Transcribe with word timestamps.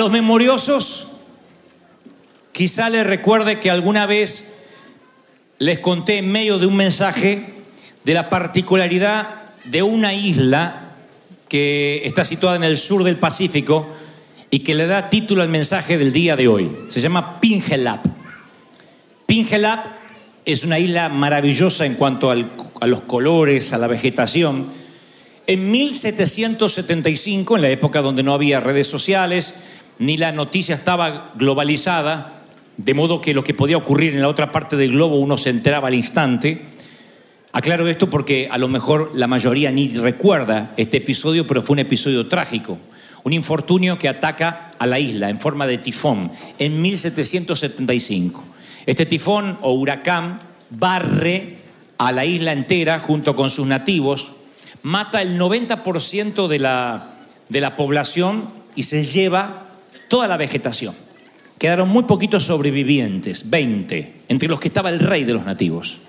los 0.00 0.10
memoriosos, 0.10 1.08
quizá 2.52 2.88
les 2.88 3.06
recuerde 3.06 3.60
que 3.60 3.70
alguna 3.70 4.06
vez 4.06 4.54
les 5.58 5.78
conté 5.78 6.16
en 6.16 6.32
medio 6.32 6.58
de 6.58 6.64
un 6.64 6.74
mensaje 6.74 7.44
de 8.04 8.14
la 8.14 8.30
particularidad 8.30 9.28
de 9.64 9.82
una 9.82 10.14
isla 10.14 10.94
que 11.48 12.00
está 12.06 12.24
situada 12.24 12.56
en 12.56 12.64
el 12.64 12.78
sur 12.78 13.04
del 13.04 13.18
Pacífico 13.18 13.88
y 14.48 14.60
que 14.60 14.74
le 14.74 14.86
da 14.86 15.10
título 15.10 15.42
al 15.42 15.50
mensaje 15.50 15.98
del 15.98 16.14
día 16.14 16.34
de 16.34 16.48
hoy. 16.48 16.70
Se 16.88 17.02
llama 17.02 17.38
Pingelap. 17.38 18.02
Pingelap 19.26 19.84
es 20.46 20.64
una 20.64 20.78
isla 20.78 21.10
maravillosa 21.10 21.84
en 21.84 21.96
cuanto 21.96 22.30
a 22.30 22.86
los 22.86 23.00
colores, 23.02 23.74
a 23.74 23.78
la 23.78 23.86
vegetación. 23.86 24.68
En 25.46 25.70
1775, 25.70 27.56
en 27.56 27.62
la 27.62 27.68
época 27.68 28.00
donde 28.00 28.22
no 28.22 28.32
había 28.32 28.60
redes 28.60 28.86
sociales, 28.86 29.60
ni 30.00 30.16
la 30.16 30.32
noticia 30.32 30.74
estaba 30.74 31.30
globalizada, 31.36 32.32
de 32.78 32.94
modo 32.94 33.20
que 33.20 33.34
lo 33.34 33.44
que 33.44 33.52
podía 33.52 33.76
ocurrir 33.76 34.14
en 34.14 34.22
la 34.22 34.28
otra 34.28 34.50
parte 34.50 34.76
del 34.76 34.92
globo 34.92 35.16
uno 35.16 35.36
se 35.36 35.50
enteraba 35.50 35.88
al 35.88 35.94
instante. 35.94 36.62
Aclaro 37.52 37.86
esto 37.86 38.08
porque 38.08 38.48
a 38.50 38.56
lo 38.56 38.68
mejor 38.68 39.12
la 39.14 39.26
mayoría 39.26 39.70
ni 39.70 39.88
recuerda 39.88 40.72
este 40.78 40.96
episodio, 40.96 41.46
pero 41.46 41.62
fue 41.62 41.74
un 41.74 41.80
episodio 41.80 42.26
trágico. 42.28 42.78
Un 43.24 43.34
infortunio 43.34 43.98
que 43.98 44.08
ataca 44.08 44.70
a 44.78 44.86
la 44.86 44.98
isla 44.98 45.28
en 45.28 45.38
forma 45.38 45.66
de 45.66 45.76
tifón 45.76 46.32
en 46.58 46.80
1775. 46.80 48.42
Este 48.86 49.04
tifón 49.04 49.58
o 49.60 49.74
huracán 49.74 50.38
barre 50.70 51.58
a 51.98 52.10
la 52.10 52.24
isla 52.24 52.52
entera 52.52 53.00
junto 53.00 53.36
con 53.36 53.50
sus 53.50 53.66
nativos, 53.66 54.32
mata 54.82 55.20
el 55.20 55.38
90% 55.38 56.48
de 56.48 56.58
la, 56.58 57.10
de 57.50 57.60
la 57.60 57.76
población 57.76 58.48
y 58.74 58.84
se 58.84 59.04
lleva 59.04 59.66
toda 60.10 60.28
la 60.28 60.36
vegetación. 60.36 60.94
Quedaron 61.56 61.88
muy 61.88 62.02
poquitos 62.02 62.44
sobrevivientes, 62.44 63.48
20, 63.48 64.22
entre 64.28 64.48
los 64.48 64.58
que 64.60 64.68
estaba 64.68 64.90
el 64.90 64.98
rey 64.98 65.24
de 65.24 65.32
los 65.32 65.46
nativos. 65.46 66.00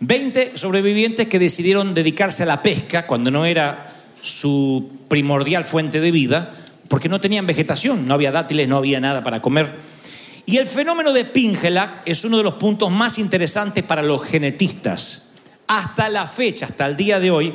20 0.00 0.58
sobrevivientes 0.58 1.28
que 1.28 1.38
decidieron 1.38 1.94
dedicarse 1.94 2.42
a 2.42 2.46
la 2.46 2.62
pesca 2.62 3.06
cuando 3.06 3.30
no 3.30 3.46
era 3.46 3.94
su 4.20 4.90
primordial 5.08 5.64
fuente 5.64 6.00
de 6.00 6.10
vida, 6.10 6.52
porque 6.88 7.08
no 7.08 7.20
tenían 7.20 7.46
vegetación, 7.46 8.08
no 8.08 8.14
había 8.14 8.32
dátiles, 8.32 8.66
no 8.66 8.76
había 8.76 9.00
nada 9.00 9.22
para 9.22 9.40
comer. 9.40 9.72
Y 10.44 10.56
el 10.56 10.66
fenómeno 10.66 11.12
de 11.12 11.24
Pingelac 11.24 12.02
es 12.06 12.24
uno 12.24 12.38
de 12.38 12.44
los 12.44 12.54
puntos 12.54 12.90
más 12.90 13.18
interesantes 13.18 13.84
para 13.84 14.02
los 14.02 14.24
genetistas, 14.24 15.30
hasta 15.68 16.08
la 16.08 16.26
fecha, 16.26 16.66
hasta 16.66 16.86
el 16.86 16.96
día 16.96 17.20
de 17.20 17.30
hoy, 17.30 17.52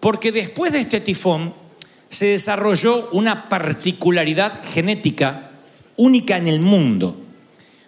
porque 0.00 0.32
después 0.32 0.72
de 0.72 0.80
este 0.80 1.00
tifón 1.00 1.52
se 2.10 2.26
desarrolló 2.26 3.08
una 3.12 3.48
particularidad 3.48 4.60
genética 4.62 5.52
única 5.96 6.36
en 6.36 6.48
el 6.48 6.60
mundo. 6.60 7.16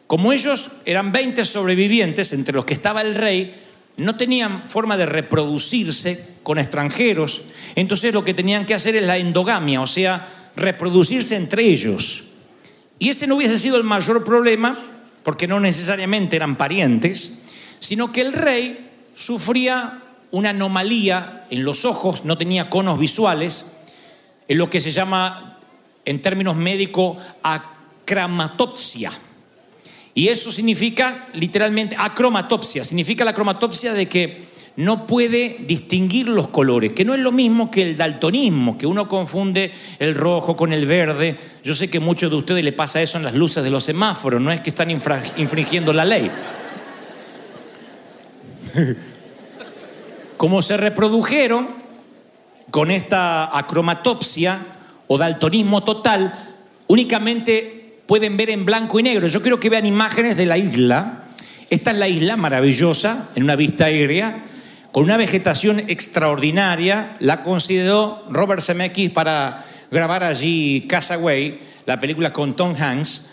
Como 0.06 0.32
ellos 0.32 0.70
eran 0.84 1.10
20 1.10 1.44
sobrevivientes, 1.44 2.32
entre 2.32 2.54
los 2.54 2.64
que 2.64 2.74
estaba 2.74 3.02
el 3.02 3.16
rey, 3.16 3.54
no 3.96 4.16
tenían 4.16 4.62
forma 4.68 4.96
de 4.96 5.06
reproducirse 5.06 6.36
con 6.42 6.58
extranjeros, 6.58 7.42
entonces 7.74 8.14
lo 8.14 8.24
que 8.24 8.32
tenían 8.32 8.64
que 8.64 8.74
hacer 8.74 8.94
es 8.96 9.04
la 9.04 9.18
endogamia, 9.18 9.80
o 9.80 9.86
sea, 9.86 10.50
reproducirse 10.54 11.34
entre 11.34 11.64
ellos. 11.64 12.24
Y 12.98 13.08
ese 13.08 13.26
no 13.26 13.36
hubiese 13.36 13.58
sido 13.58 13.76
el 13.76 13.84
mayor 13.84 14.22
problema, 14.22 14.78
porque 15.24 15.48
no 15.48 15.58
necesariamente 15.58 16.36
eran 16.36 16.56
parientes, 16.56 17.38
sino 17.80 18.12
que 18.12 18.20
el 18.20 18.32
rey 18.32 18.90
sufría 19.14 20.00
una 20.30 20.50
anomalía 20.50 21.46
en 21.50 21.64
los 21.64 21.84
ojos, 21.84 22.24
no 22.24 22.38
tenía 22.38 22.70
conos 22.70 22.98
visuales, 22.98 23.71
lo 24.48 24.68
que 24.68 24.80
se 24.80 24.90
llama, 24.90 25.58
en 26.04 26.20
términos 26.20 26.56
médicos, 26.56 27.18
acramatopsia. 27.42 29.12
Y 30.14 30.28
eso 30.28 30.50
significa 30.50 31.28
literalmente 31.32 31.96
acromatopsia, 31.98 32.84
significa 32.84 33.24
la 33.24 33.32
cromatopsia 33.32 33.94
de 33.94 34.08
que 34.08 34.52
no 34.76 35.06
puede 35.06 35.58
distinguir 35.66 36.28
los 36.28 36.48
colores, 36.48 36.92
que 36.92 37.04
no 37.04 37.14
es 37.14 37.20
lo 37.20 37.32
mismo 37.32 37.70
que 37.70 37.82
el 37.82 37.96
daltonismo, 37.96 38.78
que 38.78 38.86
uno 38.86 39.08
confunde 39.08 39.70
el 39.98 40.14
rojo 40.14 40.56
con 40.56 40.72
el 40.72 40.86
verde. 40.86 41.36
Yo 41.62 41.74
sé 41.74 41.90
que 41.90 41.98
a 41.98 42.00
muchos 42.00 42.30
de 42.30 42.36
ustedes 42.36 42.64
le 42.64 42.72
pasa 42.72 43.02
eso 43.02 43.18
en 43.18 43.24
las 43.24 43.34
luces 43.34 43.62
de 43.62 43.70
los 43.70 43.84
semáforos, 43.84 44.40
no 44.40 44.50
es 44.50 44.60
que 44.60 44.70
están 44.70 44.90
infringiendo 44.90 45.92
la 45.92 46.04
ley. 46.04 46.30
Como 50.36 50.62
se 50.62 50.76
reprodujeron 50.76 51.81
con 52.70 52.90
esta 52.90 53.56
acromatopsia 53.56 54.58
o 55.06 55.18
daltonismo 55.18 55.84
total, 55.84 56.32
únicamente 56.86 57.98
pueden 58.06 58.36
ver 58.36 58.50
en 58.50 58.64
blanco 58.64 58.98
y 59.00 59.02
negro. 59.02 59.26
Yo 59.26 59.42
quiero 59.42 59.60
que 59.60 59.70
vean 59.70 59.86
imágenes 59.86 60.36
de 60.36 60.46
la 60.46 60.58
isla. 60.58 61.24
Esta 61.70 61.90
es 61.90 61.98
la 61.98 62.08
isla 62.08 62.36
maravillosa, 62.36 63.30
en 63.34 63.44
una 63.44 63.56
vista 63.56 63.86
aérea, 63.86 64.44
con 64.92 65.04
una 65.04 65.16
vegetación 65.16 65.80
extraordinaria. 65.80 67.16
La 67.20 67.42
consideró 67.42 68.24
Robert 68.30 68.62
Zemeckis 68.62 69.10
para 69.10 69.64
grabar 69.90 70.24
allí 70.24 70.86
Castaway, 70.88 71.60
la 71.86 71.98
película 71.98 72.32
con 72.32 72.54
Tom 72.56 72.74
Hanks. 72.78 73.26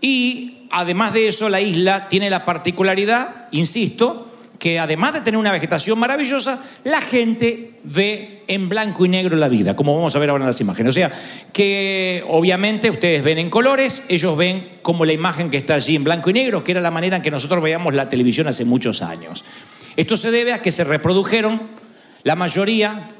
Y 0.00 0.68
además 0.70 1.12
de 1.12 1.28
eso, 1.28 1.48
la 1.48 1.60
isla 1.60 2.08
tiene 2.08 2.30
la 2.30 2.44
particularidad, 2.44 3.48
insisto, 3.52 4.33
que 4.58 4.78
además 4.78 5.12
de 5.12 5.20
tener 5.20 5.38
una 5.38 5.52
vegetación 5.52 5.98
maravillosa, 5.98 6.62
la 6.84 7.00
gente 7.00 7.72
ve 7.82 8.42
en 8.46 8.68
blanco 8.68 9.04
y 9.04 9.08
negro 9.08 9.36
la 9.36 9.48
vida, 9.48 9.76
como 9.76 9.94
vamos 9.94 10.14
a 10.14 10.18
ver 10.18 10.30
ahora 10.30 10.44
en 10.44 10.48
las 10.48 10.60
imágenes. 10.60 10.90
O 10.90 10.94
sea, 10.94 11.12
que 11.52 12.24
obviamente 12.28 12.90
ustedes 12.90 13.22
ven 13.22 13.38
en 13.38 13.50
colores, 13.50 14.04
ellos 14.08 14.36
ven 14.36 14.78
como 14.82 15.04
la 15.04 15.12
imagen 15.12 15.50
que 15.50 15.56
está 15.56 15.74
allí 15.74 15.96
en 15.96 16.04
blanco 16.04 16.30
y 16.30 16.34
negro, 16.34 16.64
que 16.64 16.72
era 16.72 16.80
la 16.80 16.90
manera 16.90 17.16
en 17.16 17.22
que 17.22 17.30
nosotros 17.30 17.62
veíamos 17.62 17.94
la 17.94 18.08
televisión 18.08 18.46
hace 18.46 18.64
muchos 18.64 19.02
años. 19.02 19.44
Esto 19.96 20.16
se 20.16 20.30
debe 20.30 20.52
a 20.52 20.62
que 20.62 20.70
se 20.70 20.84
reprodujeron, 20.84 21.60
la 22.22 22.34
mayoría 22.34 23.10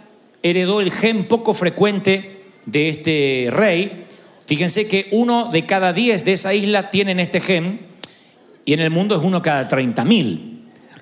heredó 0.42 0.80
el 0.80 0.92
gen 0.92 1.24
poco 1.24 1.54
frecuente 1.54 2.42
de 2.66 2.88
este 2.88 3.48
rey. 3.50 4.06
Fíjense 4.46 4.86
que 4.86 5.08
uno 5.10 5.50
de 5.50 5.66
cada 5.66 5.92
diez 5.92 6.24
de 6.24 6.34
esa 6.34 6.54
isla 6.54 6.90
tienen 6.90 7.20
este 7.20 7.40
gen 7.40 7.80
y 8.64 8.72
en 8.72 8.80
el 8.80 8.90
mundo 8.90 9.16
es 9.16 9.22
uno 9.22 9.42
cada 9.42 9.68
30 9.68 10.04
mil. 10.04 10.53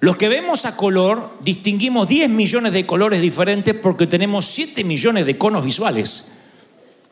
Los 0.02 0.16
que 0.16 0.28
vemos 0.28 0.66
a 0.66 0.74
color 0.74 1.38
distinguimos 1.44 2.08
10 2.08 2.28
millones 2.28 2.72
de 2.72 2.84
colores 2.84 3.20
diferentes 3.20 3.72
porque 3.72 4.08
tenemos 4.08 4.46
7 4.46 4.82
millones 4.82 5.24
de 5.26 5.38
conos 5.38 5.64
visuales. 5.64 6.32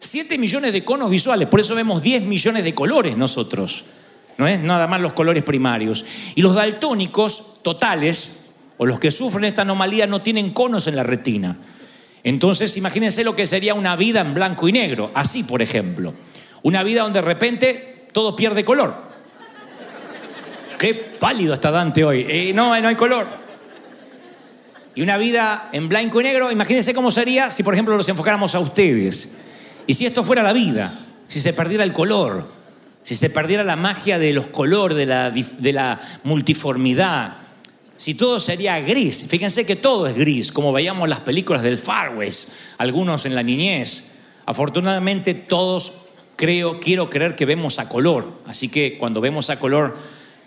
7 0.00 0.36
millones 0.38 0.72
de 0.72 0.84
conos 0.84 1.08
visuales, 1.08 1.46
por 1.46 1.60
eso 1.60 1.76
vemos 1.76 2.02
10 2.02 2.24
millones 2.24 2.64
de 2.64 2.74
colores 2.74 3.16
nosotros. 3.16 3.84
No 4.38 4.48
es 4.48 4.58
nada 4.58 4.88
más 4.88 5.00
los 5.00 5.12
colores 5.12 5.44
primarios. 5.44 6.04
Y 6.34 6.42
los 6.42 6.56
daltónicos 6.56 7.60
totales, 7.62 8.46
o 8.76 8.86
los 8.86 8.98
que 8.98 9.12
sufren 9.12 9.44
esta 9.44 9.62
anomalía, 9.62 10.08
no 10.08 10.22
tienen 10.22 10.50
conos 10.50 10.88
en 10.88 10.96
la 10.96 11.04
retina. 11.04 11.58
Entonces, 12.24 12.76
imagínense 12.76 13.22
lo 13.22 13.36
que 13.36 13.46
sería 13.46 13.74
una 13.74 13.94
vida 13.94 14.20
en 14.20 14.34
blanco 14.34 14.66
y 14.66 14.72
negro. 14.72 15.12
Así, 15.14 15.44
por 15.44 15.62
ejemplo. 15.62 16.12
Una 16.64 16.82
vida 16.82 17.02
donde 17.02 17.20
de 17.20 17.26
repente 17.26 18.08
todo 18.12 18.34
pierde 18.34 18.64
color. 18.64 19.09
Qué 20.80 20.94
pálido 20.94 21.52
está 21.52 21.70
Dante 21.70 22.02
hoy. 22.02 22.26
Eh, 22.26 22.52
no, 22.54 22.80
no 22.80 22.88
hay 22.88 22.94
color. 22.96 23.26
Y 24.94 25.02
una 25.02 25.18
vida 25.18 25.68
en 25.72 25.88
blanco 25.88 26.20
y 26.20 26.24
negro, 26.24 26.50
imagínense 26.50 26.94
cómo 26.94 27.10
sería 27.10 27.50
si, 27.50 27.62
por 27.62 27.74
ejemplo, 27.74 27.96
los 27.96 28.08
enfocáramos 28.08 28.54
a 28.54 28.60
ustedes. 28.60 29.36
Y 29.86 29.94
si 29.94 30.06
esto 30.06 30.24
fuera 30.24 30.42
la 30.42 30.54
vida, 30.54 30.92
si 31.28 31.40
se 31.40 31.52
perdiera 31.52 31.84
el 31.84 31.92
color, 31.92 32.48
si 33.02 33.14
se 33.14 33.28
perdiera 33.28 33.62
la 33.62 33.76
magia 33.76 34.18
de 34.18 34.32
los 34.32 34.46
colores, 34.46 34.96
de 34.96 35.06
la, 35.06 35.30
de 35.30 35.72
la 35.72 36.00
multiformidad, 36.24 37.36
si 37.96 38.14
todo 38.14 38.40
sería 38.40 38.80
gris. 38.80 39.26
Fíjense 39.28 39.66
que 39.66 39.76
todo 39.76 40.06
es 40.06 40.16
gris, 40.16 40.50
como 40.50 40.72
veíamos 40.72 41.10
las 41.10 41.20
películas 41.20 41.62
del 41.62 41.76
Far 41.76 42.16
West, 42.16 42.48
algunos 42.78 43.26
en 43.26 43.34
la 43.34 43.42
niñez. 43.42 44.12
Afortunadamente 44.46 45.34
todos 45.34 45.98
creo, 46.36 46.80
quiero 46.80 47.10
creer 47.10 47.36
que 47.36 47.44
vemos 47.44 47.78
a 47.78 47.88
color. 47.88 48.40
Así 48.46 48.68
que 48.68 48.96
cuando 48.96 49.20
vemos 49.20 49.50
a 49.50 49.58
color, 49.58 49.96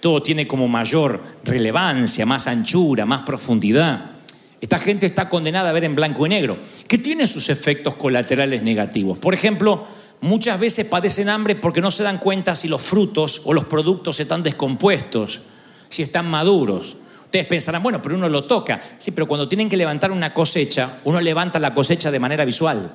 todo 0.04 0.22
tiene 0.22 0.46
como 0.46 0.68
mayor 0.68 1.24
relevancia, 1.46 2.26
más 2.26 2.48
anchura, 2.48 3.06
más 3.06 3.22
profundidad. 3.22 4.12
Esta 4.60 4.78
gente 4.78 5.06
está 5.06 5.30
condenada 5.30 5.70
a 5.70 5.72
ver 5.72 5.86
en 5.86 5.96
blanco 5.96 6.26
y 6.26 6.30
negro, 6.30 6.58
que 6.90 6.98
tiene 6.98 7.26
sus 7.26 7.48
efectos 7.48 7.96
colaterales 7.96 8.62
negativos. 8.64 9.18
Por 9.18 9.34
ejemplo, 9.34 9.88
muchas 10.20 10.60
veces 10.60 10.88
padecen 10.88 11.30
hambre 11.30 11.56
porque 11.56 11.80
no 11.80 11.90
se 11.90 12.04
dan 12.04 12.18
cuenta 12.18 12.54
si 12.54 12.68
los 12.68 12.82
frutos 12.82 13.44
o 13.46 13.54
los 13.54 13.64
productos 13.64 14.20
están 14.20 14.44
descompuestos, 14.44 15.40
si 15.88 16.04
están 16.04 16.30
maduros. 16.30 16.98
Ustedes 17.24 17.48
pensarán, 17.48 17.82
bueno, 17.82 18.02
pero 18.02 18.16
uno 18.16 18.28
lo 18.28 18.44
toca. 18.44 18.82
Sí, 18.98 19.12
pero 19.12 19.26
cuando 19.26 19.48
tienen 19.48 19.70
que 19.70 19.78
levantar 19.78 20.12
una 20.12 20.34
cosecha, 20.34 20.98
uno 21.06 21.22
levanta 21.22 21.60
la 21.60 21.74
cosecha 21.74 22.12
de 22.12 22.20
manera 22.20 22.44
visual, 22.44 22.92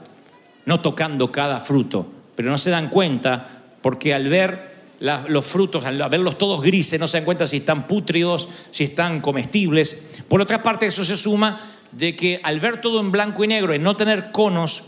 no 0.66 0.82
tocando 0.82 1.32
cada 1.32 1.58
fruto. 1.60 2.06
Pero 2.36 2.50
no 2.50 2.58
se 2.58 2.68
dan 2.68 2.90
cuenta 2.90 3.62
porque 3.80 4.12
al 4.12 4.28
ver 4.28 4.67
los 5.00 5.46
frutos, 5.46 5.84
al 5.84 5.98
verlos 6.08 6.38
todos 6.38 6.60
grises, 6.60 6.98
no 6.98 7.06
se 7.06 7.18
dan 7.18 7.24
cuenta 7.24 7.46
si 7.46 7.58
están 7.58 7.86
pútridos, 7.86 8.48
si 8.70 8.84
están 8.84 9.20
comestibles. 9.20 10.22
Por 10.28 10.40
otra 10.40 10.62
parte, 10.62 10.86
eso 10.86 11.04
se 11.04 11.16
suma 11.16 11.60
de 11.92 12.16
que 12.16 12.40
al 12.42 12.60
ver 12.60 12.80
todo 12.80 13.00
en 13.00 13.12
blanco 13.12 13.44
y 13.44 13.48
negro, 13.48 13.72
en 13.72 13.82
no 13.82 13.96
tener 13.96 14.30
conos, 14.32 14.84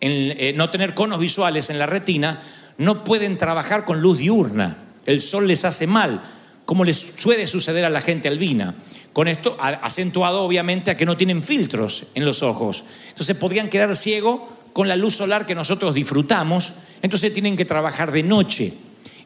eh, 0.00 0.52
no 0.56 0.70
tener 0.70 0.94
conos 0.94 1.18
visuales 1.18 1.70
en 1.70 1.78
la 1.78 1.86
retina, 1.86 2.40
no 2.78 3.04
pueden 3.04 3.38
trabajar 3.38 3.84
con 3.84 4.00
luz 4.00 4.18
diurna. 4.18 4.78
El 5.06 5.20
sol 5.20 5.46
les 5.46 5.64
hace 5.64 5.86
mal, 5.86 6.22
como 6.64 6.84
les 6.84 6.98
suele 6.98 7.46
suceder 7.46 7.84
a 7.84 7.90
la 7.90 8.00
gente 8.00 8.28
albina. 8.28 8.74
Con 9.12 9.28
esto 9.28 9.56
acentuado 9.60 10.42
obviamente 10.42 10.90
a 10.90 10.96
que 10.96 11.06
no 11.06 11.16
tienen 11.16 11.42
filtros 11.42 12.06
en 12.14 12.24
los 12.24 12.42
ojos. 12.42 12.84
Entonces 13.10 13.36
podrían 13.36 13.68
quedar 13.68 13.94
ciegos 13.94 14.40
con 14.72 14.88
la 14.88 14.96
luz 14.96 15.14
solar 15.14 15.46
que 15.46 15.54
nosotros 15.54 15.94
disfrutamos, 15.94 16.74
entonces 17.00 17.32
tienen 17.32 17.56
que 17.56 17.64
trabajar 17.64 18.10
de 18.10 18.24
noche. 18.24 18.74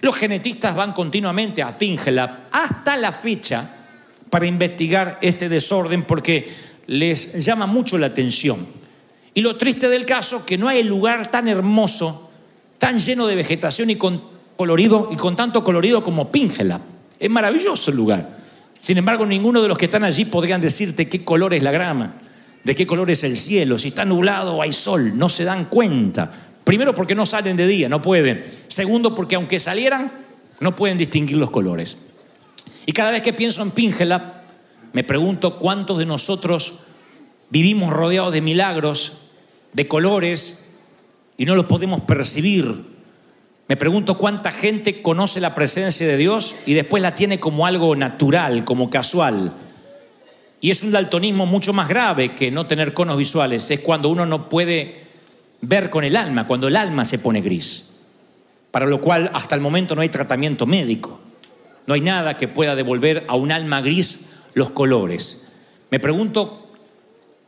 Los 0.00 0.17
genetistas 0.17 0.77
van 0.77 0.93
continuamente 0.93 1.62
a 1.62 1.77
Pingelab 1.77 2.49
hasta 2.53 2.97
la 2.97 3.12
fecha 3.12 3.69
para 4.31 4.47
investigar 4.47 5.19
este 5.23 5.49
desorden 5.49 6.05
porque 6.05 6.49
les 6.87 7.45
llama 7.45 7.67
mucho 7.67 7.99
la 7.99 8.06
atención. 8.06 8.67
Y 9.35 9.41
lo 9.41 9.56
triste 9.56 9.89
del 9.89 10.06
caso, 10.06 10.45
que 10.45 10.59
no 10.59 10.69
hay 10.69 10.83
lugar 10.83 11.31
tan 11.31 11.49
hermoso, 11.49 12.31
tan 12.79 12.99
lleno 12.99 13.27
de 13.27 13.37
vegetación 13.37 13.91
y 13.91 13.97
con 13.97 14.23
colorido 14.56 15.09
y 15.12 15.17
con 15.17 15.37
tanto 15.37 15.62
colorido 15.62 16.03
como 16.03 16.33
Pingelab. 16.33 16.81
Es 17.19 17.31
maravilloso 17.31 17.91
el 17.91 17.97
lugar. 17.97 18.39
Sin 18.81 18.99
embargo, 18.99 19.27
ninguno 19.27 19.62
de 19.62 19.69
los 19.69 19.79
que 19.79 19.87
están 19.87 20.05
allí 20.05 20.25
podrían 20.25 20.61
decirte 20.61 21.09
qué 21.09 21.25
color 21.25 21.55
es 21.55 21.62
la 21.62 21.71
grama, 21.71 22.15
de 22.65 22.75
qué 22.75 22.87
color 22.87 23.11
es 23.11 23.25
el 23.25 23.37
cielo, 23.37 23.79
si 23.79 23.89
está 23.89 24.05
nublado 24.05 24.56
o 24.56 24.62
hay 24.62 24.73
sol, 24.73 25.17
no 25.17 25.29
se 25.29 25.45
dan 25.45 25.67
cuenta. 25.67 26.48
Primero 26.69 26.94
porque 26.94 27.15
no 27.15 27.25
salen 27.25 27.56
de 27.56 27.67
día, 27.67 27.88
no 27.88 28.03
pueden. 28.03 28.44
Segundo 28.67 29.15
porque 29.15 29.37
aunque 29.37 29.59
salieran, 29.59 30.12
no 30.61 30.76
pueden 30.76 30.99
distinguir 30.99 31.38
los 31.38 31.50
colores. 31.50 31.97
Y 32.85 32.93
cada 32.93 33.11
vez 33.11 33.23
que 33.23 33.32
pienso 33.32 33.62
en 33.62 33.70
Pingelab, 33.70 34.20
me 34.93 35.03
pregunto 35.03 35.59
cuántos 35.59 35.97
de 35.97 36.05
nosotros 36.05 36.81
vivimos 37.49 37.91
rodeados 37.91 38.35
de 38.35 38.43
milagros, 38.43 39.15
de 39.73 39.88
colores, 39.88 40.67
y 41.38 41.47
no 41.47 41.55
los 41.55 41.65
podemos 41.65 42.03
percibir. 42.03 42.85
Me 43.67 43.79
pregunto 43.79 44.19
cuánta 44.19 44.50
gente 44.50 45.00
conoce 45.00 45.41
la 45.41 45.55
presencia 45.55 46.06
de 46.06 46.19
Dios 46.19 46.55
y 46.67 46.75
después 46.75 47.03
la 47.03 47.14
tiene 47.14 47.41
como 47.41 47.64
algo 47.64 47.97
natural, 47.97 48.67
como 48.67 48.91
casual. 48.91 49.55
Y 50.61 50.71
es 50.71 50.82
un 50.82 50.93
daltonismo 50.93 51.47
mucho 51.47 51.73
más 51.73 51.88
grave 51.88 52.35
que 52.35 52.50
no 52.50 52.67
tener 52.67 52.93
conos 52.93 53.17
visuales. 53.17 53.71
Es 53.71 53.81
cuando 53.81 54.11
uno 54.11 54.26
no 54.26 54.50
puede 54.50 55.07
ver 55.60 55.90
con 55.90 56.05
el 56.05 56.16
alma, 56.16 56.46
cuando 56.46 56.69
el 56.69 56.76
alma 56.76 57.05
se 57.05 57.19
pone 57.19 57.40
gris. 57.40 57.90
Para 58.70 58.87
lo 58.87 59.00
cual 59.00 59.31
hasta 59.34 59.55
el 59.55 59.60
momento 59.60 59.94
no 59.94 60.02
hay 60.02 60.08
tratamiento 60.08 60.66
médico. 60.66 61.20
No 61.87 61.94
hay 61.94 62.00
nada 62.00 62.37
que 62.37 62.49
pueda 62.49 62.76
devolver 62.76 63.25
a 63.28 63.34
un 63.34 63.50
alma 63.50 63.81
gris 63.81 64.26
los 64.55 64.70
colores. 64.70 65.49
Me 65.90 65.99
pregunto 65.99 66.70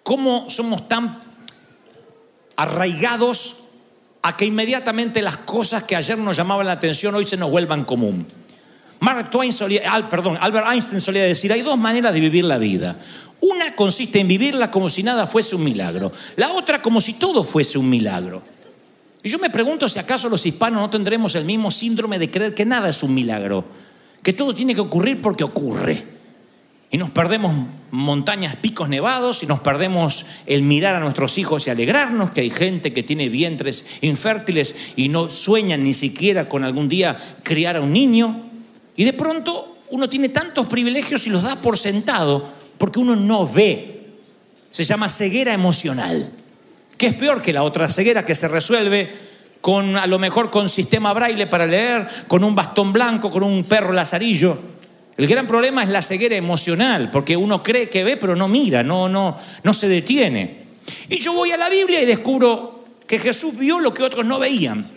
cómo 0.02 0.48
somos 0.48 0.88
tan 0.88 1.20
arraigados 2.56 3.64
a 4.22 4.36
que 4.36 4.44
inmediatamente 4.44 5.22
las 5.22 5.38
cosas 5.38 5.84
que 5.84 5.96
ayer 5.96 6.18
nos 6.18 6.36
llamaban 6.36 6.66
la 6.66 6.72
atención 6.72 7.14
hoy 7.14 7.26
se 7.26 7.36
nos 7.36 7.50
vuelvan 7.50 7.84
común. 7.84 8.26
Mark 9.00 9.30
Twain 9.30 9.52
solía, 9.52 10.08
perdón, 10.08 10.38
Albert 10.40 10.66
Einstein 10.70 11.00
solía 11.00 11.24
decir, 11.24 11.52
hay 11.52 11.62
dos 11.62 11.78
maneras 11.78 12.12
de 12.12 12.20
vivir 12.20 12.44
la 12.44 12.58
vida. 12.58 12.98
Una 13.40 13.74
consiste 13.74 14.20
en 14.20 14.28
vivirla 14.28 14.70
como 14.70 14.90
si 14.90 15.02
nada 15.02 15.26
fuese 15.26 15.56
un 15.56 15.64
milagro. 15.64 16.12
La 16.36 16.52
otra 16.52 16.82
como 16.82 17.00
si 17.00 17.14
todo 17.14 17.42
fuese 17.42 17.78
un 17.78 17.88
milagro. 17.88 18.42
Y 19.22 19.28
yo 19.28 19.38
me 19.38 19.50
pregunto 19.50 19.88
si 19.88 19.98
acaso 19.98 20.28
los 20.28 20.44
hispanos 20.44 20.80
no 20.80 20.90
tendremos 20.90 21.34
el 21.34 21.44
mismo 21.44 21.70
síndrome 21.70 22.18
de 22.18 22.30
creer 22.30 22.54
que 22.54 22.64
nada 22.64 22.88
es 22.88 23.02
un 23.02 23.14
milagro, 23.14 23.64
que 24.22 24.32
todo 24.32 24.54
tiene 24.54 24.74
que 24.74 24.80
ocurrir 24.80 25.20
porque 25.20 25.44
ocurre. 25.44 26.04
Y 26.90 26.98
nos 26.98 27.10
perdemos 27.10 27.54
montañas, 27.92 28.56
picos 28.56 28.88
nevados, 28.88 29.42
y 29.42 29.46
nos 29.46 29.60
perdemos 29.60 30.26
el 30.46 30.62
mirar 30.62 30.96
a 30.96 31.00
nuestros 31.00 31.38
hijos 31.38 31.66
y 31.66 31.70
alegrarnos, 31.70 32.32
que 32.32 32.40
hay 32.40 32.50
gente 32.50 32.92
que 32.92 33.02
tiene 33.02 33.28
vientres 33.28 33.86
infértiles 34.00 34.74
y 34.96 35.08
no 35.08 35.30
sueñan 35.30 35.84
ni 35.84 35.94
siquiera 35.94 36.48
con 36.48 36.64
algún 36.64 36.88
día 36.88 37.16
criar 37.42 37.76
a 37.76 37.80
un 37.80 37.92
niño. 37.92 38.49
Y 39.00 39.04
de 39.04 39.14
pronto 39.14 39.78
uno 39.92 40.10
tiene 40.10 40.28
tantos 40.28 40.66
privilegios 40.66 41.26
y 41.26 41.30
los 41.30 41.42
da 41.42 41.56
por 41.56 41.78
sentado 41.78 42.46
porque 42.76 42.98
uno 42.98 43.16
no 43.16 43.48
ve. 43.48 44.08
Se 44.68 44.84
llama 44.84 45.08
ceguera 45.08 45.54
emocional, 45.54 46.30
que 46.98 47.06
es 47.06 47.14
peor 47.14 47.40
que 47.40 47.54
la 47.54 47.62
otra 47.62 47.88
ceguera 47.88 48.26
que 48.26 48.34
se 48.34 48.46
resuelve 48.46 49.08
con 49.62 49.96
a 49.96 50.06
lo 50.06 50.18
mejor 50.18 50.50
con 50.50 50.68
sistema 50.68 51.14
braille 51.14 51.46
para 51.46 51.64
leer, 51.66 52.06
con 52.28 52.44
un 52.44 52.54
bastón 52.54 52.92
blanco, 52.92 53.30
con 53.30 53.42
un 53.42 53.64
perro 53.64 53.94
lazarillo. 53.94 54.58
El 55.16 55.26
gran 55.26 55.46
problema 55.46 55.82
es 55.82 55.88
la 55.88 56.02
ceguera 56.02 56.36
emocional, 56.36 57.10
porque 57.10 57.38
uno 57.38 57.62
cree 57.62 57.88
que 57.88 58.04
ve 58.04 58.18
pero 58.18 58.36
no 58.36 58.48
mira, 58.48 58.82
no 58.82 59.08
no 59.08 59.34
no 59.62 59.72
se 59.72 59.88
detiene. 59.88 60.64
Y 61.08 61.20
yo 61.20 61.32
voy 61.32 61.52
a 61.52 61.56
la 61.56 61.70
Biblia 61.70 62.02
y 62.02 62.04
descubro 62.04 62.84
que 63.06 63.18
Jesús 63.18 63.56
vio 63.56 63.80
lo 63.80 63.94
que 63.94 64.02
otros 64.02 64.26
no 64.26 64.38
veían. 64.38 64.90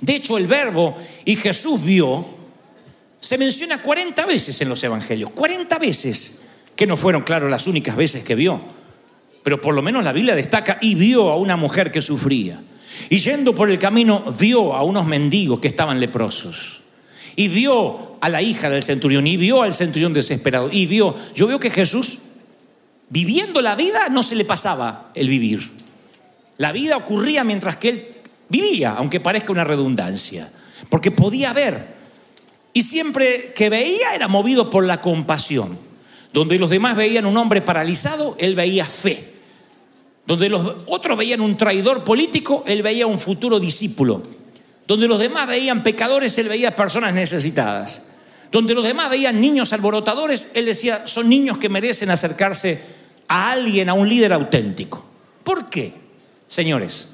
De 0.00 0.14
hecho, 0.14 0.38
el 0.38 0.46
verbo 0.46 0.96
y 1.26 1.36
Jesús 1.36 1.84
vio 1.84 2.35
se 3.26 3.38
menciona 3.38 3.82
40 3.82 4.24
veces 4.24 4.60
en 4.60 4.68
los 4.68 4.84
evangelios, 4.84 5.30
40 5.30 5.80
veces, 5.80 6.46
que 6.76 6.86
no 6.86 6.96
fueron, 6.96 7.22
claro, 7.22 7.48
las 7.48 7.66
únicas 7.66 7.96
veces 7.96 8.22
que 8.22 8.36
vio, 8.36 8.60
pero 9.42 9.60
por 9.60 9.74
lo 9.74 9.82
menos 9.82 10.04
la 10.04 10.12
Biblia 10.12 10.36
destaca 10.36 10.78
y 10.80 10.94
vio 10.94 11.32
a 11.32 11.36
una 11.36 11.56
mujer 11.56 11.90
que 11.90 12.00
sufría. 12.00 12.62
Y 13.10 13.16
yendo 13.16 13.52
por 13.52 13.68
el 13.68 13.80
camino 13.80 14.32
vio 14.38 14.74
a 14.74 14.84
unos 14.84 15.06
mendigos 15.06 15.58
que 15.58 15.66
estaban 15.66 15.98
leprosos. 15.98 16.82
Y 17.34 17.48
vio 17.48 18.16
a 18.20 18.28
la 18.28 18.42
hija 18.42 18.70
del 18.70 18.84
centurión 18.84 19.26
y 19.26 19.36
vio 19.36 19.62
al 19.62 19.74
centurión 19.74 20.12
desesperado. 20.12 20.68
Y 20.70 20.86
vio, 20.86 21.16
yo 21.34 21.48
veo 21.48 21.58
que 21.58 21.70
Jesús, 21.70 22.18
viviendo 23.08 23.60
la 23.60 23.74
vida, 23.74 24.08
no 24.08 24.22
se 24.22 24.36
le 24.36 24.44
pasaba 24.44 25.10
el 25.14 25.28
vivir. 25.28 25.68
La 26.58 26.70
vida 26.70 26.96
ocurría 26.96 27.42
mientras 27.42 27.76
que 27.76 27.88
él 27.88 28.08
vivía, 28.48 28.92
aunque 28.92 29.18
parezca 29.18 29.50
una 29.50 29.64
redundancia, 29.64 30.48
porque 30.88 31.10
podía 31.10 31.52
ver. 31.52 31.95
Y 32.76 32.82
siempre 32.82 33.54
que 33.54 33.70
veía 33.70 34.14
era 34.14 34.28
movido 34.28 34.68
por 34.68 34.84
la 34.84 35.00
compasión. 35.00 35.78
Donde 36.34 36.58
los 36.58 36.68
demás 36.68 36.94
veían 36.94 37.24
un 37.24 37.38
hombre 37.38 37.62
paralizado, 37.62 38.36
él 38.38 38.54
veía 38.54 38.84
fe. 38.84 39.32
Donde 40.26 40.50
los 40.50 40.74
otros 40.84 41.16
veían 41.16 41.40
un 41.40 41.56
traidor 41.56 42.04
político, 42.04 42.64
él 42.66 42.82
veía 42.82 43.06
un 43.06 43.18
futuro 43.18 43.58
discípulo. 43.58 44.22
Donde 44.86 45.08
los 45.08 45.18
demás 45.18 45.46
veían 45.48 45.82
pecadores, 45.82 46.36
él 46.36 46.50
veía 46.50 46.76
personas 46.76 47.14
necesitadas. 47.14 48.08
Donde 48.52 48.74
los 48.74 48.84
demás 48.84 49.08
veían 49.08 49.40
niños 49.40 49.72
alborotadores, 49.72 50.50
él 50.52 50.66
decía, 50.66 51.06
son 51.06 51.30
niños 51.30 51.56
que 51.56 51.70
merecen 51.70 52.10
acercarse 52.10 52.82
a 53.26 53.52
alguien, 53.52 53.88
a 53.88 53.94
un 53.94 54.06
líder 54.06 54.34
auténtico. 54.34 55.02
¿Por 55.44 55.70
qué, 55.70 55.94
señores? 56.46 57.08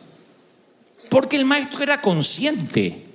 Porque 1.08 1.36
el 1.36 1.44
maestro 1.44 1.84
era 1.84 2.00
consciente. 2.00 3.11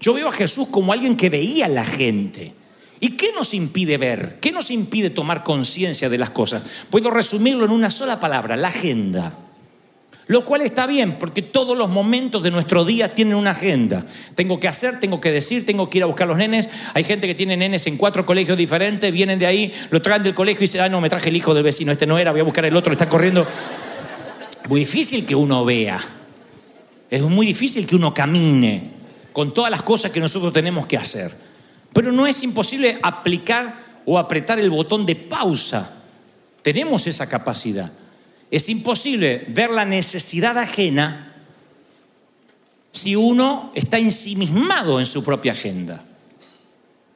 Yo 0.00 0.14
veo 0.14 0.28
a 0.28 0.32
Jesús 0.32 0.68
como 0.68 0.92
alguien 0.92 1.16
que 1.16 1.30
veía 1.30 1.66
a 1.66 1.70
la 1.70 1.84
gente. 1.84 2.52
¿Y 3.00 3.10
qué 3.10 3.30
nos 3.32 3.54
impide 3.54 3.98
ver? 3.98 4.38
¿Qué 4.40 4.52
nos 4.52 4.70
impide 4.70 5.10
tomar 5.10 5.42
conciencia 5.42 6.08
de 6.08 6.18
las 6.18 6.30
cosas? 6.30 6.62
Puedo 6.90 7.10
resumirlo 7.10 7.64
en 7.64 7.70
una 7.70 7.90
sola 7.90 8.18
palabra, 8.18 8.56
la 8.56 8.68
agenda. 8.68 9.32
Lo 10.28 10.44
cual 10.44 10.62
está 10.62 10.88
bien, 10.88 11.18
porque 11.20 11.40
todos 11.40 11.78
los 11.78 11.88
momentos 11.88 12.42
de 12.42 12.50
nuestro 12.50 12.84
día 12.84 13.14
tienen 13.14 13.36
una 13.36 13.52
agenda. 13.52 14.04
Tengo 14.34 14.58
que 14.58 14.66
hacer, 14.66 14.98
tengo 14.98 15.20
que 15.20 15.30
decir, 15.30 15.64
tengo 15.64 15.88
que 15.88 15.98
ir 15.98 16.04
a 16.04 16.06
buscar 16.06 16.26
los 16.26 16.36
nenes. 16.36 16.68
Hay 16.94 17.04
gente 17.04 17.28
que 17.28 17.34
tiene 17.36 17.56
nenes 17.56 17.86
en 17.86 17.96
cuatro 17.96 18.26
colegios 18.26 18.58
diferentes, 18.58 19.12
vienen 19.12 19.38
de 19.38 19.46
ahí, 19.46 19.72
lo 19.90 20.02
traen 20.02 20.24
del 20.24 20.34
colegio 20.34 20.64
y 20.64 20.66
dicen, 20.66 20.80
ah, 20.80 20.88
no, 20.88 21.00
me 21.00 21.08
traje 21.08 21.28
el 21.28 21.36
hijo 21.36 21.54
del 21.54 21.62
vecino, 21.62 21.92
este 21.92 22.06
no 22.06 22.18
era, 22.18 22.32
voy 22.32 22.40
a 22.40 22.44
buscar 22.44 22.64
el 22.64 22.74
otro, 22.74 22.90
está 22.92 23.08
corriendo. 23.08 23.46
Muy 24.68 24.80
difícil 24.80 25.24
que 25.24 25.36
uno 25.36 25.64
vea. 25.64 26.00
Es 27.08 27.22
muy 27.22 27.46
difícil 27.46 27.86
que 27.86 27.94
uno 27.94 28.12
camine 28.12 28.95
con 29.36 29.52
todas 29.52 29.70
las 29.70 29.82
cosas 29.82 30.12
que 30.12 30.18
nosotros 30.18 30.50
tenemos 30.50 30.86
que 30.86 30.96
hacer. 30.96 31.30
Pero 31.92 32.10
no 32.10 32.26
es 32.26 32.42
imposible 32.42 32.98
aplicar 33.02 34.00
o 34.06 34.18
apretar 34.18 34.58
el 34.58 34.70
botón 34.70 35.04
de 35.04 35.14
pausa. 35.14 35.90
Tenemos 36.62 37.06
esa 37.06 37.28
capacidad. 37.28 37.92
Es 38.50 38.70
imposible 38.70 39.44
ver 39.48 39.68
la 39.68 39.84
necesidad 39.84 40.56
ajena 40.56 41.34
si 42.92 43.14
uno 43.14 43.72
está 43.74 43.98
ensimismado 43.98 45.00
en 45.00 45.04
su 45.04 45.22
propia 45.22 45.52
agenda. 45.52 46.02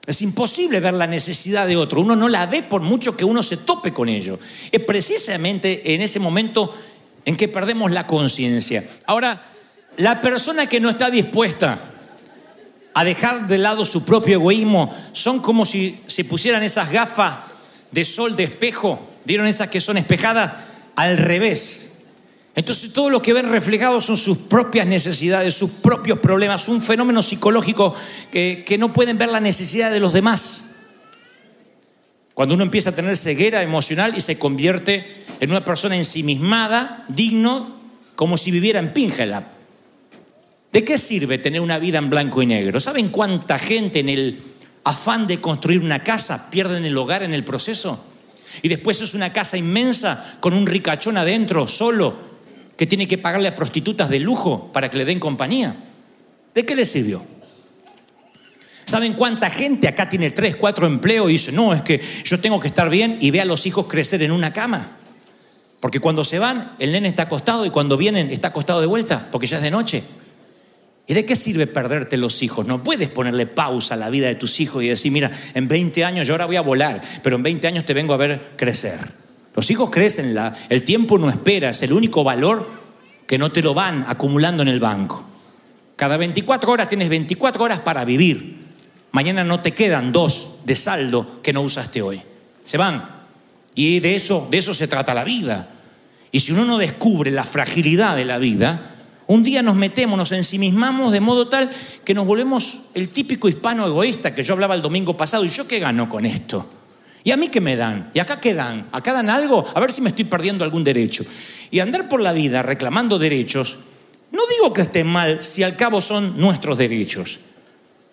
Es 0.06 0.20
imposible 0.20 0.78
ver 0.78 0.92
la 0.92 1.06
necesidad 1.06 1.66
de 1.66 1.78
otro. 1.78 2.02
Uno 2.02 2.16
no 2.16 2.28
la 2.28 2.44
ve 2.44 2.62
por 2.62 2.82
mucho 2.82 3.16
que 3.16 3.24
uno 3.24 3.42
se 3.42 3.56
tope 3.56 3.94
con 3.94 4.10
ello. 4.10 4.38
Es 4.70 4.84
precisamente 4.84 5.94
en 5.94 6.02
ese 6.02 6.20
momento 6.20 6.76
en 7.24 7.34
que 7.34 7.48
perdemos 7.48 7.90
la 7.90 8.06
conciencia. 8.06 8.86
Ahora, 9.06 9.42
la 9.96 10.20
persona 10.20 10.66
que 10.66 10.80
no 10.80 10.90
está 10.90 11.08
dispuesta 11.08 11.89
a 12.94 13.04
dejar 13.04 13.46
de 13.46 13.58
lado 13.58 13.84
su 13.84 14.04
propio 14.04 14.34
egoísmo 14.34 14.94
son 15.12 15.40
como 15.40 15.64
si 15.64 16.00
se 16.06 16.24
pusieran 16.24 16.62
esas 16.62 16.90
gafas 16.90 17.38
de 17.90 18.04
sol 18.04 18.36
de 18.36 18.44
espejo, 18.44 19.00
¿vieron 19.24 19.46
esas 19.46 19.68
que 19.68 19.80
son 19.80 19.96
espejadas? 19.96 20.52
al 21.00 21.16
revés. 21.16 21.92
Entonces 22.54 22.92
todo 22.92 23.08
lo 23.08 23.22
que 23.22 23.32
ven 23.32 23.48
reflejado 23.48 24.00
son 24.02 24.18
sus 24.18 24.36
propias 24.36 24.86
necesidades, 24.86 25.54
sus 25.54 25.70
propios 25.70 26.18
problemas, 26.18 26.68
un 26.68 26.82
fenómeno 26.82 27.22
psicológico 27.22 27.94
que, 28.30 28.76
no 28.78 28.92
pueden 28.92 29.16
ver 29.16 29.30
la 29.30 29.40
necesidad 29.40 29.90
de 29.90 30.00
los 30.00 30.12
demás. 30.12 30.66
Cuando 32.34 32.54
uno 32.54 32.64
empieza 32.64 32.90
a 32.90 32.94
tener 32.94 33.16
ceguera 33.16 33.62
emocional 33.62 34.12
y 34.16 34.20
se 34.20 34.38
convierte 34.38 35.24
en 35.40 35.50
una 35.50 35.64
persona 35.64 35.96
ensimismada, 35.96 37.04
digno, 37.08 37.80
como 38.14 38.36
si 38.36 38.50
viviera 38.50 38.78
en 38.78 38.92
Píngela. 38.92 39.46
¿De 40.72 40.84
qué 40.84 40.98
sirve 40.98 41.38
tener 41.38 41.60
una 41.60 41.78
vida 41.78 41.98
en 41.98 42.10
blanco 42.10 42.42
y 42.42 42.46
negro? 42.46 42.78
¿Saben 42.78 43.08
cuánta 43.08 43.58
gente 43.58 43.98
en 43.98 44.08
el 44.08 44.40
afán 44.84 45.26
de 45.26 45.40
construir 45.40 45.80
una 45.80 46.04
casa 46.04 46.50
pierden 46.50 46.84
el 46.84 46.96
hogar 46.96 47.22
en 47.22 47.34
el 47.34 47.44
proceso? 47.44 48.04
Y 48.62 48.68
después 48.68 49.00
es 49.00 49.14
una 49.14 49.32
casa 49.32 49.56
inmensa 49.56 50.36
con 50.40 50.52
un 50.52 50.66
ricachón 50.66 51.16
adentro, 51.16 51.66
solo, 51.66 52.14
que 52.76 52.86
tiene 52.86 53.08
que 53.08 53.18
pagarle 53.18 53.48
a 53.48 53.56
prostitutas 53.56 54.08
de 54.08 54.20
lujo 54.20 54.70
para 54.72 54.90
que 54.90 54.98
le 54.98 55.04
den 55.04 55.18
compañía. 55.18 55.74
¿De 56.54 56.64
qué 56.64 56.76
le 56.76 56.86
sirvió? 56.86 57.24
¿Saben 58.84 59.14
cuánta 59.14 59.50
gente 59.50 59.86
acá 59.86 60.08
tiene 60.08 60.30
tres, 60.30 60.56
cuatro 60.56 60.86
empleos 60.86 61.30
y 61.30 61.34
dice, 61.34 61.52
no, 61.52 61.74
es 61.74 61.82
que 61.82 62.00
yo 62.24 62.40
tengo 62.40 62.58
que 62.58 62.68
estar 62.68 62.90
bien 62.90 63.18
y 63.20 63.30
ve 63.30 63.40
a 63.40 63.44
los 63.44 63.66
hijos 63.66 63.86
crecer 63.86 64.22
en 64.22 64.32
una 64.32 64.52
cama? 64.52 64.96
Porque 65.78 66.00
cuando 66.00 66.24
se 66.24 66.38
van, 66.38 66.72
el 66.78 66.92
nene 66.92 67.08
está 67.08 67.24
acostado 67.24 67.64
y 67.66 67.70
cuando 67.70 67.96
vienen 67.96 68.30
está 68.30 68.48
acostado 68.48 68.80
de 68.80 68.86
vuelta, 68.86 69.28
porque 69.30 69.46
ya 69.46 69.58
es 69.58 69.62
de 69.62 69.70
noche. 69.70 70.02
¿Y 71.10 71.14
de 71.14 71.24
qué 71.24 71.34
sirve 71.34 71.66
perderte 71.66 72.16
los 72.16 72.40
hijos? 72.40 72.64
No 72.64 72.84
puedes 72.84 73.08
ponerle 73.08 73.44
pausa 73.44 73.94
a 73.94 73.96
la 73.96 74.10
vida 74.10 74.28
de 74.28 74.36
tus 74.36 74.60
hijos 74.60 74.80
y 74.84 74.86
decir, 74.86 75.10
mira, 75.10 75.32
en 75.54 75.66
20 75.66 76.04
años 76.04 76.24
yo 76.24 76.34
ahora 76.34 76.46
voy 76.46 76.54
a 76.54 76.60
volar, 76.60 77.02
pero 77.24 77.34
en 77.34 77.42
20 77.42 77.66
años 77.66 77.84
te 77.84 77.94
vengo 77.94 78.14
a 78.14 78.16
ver 78.16 78.52
crecer. 78.54 79.00
Los 79.56 79.68
hijos 79.72 79.90
crecen, 79.90 80.36
la, 80.36 80.54
el 80.68 80.84
tiempo 80.84 81.18
no 81.18 81.28
espera, 81.28 81.70
es 81.70 81.82
el 81.82 81.92
único 81.92 82.22
valor 82.22 82.64
que 83.26 83.38
no 83.38 83.50
te 83.50 83.60
lo 83.60 83.74
van 83.74 84.04
acumulando 84.06 84.62
en 84.62 84.68
el 84.68 84.78
banco. 84.78 85.24
Cada 85.96 86.16
24 86.16 86.70
horas 86.70 86.86
tienes 86.86 87.08
24 87.08 87.64
horas 87.64 87.80
para 87.80 88.04
vivir. 88.04 88.68
Mañana 89.10 89.42
no 89.42 89.62
te 89.62 89.72
quedan 89.72 90.12
dos 90.12 90.60
de 90.64 90.76
saldo 90.76 91.42
que 91.42 91.52
no 91.52 91.62
usaste 91.62 92.02
hoy. 92.02 92.22
Se 92.62 92.78
van. 92.78 93.04
Y 93.74 93.98
de 93.98 94.14
eso, 94.14 94.46
de 94.48 94.58
eso 94.58 94.74
se 94.74 94.86
trata 94.86 95.12
la 95.12 95.24
vida. 95.24 95.70
Y 96.30 96.38
si 96.38 96.52
uno 96.52 96.64
no 96.64 96.78
descubre 96.78 97.32
la 97.32 97.42
fragilidad 97.42 98.14
de 98.14 98.24
la 98.26 98.38
vida, 98.38 98.99
un 99.30 99.44
día 99.44 99.62
nos 99.62 99.76
metemos, 99.76 100.18
nos 100.18 100.32
ensimismamos 100.32 101.12
de 101.12 101.20
modo 101.20 101.46
tal 101.46 101.70
que 102.04 102.14
nos 102.14 102.26
volvemos 102.26 102.80
el 102.94 103.10
típico 103.10 103.48
hispano 103.48 103.86
egoísta 103.86 104.34
que 104.34 104.42
yo 104.42 104.54
hablaba 104.54 104.74
el 104.74 104.82
domingo 104.82 105.16
pasado. 105.16 105.44
¿Y 105.44 105.50
yo 105.50 105.68
qué 105.68 105.78
gano 105.78 106.08
con 106.08 106.26
esto? 106.26 106.68
¿Y 107.22 107.30
a 107.30 107.36
mí 107.36 107.46
qué 107.46 107.60
me 107.60 107.76
dan? 107.76 108.10
¿Y 108.12 108.18
acá 108.18 108.40
qué 108.40 108.54
dan? 108.54 108.88
¿Acá 108.90 109.12
dan 109.12 109.30
algo? 109.30 109.64
A 109.72 109.78
ver 109.78 109.92
si 109.92 110.00
me 110.00 110.08
estoy 110.08 110.24
perdiendo 110.24 110.64
algún 110.64 110.82
derecho. 110.82 111.24
Y 111.70 111.78
andar 111.78 112.08
por 112.08 112.20
la 112.20 112.32
vida 112.32 112.62
reclamando 112.62 113.20
derechos, 113.20 113.78
no 114.32 114.42
digo 114.50 114.72
que 114.72 114.82
esté 114.82 115.04
mal 115.04 115.44
si 115.44 115.62
al 115.62 115.76
cabo 115.76 116.00
son 116.00 116.36
nuestros 116.36 116.76
derechos. 116.76 117.38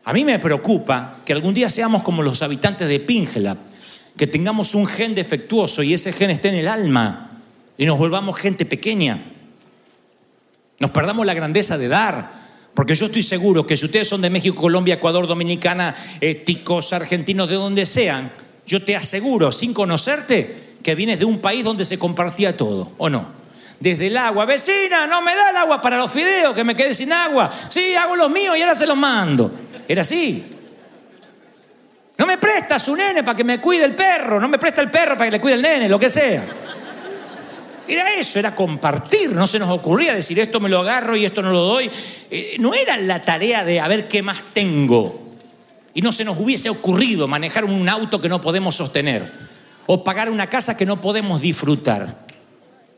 A 0.03 0.13
mí 0.13 0.23
me 0.23 0.37
preocupa 0.37 1.21
que 1.25 1.33
algún 1.33 1.55
día 1.55 1.71
seamos 1.71 2.03
como 2.03 2.21
los 2.21 2.43
habitantes 2.43 2.87
de 2.87 2.99
Pingela, 2.99 3.57
que 4.15 4.27
tengamos 4.27 4.75
un 4.75 4.85
gen 4.85 5.15
defectuoso 5.15 5.81
y 5.81 5.95
ese 5.95 6.13
gen 6.13 6.29
esté 6.29 6.49
en 6.49 6.55
el 6.55 6.67
alma 6.67 7.41
y 7.75 7.87
nos 7.87 7.97
volvamos 7.97 8.37
gente 8.37 8.67
pequeña. 8.67 9.33
Nos 10.79 10.91
perdamos 10.91 11.25
la 11.25 11.33
grandeza 11.33 11.77
de 11.77 11.87
dar. 11.87 12.47
Porque 12.73 12.93
yo 12.93 13.07
estoy 13.07 13.23
seguro 13.23 13.65
que 13.65 13.75
si 13.75 13.85
ustedes 13.85 14.07
son 14.07 14.21
de 14.21 14.29
México, 14.29 14.55
Colombia, 14.55 14.93
Ecuador, 14.95 15.25
Dominicana, 15.25 15.95
ticos, 16.45 16.93
argentinos, 16.93 17.49
de 17.49 17.55
donde 17.55 17.87
sean, 17.87 18.31
yo 18.67 18.83
te 18.83 18.95
aseguro, 18.95 19.51
sin 19.51 19.73
conocerte, 19.73 20.75
que 20.83 20.93
vienes 20.93 21.17
de 21.17 21.25
un 21.25 21.39
país 21.39 21.63
donde 21.63 21.85
se 21.85 21.97
compartía 21.97 22.55
todo, 22.55 22.91
¿o 22.97 23.09
no? 23.09 23.35
Desde 23.79 24.07
el 24.07 24.17
agua, 24.17 24.45
vecina, 24.45 25.07
no 25.07 25.23
me 25.23 25.33
da 25.33 25.49
el 25.49 25.55
agua 25.57 25.81
para 25.81 25.97
los 25.97 26.11
fideos, 26.11 26.53
que 26.53 26.63
me 26.63 26.75
quede 26.75 26.93
sin 26.93 27.11
agua. 27.11 27.51
Sí, 27.69 27.95
hago 27.95 28.15
los 28.15 28.29
míos 28.29 28.55
y 28.55 28.61
ahora 28.61 28.75
se 28.75 28.85
los 28.85 28.97
mando. 28.97 29.51
Era 29.87 30.01
así. 30.01 30.45
No 32.17 32.25
me 32.25 32.37
presta 32.37 32.77
su 32.77 32.95
nene 32.95 33.23
para 33.23 33.35
que 33.35 33.43
me 33.43 33.59
cuide 33.59 33.85
el 33.85 33.95
perro, 33.95 34.39
no 34.39 34.47
me 34.47 34.59
presta 34.59 34.81
el 34.81 34.91
perro 34.91 35.15
para 35.15 35.25
que 35.25 35.31
le 35.31 35.41
cuide 35.41 35.55
el 35.55 35.61
nene, 35.61 35.89
lo 35.89 35.99
que 35.99 36.09
sea. 36.09 36.45
Era 37.87 38.13
eso, 38.15 38.37
era 38.39 38.53
compartir, 38.53 39.31
no 39.31 39.47
se 39.47 39.59
nos 39.59 39.69
ocurría 39.69 40.13
decir 40.13 40.39
esto 40.39 40.59
me 40.59 40.69
lo 40.69 40.79
agarro 40.79 41.15
y 41.15 41.25
esto 41.25 41.41
no 41.41 41.51
lo 41.51 41.61
doy. 41.61 41.89
Eh, 42.29 42.57
no 42.59 42.73
era 42.73 42.97
la 42.97 43.21
tarea 43.21 43.63
de 43.63 43.79
a 43.79 43.87
ver 43.87 44.07
qué 44.07 44.21
más 44.21 44.43
tengo. 44.53 45.37
Y 45.93 46.01
no 46.01 46.11
se 46.11 46.25
nos 46.25 46.37
hubiese 46.37 46.69
ocurrido 46.69 47.27
manejar 47.27 47.65
un 47.65 47.87
auto 47.87 48.19
que 48.19 48.29
no 48.29 48.41
podemos 48.41 48.75
sostener 48.75 49.31
o 49.87 50.03
pagar 50.03 50.29
una 50.29 50.47
casa 50.47 50.75
que 50.75 50.85
no 50.85 50.99
podemos 51.01 51.41
disfrutar. 51.41 52.27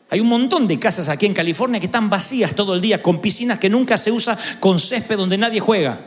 Hay 0.10 0.20
un 0.20 0.28
montón 0.28 0.68
de 0.68 0.80
casas 0.80 1.08
aquí 1.08 1.28
en 1.28 1.36
California 1.36 1.80
que 1.80 1.86
están 1.86 2.10
vacías 2.10 2.56
todo 2.56 2.74
el 2.74 2.82
día, 2.82 3.02
con 3.02 3.22
piscinas 3.22 3.60
que 3.60 3.70
nunca 3.70 3.96
se 3.96 4.12
usa, 4.12 4.38
con 4.60 4.80
césped 4.80 5.16
donde 5.16 5.38
nadie 5.38 5.60
juega. 5.60 6.02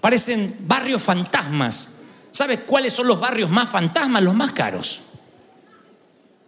Parecen 0.00 0.56
barrios 0.60 1.02
fantasmas. 1.02 1.90
¿Sabes 2.32 2.60
cuáles 2.66 2.94
son 2.94 3.06
los 3.06 3.20
barrios 3.20 3.50
más 3.50 3.68
fantasmas? 3.68 4.22
Los 4.22 4.34
más 4.34 4.52
caros. 4.52 5.02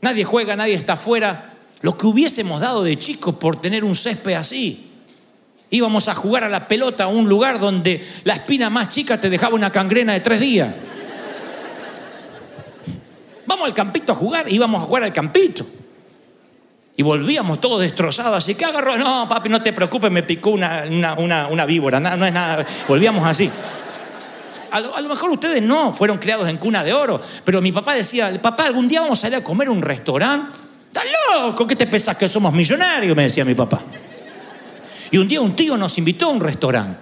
Nadie 0.00 0.24
juega, 0.24 0.56
nadie 0.56 0.74
está 0.74 0.94
afuera, 0.94 1.49
lo 1.82 1.96
que 1.96 2.06
hubiésemos 2.06 2.60
dado 2.60 2.82
de 2.82 2.98
chicos 2.98 3.34
por 3.36 3.60
tener 3.60 3.84
un 3.84 3.94
césped 3.94 4.34
así. 4.34 4.86
Íbamos 5.70 6.08
a 6.08 6.14
jugar 6.14 6.44
a 6.44 6.48
la 6.48 6.66
pelota 6.66 7.04
a 7.04 7.08
un 7.08 7.28
lugar 7.28 7.58
donde 7.60 8.06
la 8.24 8.34
espina 8.34 8.68
más 8.70 8.88
chica 8.88 9.20
te 9.20 9.30
dejaba 9.30 9.54
una 9.54 9.70
cangrena 9.70 10.12
de 10.12 10.20
tres 10.20 10.40
días. 10.40 10.74
Vamos 13.46 13.66
al 13.66 13.74
campito 13.74 14.12
a 14.12 14.14
jugar, 14.14 14.52
íbamos 14.52 14.82
a 14.82 14.86
jugar 14.86 15.04
al 15.04 15.12
campito. 15.12 15.64
Y 16.96 17.02
volvíamos 17.02 17.60
todos 17.60 17.80
destrozados, 17.80 18.36
así 18.36 18.54
que 18.54 18.64
agarró, 18.64 18.98
no, 18.98 19.26
papi, 19.26 19.48
no 19.48 19.62
te 19.62 19.72
preocupes, 19.72 20.10
me 20.10 20.22
picó 20.22 20.50
una, 20.50 20.84
una, 21.16 21.64
víbora, 21.64 21.98
no, 21.98 22.14
no 22.16 22.26
es 22.26 22.32
nada, 22.32 22.66
volvíamos 22.86 23.26
así. 23.26 23.50
A 24.70 24.80
lo, 24.80 25.08
mejor 25.08 25.30
ustedes 25.30 25.62
no 25.62 25.92
fueron 25.92 26.18
criados 26.18 26.48
en 26.48 26.58
cuna 26.58 26.84
de 26.84 26.92
oro, 26.92 27.20
pero 27.44 27.62
mi 27.62 27.72
papá 27.72 27.94
decía, 27.94 28.30
papá, 28.42 28.66
algún 28.66 28.86
día 28.86 29.00
vamos 29.00 29.24
a 29.24 29.28
ir 29.28 29.34
a 29.34 29.42
comer 29.42 29.68
a 29.68 29.70
un 29.70 29.82
restaurante 29.82 30.69
¿Estás 30.92 31.04
loco? 31.32 31.68
¿Qué 31.68 31.76
te 31.76 31.86
pensás 31.86 32.16
que 32.16 32.28
somos 32.28 32.52
millonarios? 32.52 33.16
Me 33.16 33.22
decía 33.22 33.44
mi 33.44 33.54
papá. 33.54 33.80
Y 35.12 35.18
un 35.18 35.28
día 35.28 35.40
un 35.40 35.54
tío 35.54 35.76
nos 35.76 35.96
invitó 35.98 36.26
a 36.26 36.30
un 36.30 36.40
restaurante. 36.40 36.98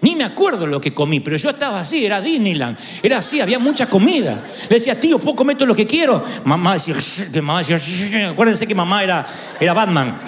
Ni 0.00 0.14
me 0.14 0.24
acuerdo 0.24 0.66
lo 0.66 0.80
que 0.80 0.94
comí, 0.94 1.18
pero 1.20 1.36
yo 1.36 1.50
estaba 1.50 1.80
así, 1.80 2.04
era 2.04 2.20
Disneyland, 2.20 2.76
era 3.02 3.18
así, 3.18 3.40
había 3.40 3.60
mucha 3.60 3.86
comida. 3.86 4.36
Le 4.68 4.76
decía, 4.76 4.98
tío, 4.98 5.18
¿puedo 5.18 5.36
comer 5.36 5.56
todo 5.56 5.66
lo 5.66 5.76
que 5.76 5.86
quiero? 5.86 6.24
Mamá 6.44 6.74
decía, 6.74 6.96
mamá 7.40 7.62
decía, 7.62 8.30
acuérdense 8.30 8.66
que 8.66 8.74
mamá 8.74 9.02
era, 9.02 9.26
era 9.60 9.72
Batman. 9.72 10.20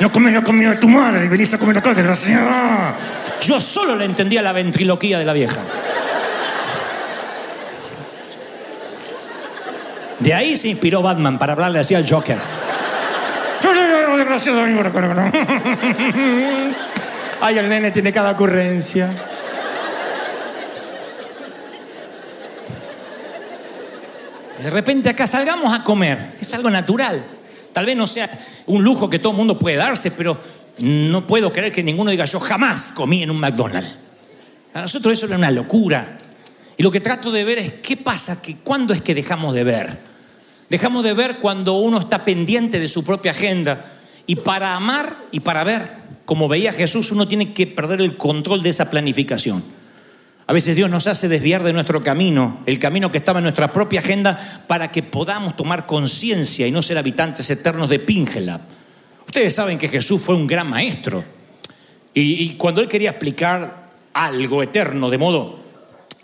No 0.00 0.12
comes 0.12 0.34
la 0.34 0.42
comida 0.42 0.70
de 0.70 0.76
tu 0.76 0.88
madre 0.88 1.28
venís 1.28 1.54
a 1.54 1.58
comer 1.58 1.78
acá, 1.78 1.94
desgraciada. 1.94 2.94
Yo 3.42 3.60
solo 3.60 3.96
le 3.96 4.04
entendía 4.04 4.42
la 4.42 4.52
ventriloquía 4.52 5.18
de 5.18 5.24
la 5.24 5.32
vieja. 5.32 5.58
De 10.20 10.32
ahí 10.32 10.56
se 10.56 10.68
inspiró 10.68 11.02
Batman 11.02 11.38
para 11.38 11.52
hablarle 11.52 11.80
así 11.80 11.94
al 11.94 12.08
Joker. 12.08 12.38
Ay, 17.40 17.58
el 17.58 17.68
nene 17.68 17.90
tiene 17.90 18.12
cada 18.12 18.30
ocurrencia. 18.30 19.10
De 24.62 24.70
repente 24.70 25.10
acá 25.10 25.26
salgamos 25.26 25.74
a 25.74 25.84
comer. 25.84 26.36
Es 26.40 26.54
algo 26.54 26.70
natural. 26.70 27.22
Tal 27.72 27.84
vez 27.84 27.96
no 27.96 28.06
sea 28.06 28.30
un 28.66 28.82
lujo 28.82 29.10
que 29.10 29.18
todo 29.18 29.32
el 29.32 29.36
mundo 29.36 29.58
puede 29.58 29.76
darse, 29.76 30.10
pero 30.10 30.38
no 30.78 31.26
puedo 31.26 31.52
creer 31.52 31.72
que 31.72 31.82
ninguno 31.82 32.10
diga 32.10 32.24
yo 32.24 32.40
jamás 32.40 32.92
comí 32.92 33.22
en 33.22 33.30
un 33.30 33.38
McDonald's. 33.38 33.90
A 34.74 34.82
nosotros 34.82 35.12
eso 35.12 35.26
era 35.26 35.36
una 35.36 35.50
locura. 35.50 36.18
Y 36.76 36.82
lo 36.82 36.90
que 36.90 37.00
trato 37.00 37.30
de 37.30 37.44
ver 37.44 37.58
es 37.58 37.72
qué 37.74 37.96
pasa, 37.96 38.42
que 38.42 38.56
cuándo 38.56 38.92
es 38.92 39.00
que 39.00 39.14
dejamos 39.14 39.54
de 39.54 39.64
ver. 39.64 39.96
Dejamos 40.68 41.04
de 41.04 41.12
ver 41.12 41.38
cuando 41.38 41.74
uno 41.74 41.98
está 41.98 42.24
pendiente 42.24 42.80
de 42.80 42.88
su 42.88 43.04
propia 43.04 43.30
agenda. 43.30 43.92
Y 44.26 44.36
para 44.36 44.74
amar 44.74 45.16
y 45.30 45.40
para 45.40 45.62
ver, 45.62 45.88
como 46.24 46.48
veía 46.48 46.72
Jesús, 46.72 47.12
uno 47.12 47.28
tiene 47.28 47.52
que 47.52 47.66
perder 47.66 48.00
el 48.00 48.16
control 48.16 48.62
de 48.62 48.70
esa 48.70 48.90
planificación. 48.90 49.62
A 50.46 50.52
veces 50.52 50.76
Dios 50.76 50.90
nos 50.90 51.06
hace 51.06 51.28
desviar 51.28 51.62
de 51.62 51.72
nuestro 51.72 52.02
camino, 52.02 52.60
el 52.66 52.78
camino 52.78 53.10
que 53.12 53.18
estaba 53.18 53.38
en 53.38 53.44
nuestra 53.44 53.72
propia 53.72 54.00
agenda, 54.00 54.64
para 54.66 54.90
que 54.90 55.02
podamos 55.02 55.56
tomar 55.56 55.86
conciencia 55.86 56.66
y 56.66 56.72
no 56.72 56.82
ser 56.82 56.98
habitantes 56.98 57.48
eternos 57.48 57.88
de 57.88 57.98
Píngela. 57.98 58.60
Ustedes 59.34 59.56
saben 59.56 59.78
que 59.78 59.88
Jesús 59.88 60.22
fue 60.22 60.36
un 60.36 60.46
gran 60.46 60.70
maestro. 60.70 61.24
Y, 62.14 62.50
cuando 62.50 62.80
él 62.80 62.86
quería 62.86 63.10
explicar 63.10 63.90
algo 64.12 64.62
eterno, 64.62 65.10
de 65.10 65.18
modo 65.18 65.58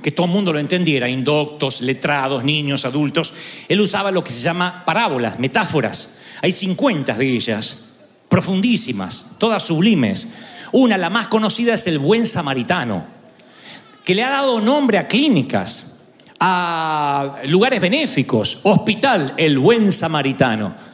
que 0.00 0.12
todo 0.12 0.26
el 0.26 0.32
mundo 0.32 0.52
lo 0.52 0.60
entendiera, 0.60 1.08
indoctos, 1.08 1.80
letrados, 1.80 2.44
niños, 2.44 2.84
adultos, 2.84 3.32
él 3.68 3.80
usaba 3.80 4.12
lo 4.12 4.22
que 4.22 4.30
se 4.30 4.40
llama 4.40 4.84
parábolas, 4.86 5.40
metáforas. 5.40 6.18
Hay 6.40 6.52
50 6.52 7.14
de 7.14 7.34
ellas, 7.34 7.78
profundísimas, 8.28 9.30
todas 9.38 9.64
sublimes. 9.64 10.28
Una, 10.70 10.96
la 10.96 11.10
más 11.10 11.26
conocida, 11.26 11.74
es 11.74 11.88
el 11.88 11.98
buen 11.98 12.26
samaritano, 12.26 13.04
que 14.04 14.14
le 14.14 14.22
ha 14.22 14.30
dado 14.30 14.60
nombre 14.60 14.98
a 14.98 15.08
clínicas, 15.08 15.96
a 16.38 17.38
lugares 17.48 17.80
benéficos, 17.80 18.60
hospital, 18.62 19.34
el 19.36 19.58
buen 19.58 19.92
samaritano. 19.92 20.89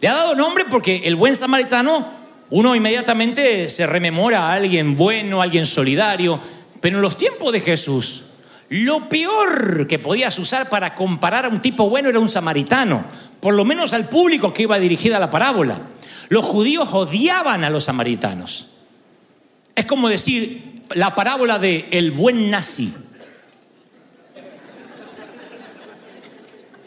Le 0.00 0.08
ha 0.08 0.14
dado 0.14 0.34
nombre 0.34 0.64
porque 0.70 1.02
el 1.04 1.16
buen 1.16 1.34
samaritano, 1.34 2.06
uno 2.50 2.74
inmediatamente 2.74 3.68
se 3.68 3.86
rememora 3.86 4.46
a 4.46 4.52
alguien 4.52 4.96
bueno, 4.96 5.40
a 5.40 5.44
alguien 5.44 5.66
solidario, 5.66 6.40
pero 6.80 6.96
en 6.96 7.02
los 7.02 7.16
tiempos 7.16 7.52
de 7.52 7.60
Jesús, 7.60 8.24
lo 8.68 9.08
peor 9.08 9.86
que 9.88 9.98
podías 9.98 10.38
usar 10.38 10.68
para 10.68 10.94
comparar 10.94 11.46
a 11.46 11.48
un 11.48 11.60
tipo 11.60 11.88
bueno 11.88 12.08
era 12.08 12.20
un 12.20 12.28
samaritano, 12.28 13.04
por 13.40 13.54
lo 13.54 13.64
menos 13.64 13.92
al 13.92 14.08
público 14.08 14.52
que 14.52 14.62
iba 14.62 14.78
dirigida 14.78 15.18
la 15.18 15.30
parábola. 15.30 15.80
Los 16.28 16.44
judíos 16.44 16.88
odiaban 16.92 17.64
a 17.64 17.70
los 17.70 17.84
samaritanos. 17.84 18.68
Es 19.74 19.86
como 19.86 20.08
decir 20.08 20.82
la 20.94 21.14
parábola 21.14 21.58
de 21.58 21.88
el 21.90 22.10
buen 22.12 22.50
nazi. 22.50 22.92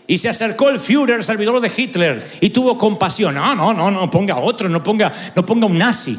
Y 0.08 0.18
se 0.18 0.30
acercó 0.30 0.70
el 0.70 0.80
Führer, 0.80 1.24
servidor 1.24 1.62
de 1.62 1.72
Hitler, 1.76 2.32
y 2.42 2.50
tuvo 2.50 2.78
compasión. 2.78 3.36
No, 3.36 3.56
no, 3.56 3.74
no, 3.74 3.92
no 3.92 4.12
ponga 4.12 4.38
otro, 4.38 4.68
no 4.68 4.84
ponga, 4.84 5.14
no 5.36 5.46
ponga 5.46 5.68
un 5.68 5.78
nazi. 5.78 6.18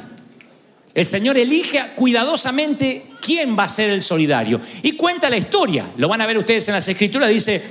El 0.94 1.06
Señor 1.06 1.38
elige 1.38 1.82
cuidadosamente 1.94 3.06
quién 3.20 3.58
va 3.58 3.64
a 3.64 3.68
ser 3.68 3.90
el 3.90 4.02
solidario. 4.02 4.60
Y 4.82 4.92
cuenta 4.92 5.30
la 5.30 5.36
historia, 5.36 5.86
lo 5.96 6.08
van 6.08 6.20
a 6.20 6.26
ver 6.26 6.38
ustedes 6.38 6.68
en 6.68 6.74
las 6.74 6.86
escrituras, 6.88 7.28
dice, 7.28 7.62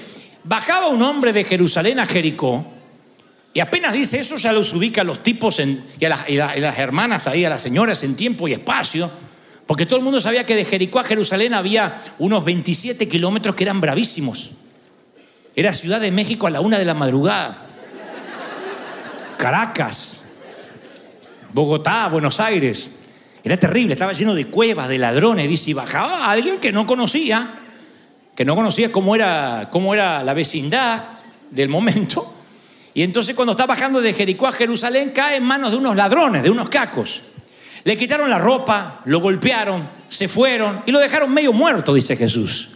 bajaba 0.43 0.87
un 0.87 1.01
hombre 1.01 1.33
de 1.33 1.43
Jerusalén 1.43 1.99
a 1.99 2.05
Jericó, 2.05 2.65
y 3.53 3.59
apenas 3.59 3.93
dice 3.93 4.19
eso 4.19 4.37
ya 4.37 4.53
los 4.53 4.73
ubica 4.73 5.01
a 5.01 5.03
los 5.03 5.23
tipos 5.23 5.59
y, 5.59 6.05
a 6.05 6.09
las 6.09 6.77
hermanas 6.77 7.27
ahí, 7.27 7.43
a 7.43 7.49
las 7.49 7.61
señoras 7.61 8.03
en 8.03 8.15
tiempo 8.15 8.47
y 8.47 8.53
espacio, 8.53 9.11
porque 9.67 9.85
todo 9.85 9.97
el 9.97 10.03
mundo 10.03 10.21
sabía 10.21 10.45
que 10.45 10.55
de 10.55 10.65
Jericó 10.65 10.99
a 10.99 11.03
Jerusalén 11.03 11.53
había 11.53 11.95
unos 12.19 12.43
27 12.45 13.07
kilómetros 13.07 13.55
que 13.55 13.63
eran 13.63 13.81
bravísimos. 13.81 14.51
Era 15.55 15.73
Ciudad 15.73 15.99
de 15.99 16.11
México 16.11 16.47
a 16.47 16.49
la 16.49 16.61
una 16.61 16.79
de 16.79 16.85
la 16.85 16.93
madrugada. 16.93 17.65
Caracas, 19.37 20.21
Bogotá, 21.53 22.07
Buenos 22.07 22.39
Aires. 22.39 22.91
Era 23.43 23.57
terrible, 23.57 23.93
estaba 23.93 24.13
lleno 24.13 24.35
de 24.35 24.45
cuevas, 24.45 24.87
de 24.87 24.97
ladrones. 24.97 25.49
Dice, 25.49 25.71
y 25.71 25.73
bajaba 25.73 26.29
alguien 26.31 26.59
que 26.59 26.71
no 26.71 26.85
conocía, 26.85 27.55
que 28.35 28.45
no 28.45 28.55
conocía 28.55 28.91
cómo 28.91 29.15
era, 29.15 29.69
cómo 29.71 29.93
era 29.93 30.23
la 30.23 30.33
vecindad 30.33 31.03
del 31.49 31.69
momento. 31.69 32.33
Y 32.93 33.03
entonces 33.03 33.35
cuando 33.35 33.53
está 33.53 33.65
bajando 33.65 34.01
de 34.01 34.13
Jericó 34.13 34.47
a 34.47 34.51
Jerusalén, 34.51 35.11
cae 35.13 35.37
en 35.37 35.43
manos 35.43 35.71
de 35.71 35.77
unos 35.77 35.95
ladrones, 35.95 36.43
de 36.43 36.49
unos 36.49 36.69
cacos. 36.69 37.21
Le 37.83 37.97
quitaron 37.97 38.29
la 38.29 38.37
ropa, 38.37 39.01
lo 39.05 39.19
golpearon, 39.19 39.87
se 40.07 40.27
fueron 40.27 40.83
y 40.85 40.91
lo 40.91 40.99
dejaron 40.99 41.33
medio 41.33 41.51
muerto, 41.51 41.93
dice 41.93 42.15
Jesús. 42.15 42.69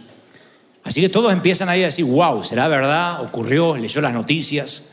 Así 0.86 1.00
que 1.00 1.08
todos 1.08 1.32
empiezan 1.32 1.68
ahí 1.68 1.82
a 1.82 1.86
decir, 1.86 2.04
wow, 2.04 2.44
¿será 2.44 2.68
verdad? 2.68 3.20
Ocurrió, 3.22 3.76
leyó 3.76 4.00
las 4.00 4.14
noticias. 4.14 4.84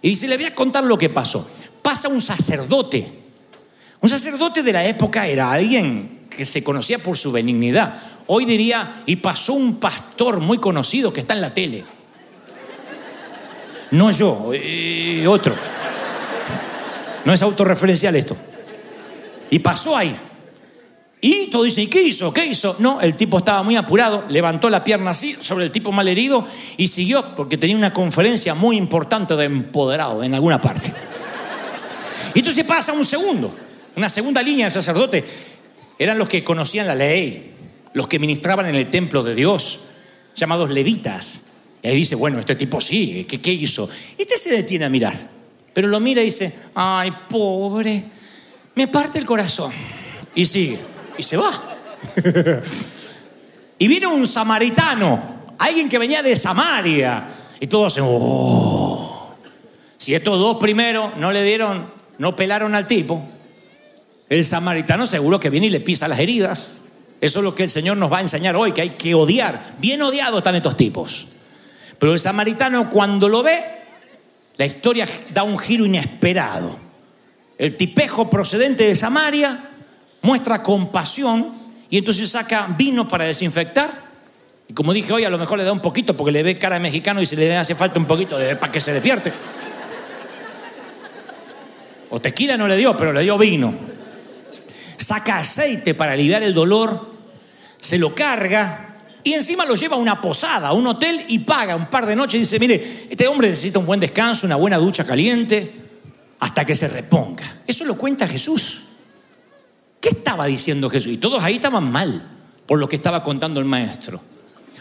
Y 0.00 0.10
dice, 0.10 0.28
le 0.28 0.36
voy 0.36 0.46
a 0.46 0.54
contar 0.54 0.84
lo 0.84 0.96
que 0.96 1.08
pasó. 1.08 1.48
Pasa 1.82 2.06
un 2.08 2.20
sacerdote. 2.20 3.20
Un 4.00 4.08
sacerdote 4.08 4.62
de 4.62 4.72
la 4.72 4.84
época 4.84 5.26
era 5.26 5.50
alguien 5.50 6.26
que 6.30 6.46
se 6.46 6.62
conocía 6.62 6.98
por 6.98 7.16
su 7.16 7.32
benignidad. 7.32 8.00
Hoy 8.28 8.44
diría, 8.44 9.02
y 9.04 9.16
pasó 9.16 9.54
un 9.54 9.80
pastor 9.80 10.38
muy 10.38 10.58
conocido 10.58 11.12
que 11.12 11.20
está 11.20 11.34
en 11.34 11.40
la 11.40 11.52
tele. 11.52 11.82
No 13.90 14.12
yo, 14.12 14.50
eh, 14.52 15.26
otro. 15.26 15.54
No 17.24 17.32
es 17.32 17.42
autorreferencial 17.42 18.14
esto. 18.14 18.36
Y 19.50 19.58
pasó 19.58 19.96
ahí. 19.96 20.16
Y 21.24 21.46
todo 21.46 21.62
dice, 21.62 21.82
¿y 21.82 21.86
qué 21.86 22.02
hizo? 22.02 22.34
¿Qué 22.34 22.46
hizo? 22.46 22.74
No, 22.80 23.00
el 23.00 23.16
tipo 23.16 23.38
estaba 23.38 23.62
muy 23.62 23.76
apurado, 23.76 24.24
levantó 24.28 24.68
la 24.68 24.82
pierna 24.82 25.12
así 25.12 25.36
sobre 25.38 25.66
el 25.66 25.70
tipo 25.70 25.92
mal 25.92 26.08
herido 26.08 26.44
y 26.76 26.88
siguió 26.88 27.36
porque 27.36 27.56
tenía 27.56 27.76
una 27.76 27.92
conferencia 27.92 28.54
muy 28.54 28.76
importante 28.76 29.36
de 29.36 29.44
empoderado 29.44 30.24
en 30.24 30.34
alguna 30.34 30.60
parte. 30.60 30.92
Y 32.34 32.40
entonces 32.40 32.64
pasa 32.64 32.92
un 32.92 33.04
segundo, 33.04 33.54
una 33.94 34.08
segunda 34.08 34.42
línea 34.42 34.66
de 34.66 34.72
sacerdote. 34.72 35.24
Eran 35.96 36.18
los 36.18 36.28
que 36.28 36.42
conocían 36.42 36.88
la 36.88 36.96
ley, 36.96 37.52
los 37.92 38.08
que 38.08 38.18
ministraban 38.18 38.66
en 38.66 38.74
el 38.74 38.90
templo 38.90 39.22
de 39.22 39.36
Dios, 39.36 39.82
llamados 40.34 40.70
levitas. 40.70 41.42
Y 41.82 41.86
ahí 41.86 41.94
dice, 41.94 42.16
bueno, 42.16 42.40
este 42.40 42.56
tipo 42.56 42.80
sí, 42.80 43.26
¿qué, 43.28 43.40
qué 43.40 43.52
hizo? 43.52 43.88
Este 44.18 44.36
se 44.36 44.50
detiene 44.50 44.86
a 44.86 44.88
mirar, 44.88 45.30
pero 45.72 45.86
lo 45.86 46.00
mira 46.00 46.20
y 46.20 46.24
dice, 46.24 46.52
ay, 46.74 47.12
pobre, 47.28 48.02
me 48.74 48.88
parte 48.88 49.20
el 49.20 49.24
corazón. 49.24 49.70
Y 50.34 50.46
sigue, 50.46 50.78
y 51.16 51.22
se 51.22 51.36
va. 51.36 51.50
y 53.78 53.88
viene 53.88 54.06
un 54.06 54.26
samaritano, 54.26 55.54
alguien 55.58 55.88
que 55.88 55.98
venía 55.98 56.22
de 56.22 56.36
Samaria, 56.36 57.26
y 57.60 57.66
todos 57.66 57.92
hacen, 57.92 58.04
oh. 58.06 59.34
Si 59.96 60.14
estos 60.14 60.36
dos 60.36 60.56
primeros 60.56 61.16
no 61.16 61.30
le 61.30 61.44
dieron, 61.44 61.86
no 62.18 62.34
pelaron 62.34 62.74
al 62.74 62.88
tipo, 62.88 63.24
el 64.28 64.44
samaritano 64.44 65.06
seguro 65.06 65.38
que 65.38 65.50
viene 65.50 65.68
y 65.68 65.70
le 65.70 65.80
pisa 65.80 66.08
las 66.08 66.18
heridas. 66.18 66.72
Eso 67.20 67.38
es 67.38 67.44
lo 67.44 67.54
que 67.54 67.62
el 67.62 67.70
Señor 67.70 67.98
nos 67.98 68.10
va 68.10 68.18
a 68.18 68.22
enseñar 68.22 68.56
hoy, 68.56 68.72
que 68.72 68.80
hay 68.80 68.90
que 68.90 69.14
odiar. 69.14 69.62
Bien 69.78 70.02
odiados 70.02 70.38
están 70.38 70.56
estos 70.56 70.76
tipos. 70.76 71.28
Pero 71.98 72.14
el 72.14 72.18
samaritano 72.18 72.90
cuando 72.90 73.28
lo 73.28 73.44
ve, 73.44 73.62
la 74.56 74.66
historia 74.66 75.06
da 75.32 75.44
un 75.44 75.58
giro 75.58 75.86
inesperado. 75.86 76.76
El 77.58 77.76
tipejo 77.76 78.28
procedente 78.28 78.84
de 78.84 78.96
Samaria 78.96 79.71
muestra 80.22 80.62
compasión 80.62 81.52
y 81.90 81.98
entonces 81.98 82.30
saca 82.30 82.74
vino 82.78 83.06
para 83.06 83.26
desinfectar. 83.26 84.12
Y 84.68 84.72
como 84.72 84.92
dije 84.92 85.12
hoy, 85.12 85.24
a 85.24 85.30
lo 85.30 85.38
mejor 85.38 85.58
le 85.58 85.64
da 85.64 85.72
un 85.72 85.80
poquito 85.80 86.16
porque 86.16 86.32
le 86.32 86.42
ve 86.42 86.58
cara 86.58 86.76
de 86.76 86.80
mexicano 86.80 87.20
y 87.20 87.26
se 87.26 87.36
le 87.36 87.54
hace 87.56 87.74
falta 87.74 87.98
un 87.98 88.06
poquito 88.06 88.38
para 88.58 88.72
que 88.72 88.80
se 88.80 88.92
despierte. 88.92 89.32
O 92.10 92.20
tequila 92.20 92.56
no 92.56 92.66
le 92.68 92.76
dio, 92.76 92.96
pero 92.96 93.12
le 93.12 93.22
dio 93.22 93.36
vino. 93.36 93.74
Saca 94.96 95.38
aceite 95.38 95.94
para 95.94 96.12
aliviar 96.12 96.42
el 96.42 96.54
dolor, 96.54 97.12
se 97.78 97.98
lo 97.98 98.14
carga 98.14 98.96
y 99.24 99.34
encima 99.34 99.64
lo 99.64 99.74
lleva 99.74 99.96
a 99.96 99.98
una 99.98 100.20
posada, 100.20 100.68
a 100.68 100.72
un 100.72 100.86
hotel 100.86 101.24
y 101.28 101.40
paga 101.40 101.76
un 101.76 101.86
par 101.86 102.06
de 102.06 102.16
noches 102.16 102.40
dice, 102.40 102.58
mire, 102.58 103.06
este 103.10 103.26
hombre 103.28 103.48
necesita 103.48 103.78
un 103.78 103.86
buen 103.86 104.00
descanso, 104.00 104.46
una 104.46 104.56
buena 104.56 104.78
ducha 104.78 105.04
caliente, 105.04 105.72
hasta 106.40 106.64
que 106.64 106.74
se 106.74 106.88
reponga. 106.88 107.44
Eso 107.66 107.84
lo 107.84 107.96
cuenta 107.96 108.26
Jesús. 108.26 108.84
¿Qué 110.02 110.08
estaba 110.08 110.46
diciendo 110.46 110.90
Jesús? 110.90 111.12
Y 111.12 111.16
todos 111.16 111.44
ahí 111.44 111.54
estaban 111.54 111.90
mal 111.90 112.28
por 112.66 112.80
lo 112.80 112.88
que 112.88 112.96
estaba 112.96 113.22
contando 113.22 113.60
el 113.60 113.66
maestro. 113.66 114.20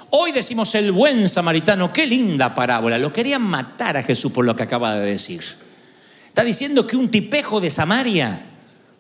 Hoy 0.10 0.32
decimos 0.32 0.74
el 0.74 0.92
buen 0.92 1.30
samaritano, 1.30 1.94
qué 1.94 2.08
linda 2.08 2.56
parábola. 2.56 2.98
Lo 2.98 3.14
querían 3.14 3.44
matar 3.44 3.98
a 3.98 4.02
Jesús 4.04 4.32
por 4.32 4.46
lo 4.46 4.56
que 4.56 4.64
acaba 4.64 4.96
de 4.96 5.12
decir. 5.12 5.44
Está 6.26 6.44
diciendo 6.44 6.88
que 6.88 6.98
un 6.98 7.12
tipejo 7.12 7.62
de 7.62 7.70
Samaria 7.70 8.48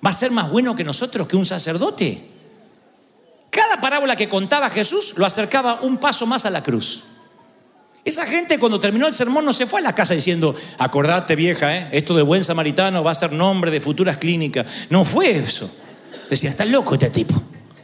va 0.05 0.11
a 0.11 0.13
ser 0.13 0.29
más 0.29 0.51
bueno 0.51 0.75
que 0.75 0.83
nosotros, 0.83 1.27
que 1.27 1.35
un 1.35 1.45
sacerdote. 1.45 2.29
Cada 3.49 3.81
parábola 3.81 4.15
que 4.15 4.29
contaba 4.29 4.69
Jesús 4.69 5.15
lo 5.17 5.25
acercaba 5.25 5.79
un 5.81 5.97
paso 5.97 6.27
más 6.27 6.45
a 6.45 6.51
la 6.51 6.61
cruz. 6.61 7.03
Esa 8.05 8.27
gente 8.27 8.59
cuando 8.59 8.79
terminó 8.79 9.07
el 9.07 9.13
sermón 9.13 9.43
no 9.43 9.53
se 9.53 9.65
fue 9.65 9.79
a 9.79 9.83
la 9.83 9.95
casa 9.95 10.13
diciendo, 10.13 10.55
acordate 10.77 11.35
vieja, 11.35 11.75
¿eh? 11.75 11.89
esto 11.93 12.15
de 12.15 12.21
buen 12.21 12.43
samaritano 12.43 13.03
va 13.03 13.09
a 13.09 13.15
ser 13.15 13.31
nombre 13.31 13.71
de 13.71 13.81
futuras 13.81 14.17
clínicas. 14.17 14.67
No 14.91 15.03
fue 15.03 15.31
eso. 15.31 15.80
Decía, 16.31 16.49
está 16.49 16.63
loco 16.63 16.93
este 16.93 17.09
tipo. 17.09 17.35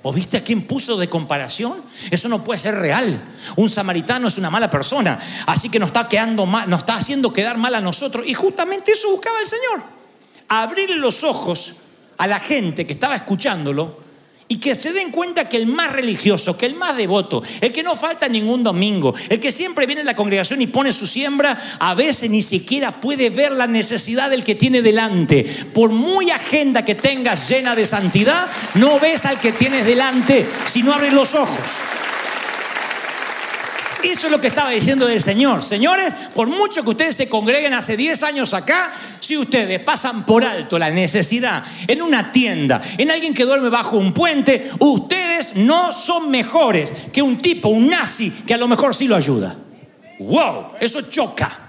¿O 0.04 0.14
viste 0.14 0.38
a 0.38 0.42
quién 0.42 0.62
puso 0.62 0.96
de 0.96 1.10
comparación? 1.10 1.82
Eso 2.10 2.30
no 2.30 2.46
puede 2.46 2.58
ser 2.58 2.76
real. 2.76 3.22
Un 3.58 3.68
samaritano 3.68 4.30
es 4.30 4.38
una 4.38 4.50
mala 4.50 4.70
persona, 4.70 5.20
así 5.46 5.70
que 5.70 5.80
nos 5.80 5.88
está 5.88 6.08
quedando 6.08 6.46
mal, 6.46 6.70
nos 6.70 6.80
está 6.80 6.96
haciendo 6.96 7.34
quedar 7.34 7.58
mal 7.58 7.76
a 7.76 7.82
nosotros. 7.82 8.26
Y 8.26 8.34
justamente 8.34 8.94
eso 8.94 9.12
buscaba 9.12 9.42
el 9.42 9.48
Señor. 9.48 9.84
Abrirle 10.48 10.96
los 10.96 11.26
ojos 11.26 11.76
a 12.18 12.26
la 12.26 12.40
gente 12.40 12.88
que 12.88 12.94
estaba 12.94 13.18
escuchándolo 13.18 14.00
y 14.48 14.58
que 14.58 14.76
se 14.76 14.94
den 14.94 15.12
cuenta 15.12 15.50
que 15.50 15.58
el 15.58 15.66
más 15.66 15.92
religioso, 15.92 16.58
que 16.58 16.66
el 16.66 16.76
más 16.76 16.96
devoto, 16.96 17.44
el 17.62 17.72
que 17.72 17.84
no 17.84 17.96
falta 17.96 18.28
ningún 18.28 18.64
domingo, 18.64 19.14
el 19.30 19.40
que 19.40 19.52
siempre 19.52 19.86
viene 19.86 20.02
a 20.02 20.06
la 20.06 20.16
congregación 20.16 20.62
y 20.62 20.68
pone 20.68 20.92
su 20.92 21.06
siembra, 21.06 21.78
a 21.80 21.94
veces 21.96 22.30
ni 22.30 22.42
siquiera 22.42 23.02
puede 23.02 23.30
ver 23.30 23.52
la 23.52 23.68
necesidad 23.68 24.30
del 24.30 24.44
que 24.44 24.56
tiene 24.56 24.82
delante. 24.82 25.44
Por 25.74 25.90
muy 25.90 26.32
agenda 26.32 26.86
que 26.86 26.96
tengas 26.96 27.50
llena 27.50 27.76
de 27.76 27.86
santidad, 27.86 28.48
no 28.76 29.00
ves 29.00 29.26
al 29.26 29.40
que 29.40 29.52
tienes 29.52 29.86
delante 29.86 30.46
si 30.66 30.84
no 30.84 30.94
abres 30.94 31.14
los 31.14 31.36
ojos. 31.36 31.60
Eso 34.04 34.28
es 34.28 34.32
lo 34.32 34.40
que 34.40 34.48
estaba 34.48 34.72
diciendo 34.72 35.08
del 35.08 35.22
Señor. 35.22 35.64
Señores, 35.64 36.14
por 36.34 36.48
mucho 36.48 36.84
que 36.84 36.90
ustedes 36.90 37.16
se 37.16 37.30
congreguen 37.30 37.74
hace 37.74 37.98
10 37.98 38.24
años 38.24 38.54
acá, 38.54 38.92
si 39.20 39.38
ustedes 39.38 39.80
pasan 39.80 40.26
por 40.26 40.46
alto 40.46 40.78
la 40.78 40.90
necesidad 40.90 41.64
en 41.88 42.02
una 42.02 42.32
tienda, 42.32 42.82
en 42.98 43.12
alguien 43.12 43.34
que 43.34 43.44
duerme 43.44 43.70
bajo 43.70 43.98
un 43.98 44.14
puente, 44.14 44.72
ustedes 44.80 45.56
no 45.56 45.92
son 45.92 46.30
mejores 46.30 46.94
que 47.12 47.22
un 47.22 47.38
tipo, 47.38 47.70
un 47.70 47.90
nazi, 47.90 48.32
que 48.32 48.54
a 48.54 48.58
lo 48.58 48.68
mejor 48.68 48.94
sí 48.94 49.08
lo 49.08 49.16
ayuda. 49.16 49.56
¡Wow! 50.20 50.74
Eso 50.80 51.02
choca. 51.04 51.64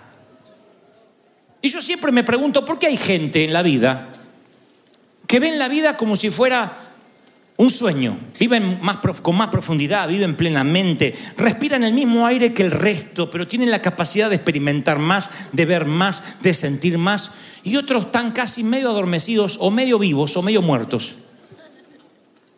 Y 1.60 1.68
yo 1.68 1.80
siempre 1.80 2.12
me 2.12 2.24
pregunto, 2.24 2.64
¿por 2.64 2.78
qué 2.78 2.86
hay 2.86 2.96
gente 2.96 3.44
en 3.44 3.52
la 3.52 3.62
vida 3.62 4.08
que 5.26 5.38
ven 5.40 5.58
la 5.58 5.68
vida 5.68 5.96
como 5.96 6.16
si 6.16 6.30
fuera 6.30 6.87
un 7.58 7.70
sueño, 7.70 8.16
viven 8.38 8.78
con 9.20 9.36
más 9.36 9.48
profundidad, 9.48 10.08
viven 10.08 10.36
plenamente, 10.36 11.12
respiran 11.36 11.82
el 11.82 11.92
mismo 11.92 12.24
aire 12.24 12.54
que 12.54 12.62
el 12.62 12.70
resto, 12.70 13.28
pero 13.32 13.48
tienen 13.48 13.72
la 13.72 13.82
capacidad 13.82 14.30
de 14.30 14.36
experimentar 14.36 15.00
más, 15.00 15.30
de 15.50 15.64
ver 15.64 15.84
más, 15.84 16.40
de 16.40 16.54
sentir 16.54 16.98
más. 16.98 17.32
Y 17.64 17.74
otros 17.74 18.06
están 18.06 18.30
casi 18.30 18.62
medio 18.62 18.90
adormecidos 18.90 19.56
o 19.60 19.72
medio 19.72 19.98
vivos 19.98 20.36
o 20.36 20.42
medio 20.42 20.62
muertos. 20.62 21.16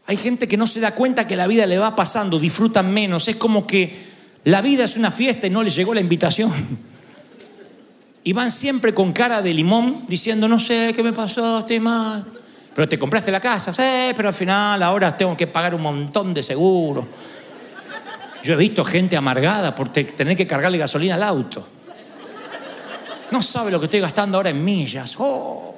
Hay 0.05 0.19
gente 0.19 0.47
que 0.47 0.59
no 0.59 0.67
se 0.67 0.81
da 0.81 0.95
cuenta 0.95 1.27
que 1.27 1.35
la 1.35 1.47
vida 1.47 1.65
le 1.65 1.79
va 1.79 1.97
pasando, 1.97 2.39
disfrutan 2.39 2.93
menos. 2.93 3.27
Es 3.27 3.37
como 3.37 3.67
que 3.67 4.11
la 4.45 4.61
vida 4.61 4.85
es 4.85 4.99
una 4.99 5.11
fiesta 5.11 5.47
y 5.47 5.51
no 5.51 5.63
les 5.63 5.75
llegó 5.75 5.95
la 5.95 6.03
invitación. 6.03 6.53
Y 8.23 8.35
van 8.35 8.51
siempre 8.51 8.93
con 8.93 9.15
cara 9.15 9.41
de 9.41 9.55
limón 9.55 10.05
diciendo, 10.09 10.47
no 10.47 10.59
sé, 10.59 10.93
¿qué 10.95 11.03
me 11.03 11.15
pasó? 11.15 11.61
Estoy 11.61 11.81
mal. 11.81 12.39
Pero 12.75 12.89
te 12.89 12.99
compraste 12.99 13.31
la 13.33 13.41
casa, 13.41 13.75
sí, 13.75 14.13
pero 14.17 14.29
al 14.29 14.35
final 14.35 14.83
ahora 14.83 15.17
tengo 15.17 15.37
que 15.37 15.47
pagar 15.47 15.75
un 15.75 15.83
montón 15.83 16.33
de 16.33 16.43
seguro. 16.43 17.07
Yo 18.43 18.55
he 18.55 18.57
visto 18.57 18.85
gente 18.85 19.17
amargada 19.17 19.75
por 19.75 19.89
te- 19.91 20.05
tener 20.05 20.37
que 20.37 20.47
cargarle 20.47 20.79
gasolina 20.79 21.17
al 21.17 21.23
auto. 21.25 21.67
No 23.31 23.43
sabe 23.43 23.71
lo 23.71 23.79
que 23.79 23.87
estoy 23.87 24.01
gastando 24.01 24.39
ahora 24.39 24.51
en 24.51 24.65
millas. 24.65 25.15
Oh. 25.19 25.75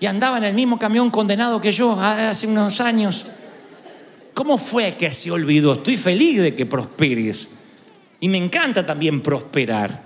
Y 0.00 0.06
andaba 0.06 0.38
en 0.38 0.44
el 0.44 0.54
mismo 0.54 0.78
camión 0.78 1.10
condenado 1.10 1.60
que 1.60 1.72
yo 1.72 2.00
hace 2.00 2.46
unos 2.46 2.80
años. 2.80 3.26
¿Cómo 4.32 4.58
fue 4.58 4.94
que 4.94 5.10
se 5.10 5.30
olvidó? 5.30 5.72
Estoy 5.74 5.96
feliz 5.96 6.40
de 6.40 6.54
que 6.54 6.66
prosperes. 6.66 7.50
Y 8.20 8.28
me 8.28 8.38
encanta 8.38 8.86
también 8.86 9.20
prosperar. 9.20 10.02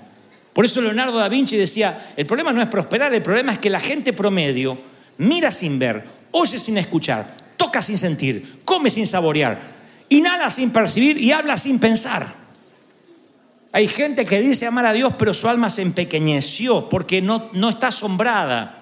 Por 0.53 0.65
eso 0.65 0.81
Leonardo 0.81 1.19
da 1.19 1.29
Vinci 1.29 1.57
decía, 1.57 2.13
el 2.17 2.27
problema 2.27 2.53
no 2.53 2.61
es 2.61 2.69
prosperar, 2.69 3.15
el 3.15 3.23
problema 3.23 3.53
es 3.53 3.59
que 3.59 3.71
la 3.71 3.81
gente 3.81 4.13
promedio 4.13 4.77
mira 5.19 5.51
sin 5.51 5.79
ver, 5.79 6.05
oye 6.33 6.59
sin 6.59 6.79
escuchar, 6.79 7.37
toca 7.57 7.83
sin 7.83 7.99
sentir, 7.99 8.61
come 8.65 8.91
sin 8.91 9.07
saborear, 9.07 9.61
inhala 10.09 10.51
sin 10.51 10.71
percibir 10.71 11.19
y 11.19 11.33
habla 11.33 11.57
sin 11.57 11.79
pensar. 11.79 12.43
Hay 13.73 13.89
gente 13.89 14.27
que 14.27 14.41
dice 14.41 14.67
amar 14.67 14.85
a 14.85 14.93
Dios, 14.93 15.15
pero 15.19 15.33
su 15.33 15.49
alma 15.49 15.71
se 15.71 15.81
empequeñeció 15.83 16.89
porque 16.91 17.23
no, 17.23 17.49
no 17.53 17.71
está 17.71 17.89
asombrada. 17.89 18.81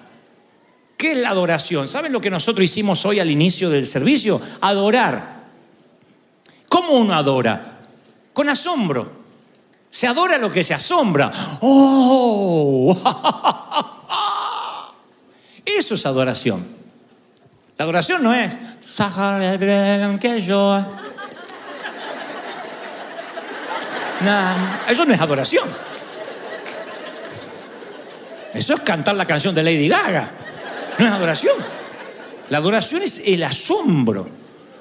¿Qué 0.97 1.13
es 1.13 1.17
la 1.17 1.29
adoración? 1.29 1.87
¿Saben 1.87 2.11
lo 2.11 2.19
que 2.19 2.29
nosotros 2.29 2.65
hicimos 2.65 3.05
hoy 3.05 3.19
al 3.19 3.31
inicio 3.31 3.69
del 3.69 3.87
servicio? 3.87 4.41
Adorar. 4.59 5.45
¿Cómo 6.67 6.93
uno 6.93 7.13
adora? 7.13 7.79
Con 8.33 8.49
asombro. 8.49 9.21
Se 9.89 10.07
adora 10.07 10.37
lo 10.37 10.51
que 10.51 10.63
se 10.63 10.73
asombra. 10.73 11.31
¡Oh! 11.61 12.95
Eso 15.65 15.95
es 15.95 16.05
adoración. 16.05 16.65
La 17.77 17.83
adoración 17.83 18.23
no 18.23 18.33
es. 18.33 18.55
No, 24.21 24.91
eso 24.91 25.05
no 25.05 25.13
es 25.13 25.21
adoración. 25.21 25.67
Eso 28.53 28.73
es 28.73 28.79
cantar 28.81 29.15
la 29.15 29.25
canción 29.25 29.55
de 29.55 29.63
Lady 29.63 29.87
Gaga. 29.87 30.31
No 30.99 31.07
es 31.07 31.11
adoración. 31.11 31.55
La 32.49 32.57
adoración 32.57 33.01
es 33.01 33.23
el 33.25 33.41
asombro. 33.43 34.27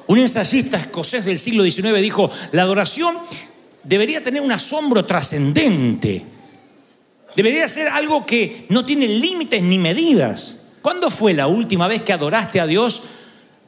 Un 0.09 0.19
ensayista 0.19 0.77
escocés 0.77 1.25
del 1.25 1.39
siglo 1.39 1.63
XIX 1.63 2.01
dijo, 2.01 2.31
la 2.53 2.63
adoración 2.63 3.17
debería 3.85 4.23
tener 4.23 4.43
un 4.43 4.53
asombro 4.53 5.07
trascendente. 5.07 6.23
Debería 7.37 7.69
ser 7.69 7.89
algo 7.89 8.27
que 8.27 8.67
no 8.69 8.85
tiene 8.85 9.07
límites 9.07 9.63
ni 9.63 9.79
medidas. 9.79 10.60
¿Cuándo 10.83 11.11
fue 11.11 11.35
la 11.35 11.47
última 11.47 11.89
vez 11.89 12.03
que 12.03 12.13
adoraste 12.13 12.61
a 12.61 12.67
Dios 12.67 13.03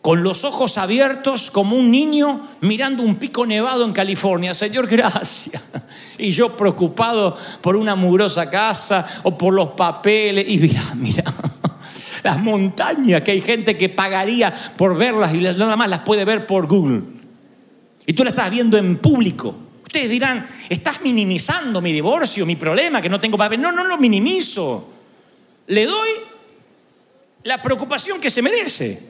con 0.01 0.23
los 0.23 0.45
ojos 0.45 0.79
abiertos 0.79 1.51
como 1.51 1.77
un 1.77 1.91
niño 1.91 2.41
mirando 2.61 3.03
un 3.03 3.17
pico 3.17 3.47
nevado 3.47 3.85
en 3.85 3.93
California? 3.93 4.55
Señor, 4.55 4.87
gracias. 4.87 5.63
Y 6.19 6.31
yo 6.31 6.57
preocupado 6.57 7.37
por 7.61 7.77
una 7.77 7.95
mugrosa 7.95 8.49
casa 8.49 9.07
o 9.25 9.37
por 9.37 9.53
los 9.53 9.71
papeles. 9.71 10.47
Y 10.49 10.59
mira, 10.59 10.83
mira, 10.95 11.25
las 12.23 12.39
montañas 12.39 13.23
que 13.23 13.33
hay 13.33 13.41
gente 13.41 13.77
que 13.77 13.89
pagaría 13.89 14.53
por 14.77 14.97
verlas 14.97 15.35
y 15.35 15.41
nada 15.41 15.77
más 15.77 15.91
las 15.91 16.01
puede 16.01 16.25
ver 16.25 16.47
por 16.47 16.67
Google. 16.67 17.03
Y 18.07 18.15
tú 18.15 18.25
la 18.25 18.31
estás 18.31 18.51
viendo 18.51 18.79
en 18.79 18.97
público. 18.97 19.55
Ustedes 19.85 20.09
dirán, 20.09 20.47
estás 20.69 21.03
minimizando 21.03 21.83
mi 21.83 21.93
divorcio, 21.93 22.47
mi 22.47 22.57
problema, 22.57 23.03
que 23.03 23.11
no 23.11 23.21
tengo 23.21 23.37
papel. 23.37 23.61
No, 23.61 23.71
no 23.71 23.85
lo 23.85 23.99
minimizo. 23.99 24.89
Le 25.67 25.87
doy 25.87 26.09
la 27.45 27.61
preocupación 27.61 28.21
que 28.21 28.31
se 28.31 28.43
merece. 28.43 29.01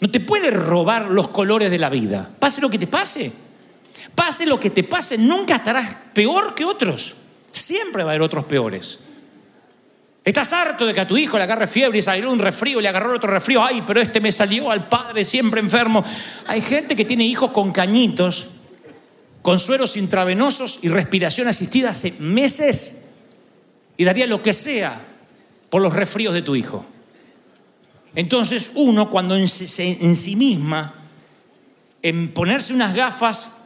No 0.00 0.10
te 0.10 0.20
puede 0.20 0.50
robar 0.50 1.06
los 1.06 1.28
colores 1.28 1.70
de 1.70 1.78
la 1.78 1.88
vida. 1.88 2.28
Pase 2.38 2.60
lo 2.60 2.68
que 2.68 2.78
te 2.78 2.86
pase. 2.86 3.32
Pase 4.14 4.46
lo 4.46 4.58
que 4.58 4.70
te 4.70 4.84
pase, 4.84 5.16
nunca 5.16 5.56
estarás 5.56 5.96
peor 6.12 6.54
que 6.54 6.64
otros. 6.64 7.14
Siempre 7.52 8.02
va 8.02 8.10
a 8.10 8.12
haber 8.12 8.22
otros 8.22 8.44
peores. 8.44 8.98
Estás 10.24 10.52
harto 10.52 10.86
de 10.86 10.94
que 10.94 11.00
a 11.00 11.06
tu 11.06 11.16
hijo 11.16 11.36
le 11.36 11.44
agarre 11.44 11.66
fiebre 11.66 11.98
y 11.98 12.02
salió 12.02 12.30
un 12.30 12.38
resfrío 12.38 12.78
y 12.78 12.82
le 12.82 12.88
agarró 12.88 13.14
otro 13.14 13.30
resfrío. 13.30 13.64
Ay, 13.64 13.82
pero 13.86 14.00
este 14.00 14.20
me 14.20 14.30
salió 14.30 14.70
al 14.70 14.88
padre 14.88 15.24
siempre 15.24 15.60
enfermo. 15.60 16.04
Hay 16.46 16.60
gente 16.60 16.94
que 16.94 17.04
tiene 17.04 17.24
hijos 17.24 17.50
con 17.50 17.72
cañitos, 17.72 18.48
con 19.40 19.58
sueros 19.58 19.96
intravenosos 19.96 20.78
y 20.82 20.88
respiración 20.88 21.48
asistida 21.48 21.90
hace 21.90 22.12
meses 22.20 23.08
y 23.96 24.04
daría 24.04 24.26
lo 24.26 24.42
que 24.42 24.52
sea 24.52 25.00
por 25.70 25.82
los 25.82 25.92
resfríos 25.92 26.34
de 26.34 26.42
tu 26.42 26.54
hijo. 26.54 26.86
Entonces 28.14 28.72
uno 28.74 29.10
cuando 29.10 29.36
en, 29.36 29.48
sí 29.48 30.36
misma, 30.36 30.94
en 32.02 32.32
ponerse 32.32 32.74
unas 32.74 32.94
gafas 32.94 33.58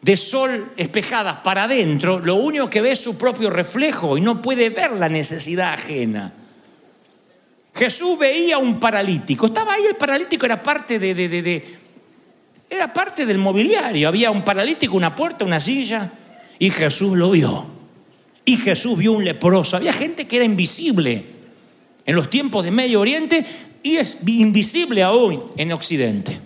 de 0.00 0.16
sol 0.16 0.72
espejadas 0.76 1.38
para 1.38 1.64
adentro, 1.64 2.20
lo 2.20 2.36
único 2.36 2.70
que 2.70 2.80
ve 2.80 2.92
es 2.92 3.00
su 3.00 3.18
propio 3.18 3.50
reflejo 3.50 4.16
y 4.16 4.20
no 4.20 4.40
puede 4.40 4.70
ver 4.70 4.92
la 4.92 5.08
necesidad 5.08 5.74
ajena. 5.74 6.32
Jesús 7.74 8.18
veía 8.18 8.58
un 8.58 8.80
paralítico, 8.80 9.46
estaba 9.46 9.74
ahí 9.74 9.84
el 9.88 9.96
paralítico, 9.96 10.46
era 10.46 10.62
parte 10.62 10.98
de- 10.98 11.80
era 12.68 12.92
parte 12.92 13.26
del 13.26 13.38
mobiliario, 13.38 14.06
había 14.06 14.30
un 14.30 14.42
paralítico, 14.42 14.96
una 14.96 15.14
puerta, 15.14 15.44
una 15.44 15.58
silla, 15.58 16.12
y 16.58 16.70
Jesús 16.70 17.16
lo 17.16 17.32
vio. 17.32 17.66
Y 18.44 18.56
Jesús 18.56 18.96
vio 18.96 19.12
un 19.12 19.24
leproso, 19.24 19.76
había 19.76 19.92
gente 19.92 20.26
que 20.28 20.36
era 20.36 20.44
invisible 20.44 21.24
en 22.06 22.16
los 22.16 22.30
tiempos 22.30 22.64
de 22.64 22.70
Medio 22.70 23.00
Oriente 23.00 23.44
y 23.82 23.96
es 23.96 24.18
invisible 24.26 25.02
aún 25.02 25.42
en 25.56 25.72
Occidente. 25.72 26.38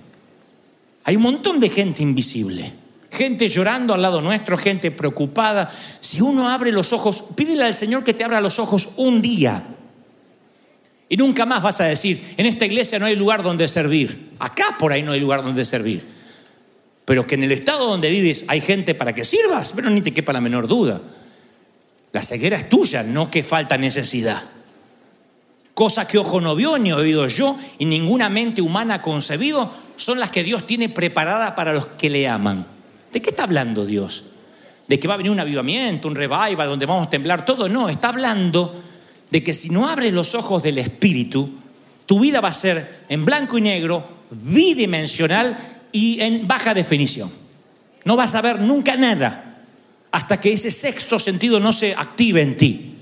Hay 1.04 1.16
un 1.16 1.22
montón 1.22 1.60
de 1.60 1.68
gente 1.68 2.02
invisible, 2.02 2.72
gente 3.10 3.48
llorando 3.48 3.92
al 3.94 4.02
lado 4.02 4.20
nuestro, 4.20 4.56
gente 4.56 4.90
preocupada. 4.90 5.72
Si 6.00 6.20
uno 6.20 6.48
abre 6.48 6.72
los 6.72 6.92
ojos, 6.92 7.24
pídele 7.34 7.64
al 7.64 7.74
Señor 7.74 8.04
que 8.04 8.14
te 8.14 8.24
abra 8.24 8.40
los 8.40 8.58
ojos 8.58 8.90
un 8.96 9.20
día. 9.20 9.66
Y 11.08 11.16
nunca 11.16 11.44
más 11.44 11.62
vas 11.62 11.80
a 11.80 11.84
decir, 11.84 12.34
en 12.36 12.46
esta 12.46 12.64
iglesia 12.64 12.98
no 12.98 13.06
hay 13.06 13.16
lugar 13.16 13.42
donde 13.42 13.68
servir. 13.68 14.30
Acá 14.38 14.76
por 14.78 14.92
ahí 14.92 15.02
no 15.02 15.12
hay 15.12 15.20
lugar 15.20 15.42
donde 15.42 15.64
servir. 15.64 16.02
Pero 17.04 17.26
que 17.26 17.34
en 17.34 17.44
el 17.44 17.52
estado 17.52 17.86
donde 17.86 18.08
vives 18.08 18.46
hay 18.48 18.62
gente 18.62 18.94
para 18.94 19.14
que 19.14 19.24
sirvas, 19.24 19.72
pero 19.76 19.90
ni 19.90 20.00
te 20.00 20.14
quepa 20.14 20.32
la 20.32 20.40
menor 20.40 20.66
duda. 20.66 21.02
La 22.12 22.22
ceguera 22.22 22.56
es 22.56 22.68
tuya, 22.68 23.02
no 23.02 23.30
que 23.30 23.42
falta 23.42 23.76
necesidad. 23.76 24.42
Cosa 25.74 26.06
que 26.06 26.18
ojo 26.18 26.40
no 26.40 26.54
vio, 26.54 26.78
ni 26.78 26.92
oído 26.92 27.26
yo, 27.26 27.58
y 27.78 27.84
ninguna 27.84 28.30
mente 28.30 28.62
humana 28.62 28.94
ha 28.94 29.02
concebido, 29.02 29.72
son 29.96 30.20
las 30.20 30.30
que 30.30 30.44
Dios 30.44 30.66
tiene 30.66 30.88
preparadas 30.88 31.52
para 31.52 31.72
los 31.72 31.86
que 31.86 32.08
le 32.08 32.28
aman. 32.28 32.64
¿De 33.12 33.20
qué 33.20 33.30
está 33.30 33.42
hablando 33.44 33.84
Dios? 33.84 34.24
¿De 34.86 35.00
que 35.00 35.08
va 35.08 35.14
a 35.14 35.16
venir 35.16 35.32
un 35.32 35.40
avivamiento, 35.40 36.06
un 36.06 36.14
revival 36.14 36.68
donde 36.68 36.86
vamos 36.86 37.08
a 37.08 37.10
temblar 37.10 37.44
todo? 37.44 37.68
No, 37.68 37.88
está 37.88 38.08
hablando 38.08 38.82
de 39.30 39.42
que 39.42 39.52
si 39.52 39.70
no 39.70 39.88
abres 39.88 40.12
los 40.12 40.34
ojos 40.36 40.62
del 40.62 40.78
Espíritu, 40.78 41.50
tu 42.06 42.20
vida 42.20 42.40
va 42.40 42.48
a 42.48 42.52
ser 42.52 43.00
en 43.08 43.24
blanco 43.24 43.58
y 43.58 43.62
negro, 43.62 44.06
bidimensional 44.30 45.56
y 45.90 46.20
en 46.20 46.46
baja 46.46 46.72
definición. 46.72 47.30
No 48.04 48.14
vas 48.14 48.34
a 48.34 48.42
ver 48.42 48.60
nunca 48.60 48.96
nada 48.96 49.56
hasta 50.12 50.38
que 50.38 50.52
ese 50.52 50.70
sexto 50.70 51.18
sentido 51.18 51.58
no 51.58 51.72
se 51.72 51.94
active 51.94 52.42
en 52.42 52.56
ti. 52.56 52.93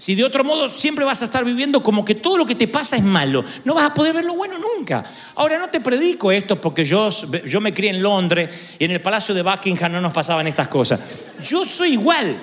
Si 0.00 0.14
de 0.14 0.24
otro 0.24 0.42
modo 0.44 0.70
siempre 0.70 1.04
vas 1.04 1.20
a 1.20 1.26
estar 1.26 1.44
viviendo 1.44 1.82
como 1.82 2.06
que 2.06 2.14
todo 2.14 2.38
lo 2.38 2.46
que 2.46 2.54
te 2.54 2.66
pasa 2.66 2.96
es 2.96 3.02
malo, 3.02 3.44
no 3.66 3.74
vas 3.74 3.90
a 3.90 3.92
poder 3.92 4.14
ver 4.14 4.24
lo 4.24 4.32
bueno 4.32 4.56
nunca. 4.56 5.04
Ahora 5.34 5.58
no 5.58 5.68
te 5.68 5.82
predico 5.82 6.32
esto 6.32 6.58
porque 6.58 6.86
yo, 6.86 7.10
yo 7.44 7.60
me 7.60 7.74
crié 7.74 7.90
en 7.90 8.02
Londres 8.02 8.48
y 8.78 8.86
en 8.86 8.92
el 8.92 9.02
Palacio 9.02 9.34
de 9.34 9.42
Buckingham 9.42 9.92
no 9.92 10.00
nos 10.00 10.14
pasaban 10.14 10.46
estas 10.46 10.68
cosas. 10.68 11.00
Yo 11.44 11.66
soy 11.66 11.92
igual. 11.92 12.40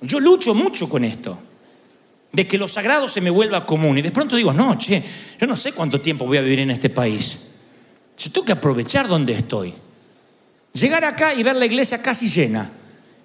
Yo 0.00 0.18
lucho 0.18 0.56
mucho 0.56 0.88
con 0.88 1.04
esto. 1.04 1.38
De 2.32 2.48
que 2.48 2.58
lo 2.58 2.66
sagrado 2.66 3.06
se 3.06 3.20
me 3.20 3.30
vuelva 3.30 3.64
común. 3.64 3.98
Y 3.98 4.02
de 4.02 4.10
pronto 4.10 4.34
digo, 4.34 4.52
no, 4.52 4.76
che, 4.76 5.04
yo 5.38 5.46
no 5.46 5.54
sé 5.54 5.70
cuánto 5.70 6.00
tiempo 6.00 6.26
voy 6.26 6.38
a 6.38 6.40
vivir 6.40 6.58
en 6.58 6.72
este 6.72 6.90
país. 6.90 7.46
Yo 8.18 8.32
tengo 8.32 8.44
que 8.44 8.52
aprovechar 8.52 9.06
donde 9.06 9.34
estoy. 9.34 9.72
Llegar 10.72 11.04
acá 11.04 11.32
y 11.32 11.44
ver 11.44 11.54
la 11.54 11.66
iglesia 11.66 12.02
casi 12.02 12.28
llena. 12.28 12.72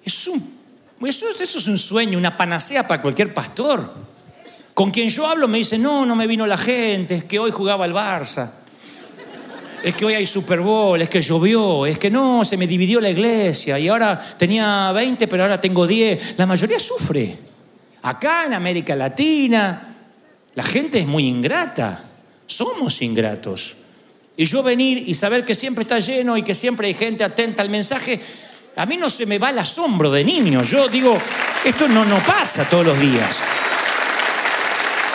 Es 0.04 0.28
un 0.28 0.59
eso, 1.08 1.26
eso 1.40 1.58
es 1.58 1.66
un 1.66 1.78
sueño, 1.78 2.18
una 2.18 2.36
panacea 2.36 2.86
para 2.86 3.00
cualquier 3.00 3.32
pastor. 3.32 3.92
Con 4.74 4.90
quien 4.90 5.08
yo 5.08 5.26
hablo 5.26 5.48
me 5.48 5.58
dice, 5.58 5.78
no, 5.78 6.06
no 6.06 6.14
me 6.14 6.26
vino 6.26 6.46
la 6.46 6.56
gente, 6.56 7.16
es 7.16 7.24
que 7.24 7.38
hoy 7.38 7.50
jugaba 7.50 7.84
el 7.86 7.92
Barça. 7.92 8.50
Es 9.82 9.96
que 9.96 10.04
hoy 10.04 10.14
hay 10.14 10.26
Super 10.26 10.60
Bowl, 10.60 11.00
es 11.00 11.08
que 11.08 11.22
llovió, 11.22 11.86
es 11.86 11.98
que 11.98 12.10
no, 12.10 12.44
se 12.44 12.56
me 12.56 12.66
dividió 12.66 13.00
la 13.00 13.08
iglesia 13.08 13.78
y 13.78 13.88
ahora 13.88 14.36
tenía 14.38 14.92
20, 14.92 15.26
pero 15.26 15.42
ahora 15.42 15.60
tengo 15.60 15.86
10. 15.86 16.34
La 16.36 16.46
mayoría 16.46 16.78
sufre. 16.78 17.36
Acá 18.02 18.44
en 18.46 18.54
América 18.54 18.94
Latina, 18.94 19.96
la 20.54 20.62
gente 20.62 20.98
es 20.98 21.06
muy 21.06 21.26
ingrata. 21.26 22.04
Somos 22.46 23.00
ingratos. 23.00 23.76
Y 24.36 24.44
yo 24.44 24.62
venir 24.62 25.04
y 25.06 25.14
saber 25.14 25.44
que 25.44 25.54
siempre 25.54 25.82
está 25.82 25.98
lleno 25.98 26.36
y 26.36 26.42
que 26.42 26.54
siempre 26.54 26.88
hay 26.88 26.94
gente 26.94 27.24
atenta 27.24 27.62
al 27.62 27.70
mensaje, 27.70 28.20
a 28.76 28.86
mí 28.86 28.96
no 28.96 29.10
se 29.10 29.26
me 29.26 29.38
va 29.38 29.50
el 29.50 29.58
asombro 29.58 30.10
de 30.10 30.24
niño. 30.24 30.62
Yo 30.62 30.88
digo, 30.88 31.18
esto 31.64 31.88
no, 31.88 32.04
no 32.04 32.18
pasa 32.18 32.64
todos 32.68 32.86
los 32.86 33.00
días. 33.00 33.38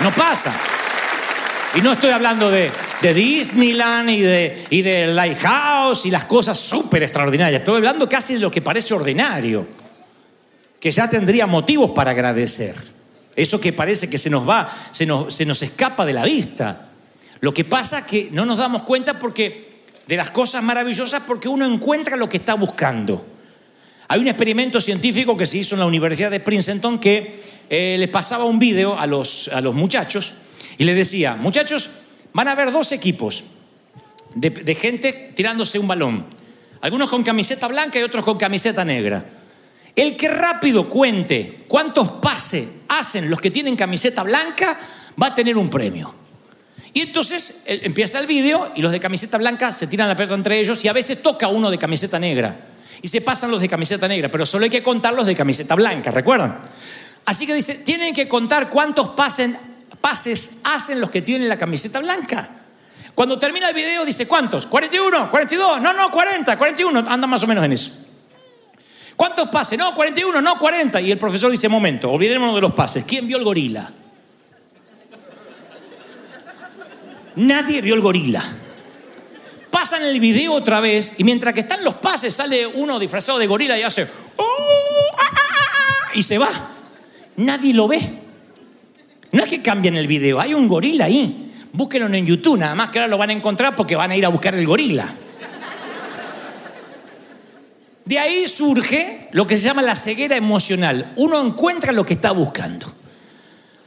No 0.02 0.12
pasa. 0.12 0.54
Y 1.74 1.82
no 1.82 1.94
estoy 1.94 2.12
hablando 2.12 2.52
de, 2.52 2.72
de 3.02 3.14
Disneyland 3.14 4.10
y 4.10 4.22
de, 4.22 4.66
y 4.70 4.82
de 4.82 5.08
Lighthouse 5.08 6.06
y 6.06 6.12
las 6.12 6.26
cosas 6.26 6.60
súper 6.60 7.04
extraordinarias. 7.04 7.62
Estoy 7.62 7.78
hablando 7.78 8.08
casi 8.08 8.34
de 8.34 8.40
lo 8.40 8.52
que 8.52 8.62
parece 8.62 8.94
ordinario, 8.94 9.68
que 10.80 10.92
ya 10.92 11.10
tendría 11.10 11.48
motivos 11.48 11.92
para 11.92 12.12
agradecer. 12.12 12.76
Eso 13.36 13.60
que 13.60 13.74
parece 13.74 14.10
que 14.10 14.18
se 14.18 14.30
nos 14.30 14.48
va, 14.48 14.74
se 14.92 15.06
nos, 15.06 15.34
se 15.34 15.46
nos 15.46 15.62
escapa 15.62 16.06
de 16.06 16.14
la 16.14 16.24
vista. 16.24 16.88
Lo 17.42 17.54
que 17.54 17.66
pasa 17.66 18.00
es 18.00 18.06
que 18.06 18.30
no 18.32 18.46
nos 18.46 18.58
damos 18.58 18.84
cuenta 18.84 19.20
porque 19.20 19.82
de 20.08 20.18
las 20.18 20.30
cosas 20.30 20.64
maravillosas 20.64 21.24
porque 21.26 21.48
uno 21.48 21.66
encuentra 21.66 22.16
lo 22.16 22.30
que 22.30 22.38
está 22.38 22.54
buscando. 22.54 23.35
Hay 24.08 24.20
un 24.20 24.28
experimento 24.28 24.80
científico 24.80 25.36
que 25.36 25.46
se 25.46 25.58
hizo 25.58 25.76
en 25.76 25.80
la 25.80 25.86
Universidad 25.88 26.30
de 26.30 26.40
Princeton 26.40 27.00
que 27.00 27.42
eh, 27.70 27.96
le 27.98 28.08
pasaba 28.08 28.46
un 28.46 28.60
video 28.60 28.98
a 28.98 29.08
los, 29.08 29.48
a 29.48 29.62
los 29.62 29.74
muchachos 29.74 30.36
y 30.78 30.84
le 30.84 30.94
decía, 30.94 31.36
muchachos, 31.36 31.90
van 32.34 32.48
a 32.48 32.52
haber 32.52 32.72
dos 32.72 32.92
equipos 32.92 33.44
de, 34.36 34.76
gente 34.76 35.32
tirándose 35.34 35.80
un 35.80 35.88
balón. 35.88 36.26
Algunos 36.82 37.10
con 37.10 37.24
camiseta 37.24 37.68
blanca 37.68 38.00
y 38.00 38.04
otros 38.04 38.24
con 38.24 38.38
camiseta 38.38 38.86
negra. 38.86 39.26
El 39.96 40.16
que 40.16 40.28
rápido 40.28 40.88
cuente 40.88 41.64
cuántos 41.68 42.10
pases 42.12 42.68
hacen 42.90 43.30
los 43.30 43.42
que 43.42 43.50
tienen 43.50 43.76
camiseta 43.76 44.22
blanca 44.24 44.78
va 45.20 45.28
a 45.28 45.36
tener 45.36 45.58
un 45.58 45.70
premio. 45.70 46.14
Y 46.94 47.02
entonces 47.02 47.64
empieza 47.66 48.20
el 48.20 48.28
video 48.28 48.72
y 48.76 48.82
los 48.82 48.92
de 48.92 49.00
camiseta 49.00 49.38
blanca 49.38 49.72
se 49.72 49.88
tiran 49.88 50.08
la 50.08 50.16
pelota 50.16 50.36
entre 50.36 50.60
ellos 50.60 50.84
y 50.86 50.90
a 50.90 50.94
veces 50.94 51.22
toca 51.22 51.48
uno 51.48 51.72
de 51.72 51.78
camiseta 51.78 52.20
negra 52.20 52.75
y 53.06 53.08
se 53.08 53.22
pasan 53.22 53.52
los 53.52 53.62
de 53.62 53.70
camiseta 53.70 54.08
negra, 54.08 54.32
pero 54.32 54.48
solo 54.48 54.64
hay 54.64 54.72
que 54.72 54.82
contar 54.82 55.14
los 55.14 55.28
de 55.28 55.36
camiseta 55.36 55.76
blanca, 55.76 56.10
¿recuerdan? 56.10 56.58
Así 57.26 57.46
que 57.46 57.54
dice, 57.54 57.76
tienen 57.76 58.16
que 58.16 58.28
contar 58.28 58.68
cuántos 58.68 59.10
pases 59.10 60.60
hacen 60.64 61.00
los 61.00 61.12
que 61.12 61.22
tienen 61.22 61.48
la 61.48 61.56
camiseta 61.56 62.00
blanca. 62.00 62.50
Cuando 63.14 63.38
termina 63.38 63.70
el 63.70 63.76
video 63.76 64.06
dice, 64.06 64.28
¿cuántos? 64.28 64.66
41, 64.66 65.30
42, 65.30 65.82
no, 65.82 65.94
no, 65.94 66.10
40, 66.10 66.58
41, 66.58 67.06
anda 67.08 67.28
más 67.28 67.44
o 67.44 67.46
menos 67.46 67.64
en 67.64 67.74
eso. 67.74 67.92
¿Cuántos 69.16 69.50
pases? 69.50 69.78
No, 69.78 69.94
41, 69.94 70.42
no, 70.42 70.58
40. 70.58 71.00
Y 71.02 71.12
el 71.12 71.20
profesor 71.20 71.52
dice, 71.52 71.70
momento, 71.70 72.10
olvidémonos 72.10 72.56
de 72.56 72.62
los 72.62 72.74
pases. 72.74 73.04
¿Quién 73.08 73.28
vio 73.28 73.38
el 73.38 73.44
gorila? 73.44 73.88
Nadie 77.36 77.82
vio 77.82 77.94
el 77.94 78.02
gorila 78.02 78.65
pasan 79.86 80.02
el 80.02 80.20
video 80.20 80.52
otra 80.54 80.80
vez 80.80 81.14
y 81.20 81.24
mientras 81.24 81.54
que 81.54 81.60
están 81.60 81.84
los 81.84 81.94
pases 81.94 82.34
sale 82.34 82.66
uno 82.66 82.98
disfrazado 82.98 83.38
de 83.38 83.46
gorila 83.46 83.78
y 83.78 83.84
hace 83.84 84.02
oh, 84.36 84.44
ah, 85.16 85.30
ah, 85.32 85.38
ah", 85.38 86.12
y 86.16 86.24
se 86.24 86.40
va. 86.40 86.50
Nadie 87.36 87.72
lo 87.72 87.88
ve. 87.88 88.02
No 89.32 89.44
es 89.44 89.50
que 89.50 89.62
cambien 89.62 89.96
el 89.96 90.08
video, 90.08 90.40
hay 90.40 90.56
un 90.56 90.68
gorila 90.68 91.06
ahí. 91.06 91.54
Búsquenlo 91.72 92.08
en 92.08 92.26
YouTube, 92.26 92.58
nada 92.58 92.74
más 92.74 92.90
que 92.90 92.98
ahora 92.98 93.10
lo 93.10 93.20
van 93.20 93.30
a 93.30 93.34
encontrar 93.34 93.76
porque 93.76 93.96
van 93.96 94.10
a 94.10 94.16
ir 94.16 94.26
a 94.26 94.30
buscar 94.30 94.56
el 94.56 94.66
gorila. 94.66 95.08
De 98.06 98.18
ahí 98.18 98.48
surge 98.48 99.30
lo 99.34 99.46
que 99.46 99.56
se 99.60 99.66
llama 99.66 99.84
la 99.84 99.96
ceguera 99.96 100.36
emocional. 100.36 101.14
Uno 101.18 101.40
encuentra 101.40 101.92
lo 101.92 102.04
que 102.04 102.16
está 102.16 102.32
buscando. 102.32 102.92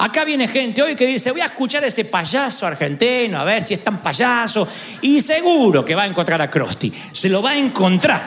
Acá 0.01 0.25
viene 0.25 0.47
gente 0.47 0.81
hoy 0.81 0.95
que 0.95 1.07
dice, 1.07 1.33
voy 1.33 1.41
a 1.41 1.47
escuchar 1.47 1.83
a 1.83 1.89
ese 1.89 2.05
payaso 2.05 2.65
argentino, 2.65 3.41
a 3.41 3.43
ver 3.45 3.65
si 3.65 3.75
es 3.75 3.83
tan 3.83 4.01
payaso, 4.01 4.69
y 5.03 5.21
seguro 5.21 5.85
que 5.85 5.97
va 5.97 6.05
a 6.05 6.07
encontrar 6.07 6.41
a 6.41 6.49
Krusty. 6.49 6.93
Se 7.13 7.29
lo 7.29 7.43
va 7.43 7.51
a 7.51 7.57
encontrar. 7.57 8.23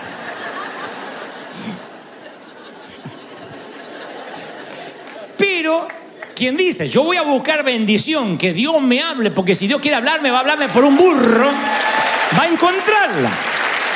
Pero, 5.38 5.88
quien 6.36 6.58
dice, 6.58 6.90
yo 6.90 7.04
voy 7.04 7.16
a 7.16 7.22
buscar 7.22 7.64
bendición, 7.64 8.38
que 8.38 8.52
Dios 8.52 8.82
me 8.82 9.02
hable, 9.02 9.32
porque 9.32 9.56
si 9.56 9.66
Dios 9.66 9.80
quiere 9.80 9.96
hablarme, 9.96 10.30
va 10.30 10.38
a 10.38 10.42
hablarme 10.42 10.68
por 10.68 10.84
un 10.84 10.98
burro, 10.98 11.50
va 12.38 12.44
a 12.44 12.48
encontrarla. 12.48 13.30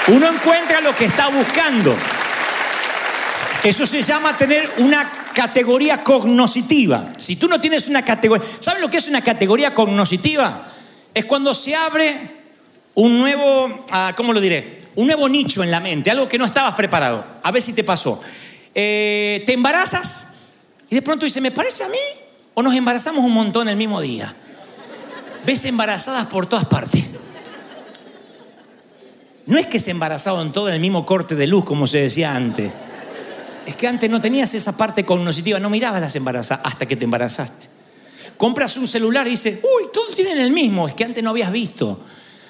Uno 0.08 0.30
encuentra 0.30 0.80
lo 0.80 0.96
que 0.96 1.06
está 1.06 1.28
buscando. 1.28 1.94
Eso 3.62 3.86
se 3.86 4.02
llama 4.02 4.38
tener 4.38 4.72
una 4.78 5.25
categoría 5.36 6.04
cognoscitiva. 6.04 7.14
Si 7.18 7.36
tú 7.36 7.48
no 7.48 7.62
tienes 7.62 7.88
una 7.88 8.04
categoría, 8.04 8.48
¿saben 8.60 8.82
lo 8.82 8.90
que 8.90 8.98
es 8.98 9.08
una 9.08 9.22
categoría 9.22 9.76
cognoscitiva? 9.76 10.68
Es 11.14 11.26
cuando 11.26 11.54
se 11.54 11.76
abre 11.76 12.32
un 12.96 13.20
nuevo, 13.20 13.86
ah, 13.92 14.14
¿cómo 14.18 14.34
lo 14.34 14.42
diré? 14.42 14.82
Un 14.96 15.06
nuevo 15.06 15.30
nicho 15.30 15.62
en 15.62 15.70
la 15.70 15.80
mente, 15.80 16.10
algo 16.10 16.28
que 16.28 16.40
no 16.40 16.46
estabas 16.46 16.74
preparado. 16.74 17.24
A 17.44 17.52
ver 17.52 17.62
si 17.62 17.74
te 17.74 17.84
pasó. 17.84 18.20
Eh, 18.74 19.44
te 19.46 19.54
embarazas 19.54 20.34
y 20.90 20.96
de 20.96 21.02
pronto 21.04 21.26
dices, 21.26 21.44
¿me 21.44 21.52
parece 21.52 21.84
a 21.84 21.90
mí? 21.90 21.98
¿O 22.56 22.64
nos 22.64 22.74
embarazamos 22.74 23.24
un 23.24 23.34
montón 23.34 23.70
el 23.70 23.76
mismo 23.76 24.02
día? 24.02 24.34
Ves 25.46 25.66
embarazadas 25.66 26.26
por 26.28 26.48
todas 26.48 26.66
partes. 26.66 27.06
No 29.46 29.60
es 29.60 29.68
que 29.68 29.78
se 29.78 29.92
embarazado 29.92 30.42
en 30.42 30.52
todo 30.52 30.70
el 30.70 30.80
mismo 30.80 31.06
corte 31.06 31.36
de 31.36 31.46
luz, 31.46 31.66
como 31.66 31.86
se 31.86 32.00
decía 32.00 32.36
antes. 32.36 32.72
Es 33.66 33.76
que 33.76 33.88
antes 33.88 34.10
no 34.10 34.22
tenías 34.22 34.54
esa 34.54 34.78
parte 34.78 35.04
cognoscitiva, 35.04 35.60
no 35.60 35.70
mirabas 35.70 36.02
las 36.02 36.16
embarazadas 36.16 36.66
hasta 36.66 36.86
que 36.86 36.96
te 36.96 37.06
embarazaste. 37.06 37.68
Compras 38.38 38.78
un 38.78 38.88
celular 38.88 39.28
y 39.28 39.32
dices, 39.32 39.60
uy, 39.64 39.90
todos 39.94 40.16
tienen 40.16 40.40
el 40.40 40.52
mismo, 40.52 40.88
es 40.88 40.94
que 40.94 41.06
antes 41.06 41.24
no 41.24 41.32
habías 41.32 41.52
visto. 41.52 42.02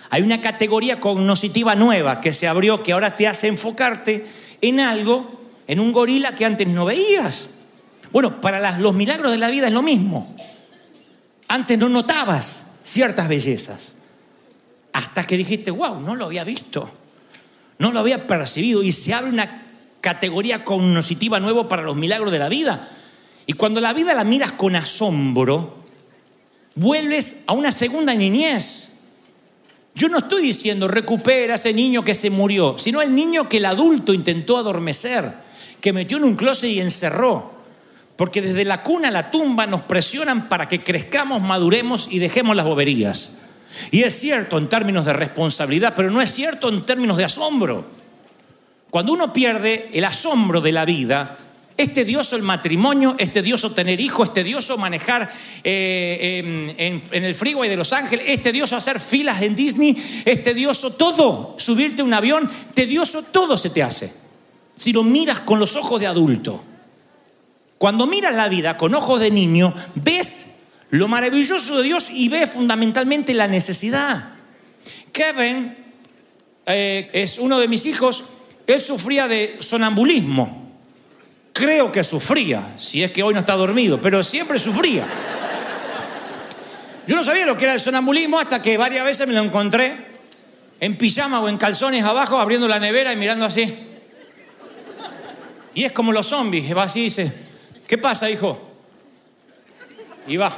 Hay 0.10 0.22
una 0.22 0.42
categoría 0.42 1.00
cognoscitiva 1.00 1.76
nueva 1.76 2.22
que 2.22 2.34
se 2.34 2.48
abrió 2.48 2.82
que 2.82 2.94
ahora 2.94 3.16
te 3.16 3.28
hace 3.28 3.48
enfocarte 3.48 4.26
en 4.62 4.80
algo, 4.80 5.42
en 5.68 5.80
un 5.80 5.92
gorila 5.92 6.36
que 6.36 6.46
antes 6.46 6.68
no 6.68 6.86
veías. 6.86 7.50
Bueno, 8.12 8.40
para 8.40 8.78
los 8.80 8.94
milagros 8.94 9.32
de 9.32 9.38
la 9.38 9.50
vida 9.50 9.68
es 9.68 9.74
lo 9.74 9.82
mismo. 9.82 10.36
Antes 11.48 11.78
no 11.78 11.90
notabas 11.90 12.78
ciertas 12.84 13.28
bellezas. 13.28 13.98
Hasta 14.94 15.26
que 15.26 15.38
dijiste, 15.38 15.72
wow, 15.72 16.00
no 16.00 16.16
lo 16.16 16.26
había 16.26 16.44
visto. 16.44 16.90
No 17.78 17.92
lo 17.92 18.00
había 18.00 18.26
percibido. 18.26 18.84
Y 18.84 18.92
se 18.92 19.14
abre 19.14 19.30
una 19.30 19.65
categoría 20.06 20.64
cognoscitiva 20.64 21.40
nuevo 21.40 21.68
para 21.68 21.82
los 21.82 21.96
milagros 21.96 22.32
de 22.32 22.38
la 22.38 22.48
vida. 22.48 22.92
Y 23.48 23.54
cuando 23.54 23.82
la 23.82 23.92
vida 23.92 24.14
la 24.14 24.24
miras 24.24 24.52
con 24.52 24.76
asombro, 24.76 25.80
vuelves 26.76 27.42
a 27.48 27.54
una 27.54 27.72
segunda 27.72 28.14
niñez. 28.14 29.00
Yo 29.96 30.08
no 30.08 30.20
estoy 30.20 30.44
diciendo 30.44 30.88
recupera 30.88 31.56
ese 31.56 31.74
niño 31.74 32.04
que 32.04 32.14
se 32.14 32.30
murió, 32.30 32.78
sino 32.78 33.02
el 33.02 33.16
niño 33.16 33.50
que 33.50 33.58
el 33.58 33.66
adulto 33.66 34.14
intentó 34.14 34.58
adormecer, 34.58 35.32
que 35.82 35.92
metió 35.92 36.18
en 36.18 36.26
un 36.26 36.36
closet 36.36 36.70
y 36.70 36.82
encerró. 36.82 37.56
Porque 38.16 38.44
desde 38.44 38.64
la 38.64 38.84
cuna 38.84 39.08
a 39.08 39.12
la 39.12 39.32
tumba 39.32 39.66
nos 39.66 39.82
presionan 39.82 40.50
para 40.50 40.68
que 40.68 40.84
crezcamos, 40.84 41.42
maduremos 41.42 42.10
y 42.12 42.20
dejemos 42.20 42.56
las 42.56 42.66
boberías. 42.66 43.40
Y 43.90 44.04
es 44.04 44.20
cierto 44.20 44.60
en 44.60 44.70
términos 44.70 45.04
de 45.04 45.14
responsabilidad, 45.14 45.94
pero 45.96 46.12
no 46.12 46.22
es 46.22 46.32
cierto 46.32 46.70
en 46.70 46.84
términos 46.84 47.18
de 47.18 47.26
asombro. 47.26 47.95
Cuando 48.96 49.12
uno 49.12 49.34
pierde 49.34 49.90
el 49.92 50.06
asombro 50.06 50.62
de 50.62 50.72
la 50.72 50.86
vida, 50.86 51.38
es 51.76 51.94
tedioso 51.94 52.38
el 52.38 52.44
matrimonio, 52.44 53.18
es 53.20 53.30
tedioso 53.30 53.74
tener 53.74 54.00
hijos, 54.00 54.30
es 54.30 54.34
tedioso 54.34 54.78
manejar 54.78 55.30
eh, 55.66 56.40
en, 56.78 57.02
en- 57.12 57.24
el 57.26 57.36
freeway 57.36 57.70
de 57.70 57.76
Los 57.76 57.92
Ángeles, 57.92 58.24
es 58.30 58.42
tedioso 58.42 58.78
hacer 58.78 59.02
filas 59.02 59.42
en 59.42 59.54
Disney, 59.54 60.22
es 60.24 60.42
tedioso 60.42 60.94
todo, 60.94 61.56
subirte 61.58 62.04
un 62.04 62.14
avión, 62.14 62.50
tedioso 62.74 63.22
todo 63.22 63.58
se 63.58 63.70
te 63.70 63.84
hace. 63.84 64.14
Si 64.76 64.94
lo 64.94 65.04
miras 65.04 65.42
con 65.42 65.60
los 65.60 65.76
ojos 65.76 66.00
de 66.00 66.08
adulto. 66.08 66.64
Cuando 67.78 68.08
miras 68.08 68.34
la 68.34 68.48
vida 68.48 68.78
con 68.78 68.96
ojos 68.96 69.20
de 69.20 69.30
niño, 69.30 69.74
ves 69.96 70.52
lo 70.92 71.10
maravilloso 71.10 71.80
de 71.80 71.84
Dios 71.84 72.10
y 72.12 72.30
ves 72.30 72.50
fundamentalmente 72.50 73.34
la 73.34 73.50
necesidad. 73.50 74.30
Kevin 75.12 75.76
eh, 76.66 77.10
es 77.12 77.38
uno 77.40 77.60
de 77.60 77.68
mis 77.68 77.86
hijos, 77.86 78.24
él 78.68 78.82
sufría 78.82 79.28
de 79.28 79.58
sonambulismo. 79.60 80.64
Creo 81.54 81.92
que 81.92 82.04
sufría, 82.04 82.74
si 82.78 83.02
es 83.04 83.12
que 83.12 83.24
hoy 83.24 83.34
no 83.34 83.40
está 83.40 83.56
dormido, 83.56 84.02
pero 84.02 84.22
siempre 84.24 84.60
sufría. 84.60 85.06
Yo 87.08 87.16
no 87.16 87.24
sabía 87.24 87.46
lo 87.46 87.56
que 87.56 87.66
era 87.66 87.74
el 87.74 87.80
sonambulismo 87.80 88.40
hasta 88.40 88.62
que 88.62 88.78
varias 88.78 89.06
veces 89.06 89.28
me 89.28 89.34
lo 89.34 89.42
encontré 89.42 89.96
en 90.80 90.98
pijama 90.98 91.40
o 91.40 91.48
en 91.48 91.58
calzones 91.58 92.04
abajo, 92.04 92.40
abriendo 92.40 92.68
la 92.68 92.80
nevera 92.80 93.14
y 93.14 93.16
mirando 93.16 93.46
así. 93.46 93.74
Y 95.74 95.84
es 95.84 95.92
como 95.92 96.12
los 96.12 96.28
zombies, 96.28 96.76
va 96.76 96.84
así 96.84 97.02
y 97.02 97.04
dice, 97.04 97.32
¿qué 97.88 97.98
pasa, 97.98 98.30
hijo? 98.30 98.60
Y 100.28 100.38
va. 100.38 100.52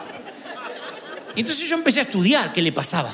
Y 1.36 1.42
entonces 1.42 1.70
yo 1.70 1.76
empecé 1.76 2.00
a 2.00 2.04
estudiar 2.04 2.54
qué 2.54 2.62
le 2.62 2.72
pasaba. 2.72 3.12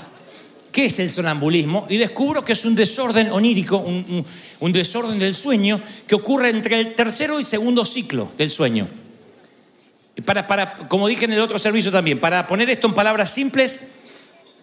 ¿Qué 0.74 0.88
es 0.88 1.00
el 1.00 1.10
sonambulismo? 1.12 1.86
Y 1.88 1.98
descubro 1.98 2.44
que 2.44 2.52
es 2.54 2.66
un 2.66 2.74
desorden 2.76 3.32
onírico, 3.32 3.78
un, 3.78 4.04
un- 4.10 4.26
un 4.60 4.72
desorden 4.72 5.20
del 5.20 5.36
sueño 5.36 5.80
que 6.08 6.16
ocurre 6.16 6.50
entre 6.50 6.80
el 6.80 6.96
tercero 6.96 7.40
y 7.40 7.46
segundo 7.46 7.86
ciclo 7.86 8.32
del 8.38 8.50
sueño. 8.50 8.88
Para, 10.26 10.48
para, 10.48 10.76
como 10.88 11.08
dije 11.08 11.26
en 11.26 11.34
el 11.34 11.42
otro 11.42 11.60
servicio 11.60 11.92
también, 11.92 12.20
para 12.20 12.48
poner 12.48 12.70
esto 12.70 12.88
en 12.88 12.94
palabras 12.94 13.32
simples, 13.34 13.82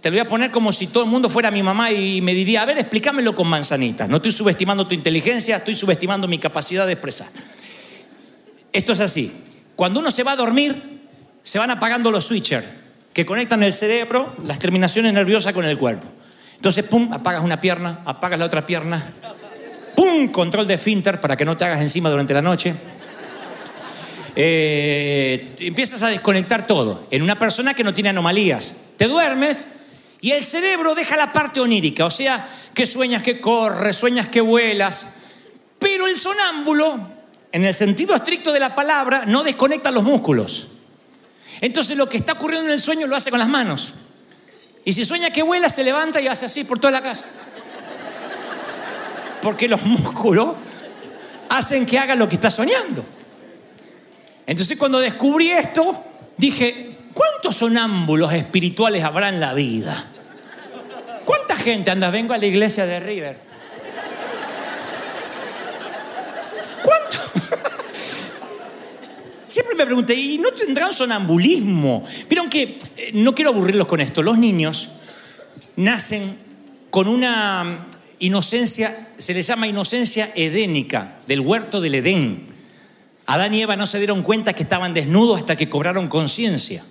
te 0.01 0.11
lo 0.11 0.15
voy 0.15 0.21
a 0.21 0.29
poner 0.29 0.51
como 0.51 0.73
si 0.73 0.89
todo 0.89 1.05
el 1.05 1.11
mundo 1.11 1.29
fuera 1.31 1.51
mi 1.51 1.63
mamá 1.63 1.93
y 1.93 2.21
me 2.23 2.35
diría, 2.35 2.63
a 2.63 2.65
ver, 2.65 2.79
explícamelo 2.79 3.35
con 3.37 3.47
manzanitas. 3.47 4.09
No 4.09 4.17
estoy 4.17 4.33
subestimando 4.33 4.87
tu 4.89 4.95
inteligencia, 4.95 5.59
estoy 5.59 5.77
subestimando 5.77 6.27
mi 6.27 6.39
capacidad 6.39 6.87
de 6.87 6.93
expresar. 6.95 7.29
Esto 8.73 8.93
es 8.95 9.01
así. 9.01 9.31
Cuando 9.77 10.01
uno 10.01 10.11
se 10.11 10.23
va 10.25 10.33
a 10.33 10.37
dormir, 10.37 11.01
se 11.43 11.59
van 11.59 11.71
apagando 11.71 12.11
los 12.11 12.25
switchers 12.25 12.67
que 13.13 13.27
conectan 13.27 13.63
el 13.63 13.73
cerebro, 13.73 14.35
las 14.45 14.59
terminaciones 14.59 15.13
nerviosas 15.13 15.53
con 15.53 15.65
el 15.65 15.77
cuerpo. 15.79 16.07
Entonces, 16.57 16.85
pum, 16.85 17.13
apagas 17.13 17.43
una 17.43 17.61
pierna, 17.61 18.01
apagas 18.05 18.39
la 18.39 18.45
otra 18.45 18.67
pierna, 18.67 19.13
pum, 19.97 20.29
control 20.29 20.67
de 20.67 20.79
finter 20.79 21.21
para 21.21 21.37
que 21.37 21.45
no 21.45 21.57
te 21.57 21.65
hagas 21.65 21.81
encima 21.81 22.11
durante 22.11 22.35
la 22.35 22.43
noche. 22.43 22.75
Eh, 24.37 25.57
empiezas 25.59 26.03
a 26.03 26.09
desconectar 26.09 26.67
todo 26.67 27.07
en 27.11 27.23
una 27.23 27.39
persona 27.39 27.75
que 27.75 27.83
no 27.83 27.93
tiene 27.93 28.11
anomalías. 28.11 28.75
Te 28.97 29.09
duermes 29.09 29.65
y 30.21 30.33
el 30.33 30.45
cerebro 30.45 30.95
deja 30.95 31.17
la 31.17 31.33
parte 31.33 31.61
onírica, 31.61 32.05
o 32.05 32.11
sea, 32.11 32.47
que 32.75 32.87
sueñas 32.87 33.23
que 33.23 33.41
corres, 33.41 33.97
sueñas 33.97 34.29
que 34.29 34.41
vuelas, 34.41 35.15
pero 35.79 36.07
el 36.07 36.17
sonámbulo, 36.17 37.09
en 37.51 37.65
el 37.65 37.75
sentido 37.75 38.15
estricto 38.15 38.53
de 38.53 38.61
la 38.61 38.75
palabra, 38.75 39.25
no 39.27 39.43
desconecta 39.43 39.91
los 39.91 40.05
músculos. 40.05 40.69
Entonces 41.61 41.97
lo 41.97 42.09
que 42.09 42.17
está 42.17 42.33
ocurriendo 42.33 42.69
en 42.69 42.75
el 42.75 42.81
sueño 42.81 43.07
lo 43.07 43.17
hace 43.17 43.31
con 43.31 43.39
las 43.39 43.49
manos. 43.49 43.95
Y 44.85 44.93
si 44.93 45.05
sueña 45.05 45.31
que 45.31 45.43
vuela, 45.43 45.69
se 45.69 45.85
levanta 45.85 46.21
y 46.21 46.29
hace 46.29 46.47
así 46.47 46.65
por 46.65 46.79
toda 46.79 46.91
la 46.91 47.03
casa. 47.03 47.27
Porque 49.43 49.69
los 49.69 49.83
músculos 49.83 50.55
hacen 51.49 51.85
que 51.85 51.99
haga 51.99 52.15
lo 52.15 52.29
que 52.29 52.37
está 52.37 52.51
soñando. 52.51 53.05
Entonces 54.47 54.79
cuando 54.79 54.99
descubrí 55.01 55.51
esto, 55.51 56.05
dije, 56.37 56.97
¿cuántos 57.13 57.57
sonámbulos 57.57 58.33
espirituales 58.33 59.05
habrá 59.05 59.29
en 59.29 59.41
la 59.41 59.55
vida? 59.55 60.07
¿Cuánta 61.25 61.57
gente 61.57 61.91
anda? 61.91 62.11
Vengo 62.11 62.33
a 62.33 62.39
la 62.39 62.47
iglesia 62.47 62.87
de 62.87 63.01
River. 63.01 63.39
¿Cuánto? 66.83 67.19
Siempre 69.51 69.75
me 69.75 69.85
pregunté, 69.85 70.15
¿y 70.15 70.39
no 70.39 70.53
tendrán 70.53 70.93
sonambulismo? 70.93 72.05
Vieron 72.29 72.49
que, 72.49 72.79
eh, 72.97 73.11
no 73.15 73.35
quiero 73.35 73.51
aburrirlos 73.51 73.89
con 73.89 74.01
esto, 74.01 74.23
los 74.23 74.39
niños 74.39 74.91
nacen 75.75 76.37
con 76.89 77.09
una 77.09 77.89
inocencia, 78.21 79.09
se 79.19 79.35
les 79.35 79.45
llama 79.49 79.67
inocencia 79.67 80.31
edénica, 80.37 81.17
del 81.27 81.41
huerto 81.41 81.81
del 81.81 81.97
Edén. 81.97 82.47
Adán 83.27 83.53
y 83.53 83.63
Eva 83.63 83.75
no 83.75 83.87
se 83.87 83.99
dieron 83.99 84.23
cuenta 84.23 84.53
que 84.53 84.63
estaban 84.63 84.95
desnudos 84.95 85.41
hasta 85.41 85.57
que 85.57 85.69
cobraron 85.69 86.07
conciencia 86.07 86.85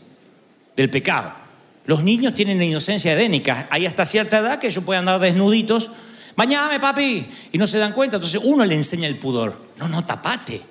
del 0.75 0.89
pecado. 0.89 1.31
Los 1.85 2.03
niños 2.03 2.33
tienen 2.33 2.61
inocencia 2.61 3.13
edénica. 3.13 3.69
Hay 3.71 3.85
hasta 3.85 4.05
cierta 4.05 4.39
edad 4.39 4.59
que 4.59 4.67
ellos 4.67 4.83
pueden 4.83 5.07
andar 5.07 5.21
desnuditos. 5.21 5.91
Bañame, 6.35 6.77
papi. 6.77 7.25
Y 7.53 7.57
no 7.57 7.67
se 7.67 7.77
dan 7.77 7.93
cuenta. 7.93 8.17
Entonces 8.17 8.41
uno 8.43 8.65
le 8.65 8.75
enseña 8.75 9.07
el 9.07 9.15
pudor. 9.15 9.61
No, 9.77 9.87
no, 9.87 10.03
tapate. 10.05 10.61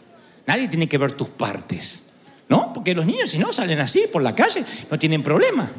Nadie 0.49 0.67
tiene 0.67 0.89
que 0.89 0.97
ver 0.97 1.13
tus 1.13 1.29
partes. 1.29 2.05
¿No? 2.49 2.73
Porque 2.73 2.95
los 2.95 3.05
niños, 3.05 3.29
si 3.29 3.39
no, 3.39 3.53
salen 3.53 3.79
así 3.81 4.05
por 4.11 4.23
la 4.23 4.35
calle, 4.35 4.65
no 4.91 4.99
tienen 4.99 5.23
problema. 5.23 5.71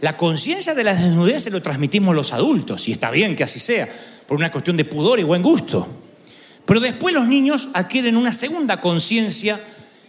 La 0.00 0.16
conciencia 0.16 0.74
de 0.74 0.82
la 0.82 0.94
desnudez 0.94 1.42
se 1.42 1.50
lo 1.50 1.60
transmitimos 1.60 2.16
los 2.16 2.32
adultos. 2.32 2.88
Y 2.88 2.92
está 2.92 3.10
bien 3.10 3.36
que 3.36 3.44
así 3.44 3.60
sea, 3.60 3.86
por 4.26 4.38
una 4.38 4.50
cuestión 4.50 4.78
de 4.78 4.86
pudor 4.86 5.20
y 5.20 5.24
buen 5.24 5.42
gusto. 5.42 5.86
Pero 6.64 6.80
después 6.80 7.14
los 7.14 7.28
niños 7.28 7.68
adquieren 7.74 8.16
una 8.16 8.32
segunda 8.32 8.80
conciencia 8.80 9.60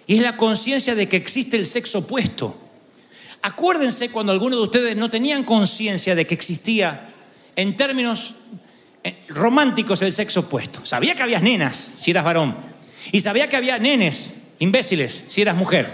y 0.08 0.16
es 0.16 0.22
la 0.22 0.38
conciencia 0.38 0.96
de 0.96 1.10
que 1.10 1.18
existe 1.18 1.58
el 1.58 1.68
sexo 1.68 2.00
opuesto. 2.00 2.58
Acuérdense 3.42 4.12
cuando 4.12 4.32
algunos 4.32 4.60
de 4.60 4.64
ustedes 4.64 4.96
no 4.96 5.10
tenían 5.10 5.44
conciencia 5.44 6.16
de 6.16 6.26
que 6.26 6.36
existía 6.36 7.10
en 7.58 7.76
términos 7.76 8.36
eh, 9.04 9.24
románticos 9.28 10.02
el 10.02 10.14
sexo 10.14 10.42
opuesto. 10.42 10.86
Sabía 10.86 11.16
que 11.16 11.24
había 11.24 11.42
nenas 11.42 11.96
si 12.02 12.12
eras 12.12 12.24
varón 12.24 12.69
y 13.12 13.20
sabía 13.20 13.48
que 13.48 13.58
había 13.58 13.78
nenes 13.78 14.36
imbéciles 14.60 15.26
si 15.28 15.42
eras 15.42 15.56
mujer. 15.56 15.90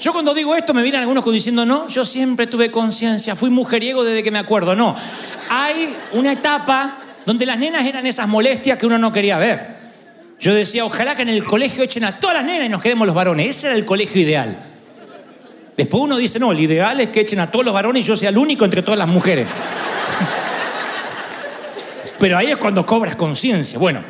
Yo 0.00 0.12
cuando 0.12 0.34
digo 0.34 0.54
esto 0.54 0.74
me 0.74 0.82
vienen 0.82 1.00
algunos 1.00 1.24
diciendo, 1.32 1.64
no, 1.64 1.88
yo 1.88 2.04
siempre 2.04 2.46
tuve 2.46 2.70
conciencia, 2.70 3.34
fui 3.34 3.50
mujeriego 3.50 4.04
desde 4.04 4.22
que 4.22 4.30
me 4.30 4.38
acuerdo. 4.38 4.76
No, 4.76 4.94
hay 5.48 5.94
una 6.12 6.32
etapa 6.32 6.98
donde 7.24 7.46
las 7.46 7.58
nenas 7.58 7.86
eran 7.86 8.06
esas 8.06 8.28
molestias 8.28 8.78
que 8.78 8.86
uno 8.86 8.98
no 8.98 9.12
quería 9.12 9.38
ver. 9.38 9.76
Yo 10.38 10.54
decía, 10.54 10.84
ojalá 10.84 11.16
que 11.16 11.22
en 11.22 11.30
el 11.30 11.44
colegio 11.44 11.82
echen 11.82 12.04
a 12.04 12.18
todas 12.18 12.36
las 12.36 12.44
nenas 12.44 12.66
y 12.66 12.68
nos 12.68 12.82
quedemos 12.82 13.06
los 13.06 13.16
varones. 13.16 13.48
Ese 13.48 13.68
era 13.68 13.76
el 13.76 13.86
colegio 13.86 14.20
ideal. 14.20 14.58
Después 15.76 16.02
uno 16.02 16.16
dice, 16.16 16.38
no, 16.38 16.52
el 16.52 16.60
ideal 16.60 17.00
es 17.00 17.08
que 17.08 17.20
echen 17.20 17.40
a 17.40 17.50
todos 17.50 17.64
los 17.64 17.72
varones 17.72 18.04
y 18.04 18.06
yo 18.06 18.16
sea 18.16 18.28
el 18.28 18.38
único 18.38 18.64
entre 18.64 18.82
todas 18.82 18.98
las 18.98 19.08
mujeres. 19.08 19.46
Pero 22.18 22.38
ahí 22.38 22.46
es 22.46 22.56
cuando 22.56 22.86
cobras 22.86 23.16
conciencia. 23.16 23.78
Bueno, 23.78 24.02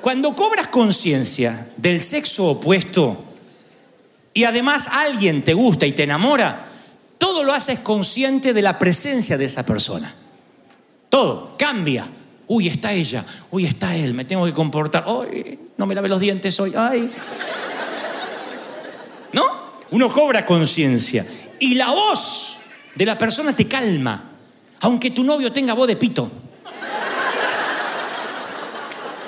cuando 0.00 0.34
cobras 0.34 0.68
conciencia 0.68 1.68
del 1.76 2.00
sexo 2.00 2.46
opuesto 2.46 3.24
y 4.32 4.44
además 4.44 4.88
alguien 4.90 5.42
te 5.42 5.54
gusta 5.54 5.86
y 5.86 5.92
te 5.92 6.02
enamora, 6.02 6.66
todo 7.18 7.42
lo 7.42 7.52
haces 7.52 7.80
consciente 7.80 8.52
de 8.52 8.62
la 8.62 8.78
presencia 8.78 9.38
de 9.38 9.46
esa 9.46 9.64
persona. 9.64 10.14
Todo 11.08 11.56
cambia. 11.56 12.08
Uy, 12.48 12.68
está 12.68 12.92
ella. 12.92 13.24
Uy, 13.50 13.64
está 13.64 13.96
él. 13.96 14.14
Me 14.14 14.24
tengo 14.24 14.44
que 14.44 14.52
comportar. 14.52 15.04
Ay, 15.06 15.58
no 15.76 15.86
me 15.86 15.94
lave 15.94 16.08
los 16.08 16.20
dientes 16.20 16.58
hoy. 16.60 16.74
Ay. 16.76 17.10
¿No? 19.32 19.44
Uno 19.90 20.12
cobra 20.12 20.44
conciencia. 20.44 21.26
Y 21.58 21.74
la 21.74 21.90
voz 21.90 22.58
de 22.94 23.06
la 23.06 23.16
persona 23.16 23.56
te 23.56 23.66
calma. 23.66 24.32
Aunque 24.80 25.10
tu 25.10 25.24
novio 25.24 25.52
tenga 25.52 25.74
voz 25.74 25.88
de 25.88 25.96
pito. 25.96 26.30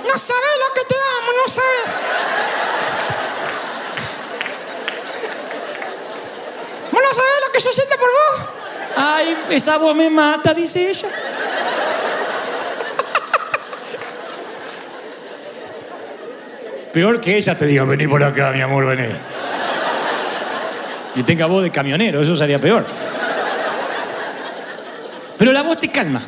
No 0.09 0.17
sabes 0.17 0.57
lo 0.67 0.75
que 0.75 0.85
te 0.89 0.95
amo, 0.95 1.33
no 1.37 1.53
sabes. 1.53 1.87
¿Vos 6.91 7.03
no 7.03 7.15
sabés 7.15 7.31
lo 7.47 7.53
que 7.53 7.61
yo 7.61 7.73
siento 7.73 7.97
por 7.97 8.09
vos? 8.09 8.49
Ay, 8.97 9.37
esa 9.51 9.77
voz 9.77 9.95
me 9.95 10.09
mata, 10.09 10.55
dice 10.55 10.91
ella. 10.91 11.09
Peor 16.91 17.21
que 17.21 17.37
ella 17.37 17.59
te 17.59 17.67
diga, 17.67 17.85
vení 17.85 18.09
por 18.09 18.25
acá, 18.25 18.51
mi 18.53 18.63
amor, 18.63 18.87
vení. 18.87 19.15
Y 21.17 21.23
tenga 21.23 21.45
voz 21.45 21.63
de 21.65 21.71
camionero, 21.71 22.23
eso 22.23 22.35
sería 22.35 22.59
peor. 22.59 22.87
Pero 25.37 25.53
la 25.53 25.63
voz 25.63 25.79
te 25.79 25.91
calma. 25.91 26.23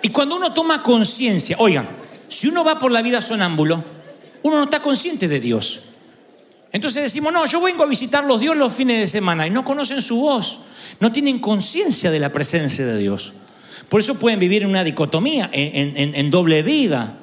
Y 0.00 0.08
cuando 0.08 0.36
uno 0.36 0.54
toma 0.54 0.82
conciencia, 0.82 1.56
oigan, 1.58 1.86
si 2.28 2.48
uno 2.48 2.64
va 2.64 2.78
por 2.78 2.92
la 2.92 3.02
vida 3.02 3.22
sonámbulo, 3.22 3.84
uno 4.42 4.56
no 4.56 4.64
está 4.64 4.80
consciente 4.80 5.28
de 5.28 5.40
Dios. 5.40 5.80
Entonces 6.72 7.02
decimos, 7.02 7.32
no, 7.32 7.46
yo 7.46 7.60
vengo 7.60 7.82
a 7.82 7.86
visitarlos 7.86 8.40
Dios 8.40 8.56
los 8.56 8.72
fines 8.72 9.00
de 9.00 9.08
semana 9.08 9.46
y 9.46 9.50
no 9.50 9.64
conocen 9.64 10.02
su 10.02 10.16
voz, 10.18 10.60
no 11.00 11.10
tienen 11.10 11.38
conciencia 11.38 12.10
de 12.10 12.20
la 12.20 12.30
presencia 12.30 12.84
de 12.84 12.98
Dios. 12.98 13.32
Por 13.88 14.00
eso 14.00 14.18
pueden 14.18 14.38
vivir 14.38 14.62
en 14.62 14.70
una 14.70 14.84
dicotomía, 14.84 15.48
en, 15.52 16.30
doble 16.30 16.62
vida, 16.62 17.18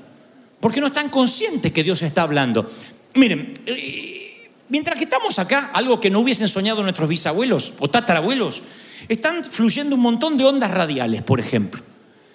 porque 0.59 0.79
no 0.79 0.87
están 0.87 1.09
conscientes 1.09 1.71
que 1.71 1.83
Dios 1.83 2.01
está 2.01 2.21
hablando. 2.21 2.69
Miren, 3.15 3.53
eh, 3.65 4.49
mientras 4.69 4.97
que 4.97 5.03
estamos 5.03 5.37
acá, 5.39 5.71
algo 5.73 5.99
que 5.99 6.09
no 6.09 6.21
hubiesen 6.21 6.47
soñado 6.47 6.81
nuestros 6.81 7.09
bisabuelos 7.09 7.73
o 7.79 7.89
tatarabuelos, 7.89 8.61
están 9.07 9.43
fluyendo 9.43 9.95
un 9.95 10.01
montón 10.01 10.37
de 10.37 10.45
ondas 10.45 10.71
radiales, 10.71 11.21
por 11.21 11.39
ejemplo. 11.39 11.83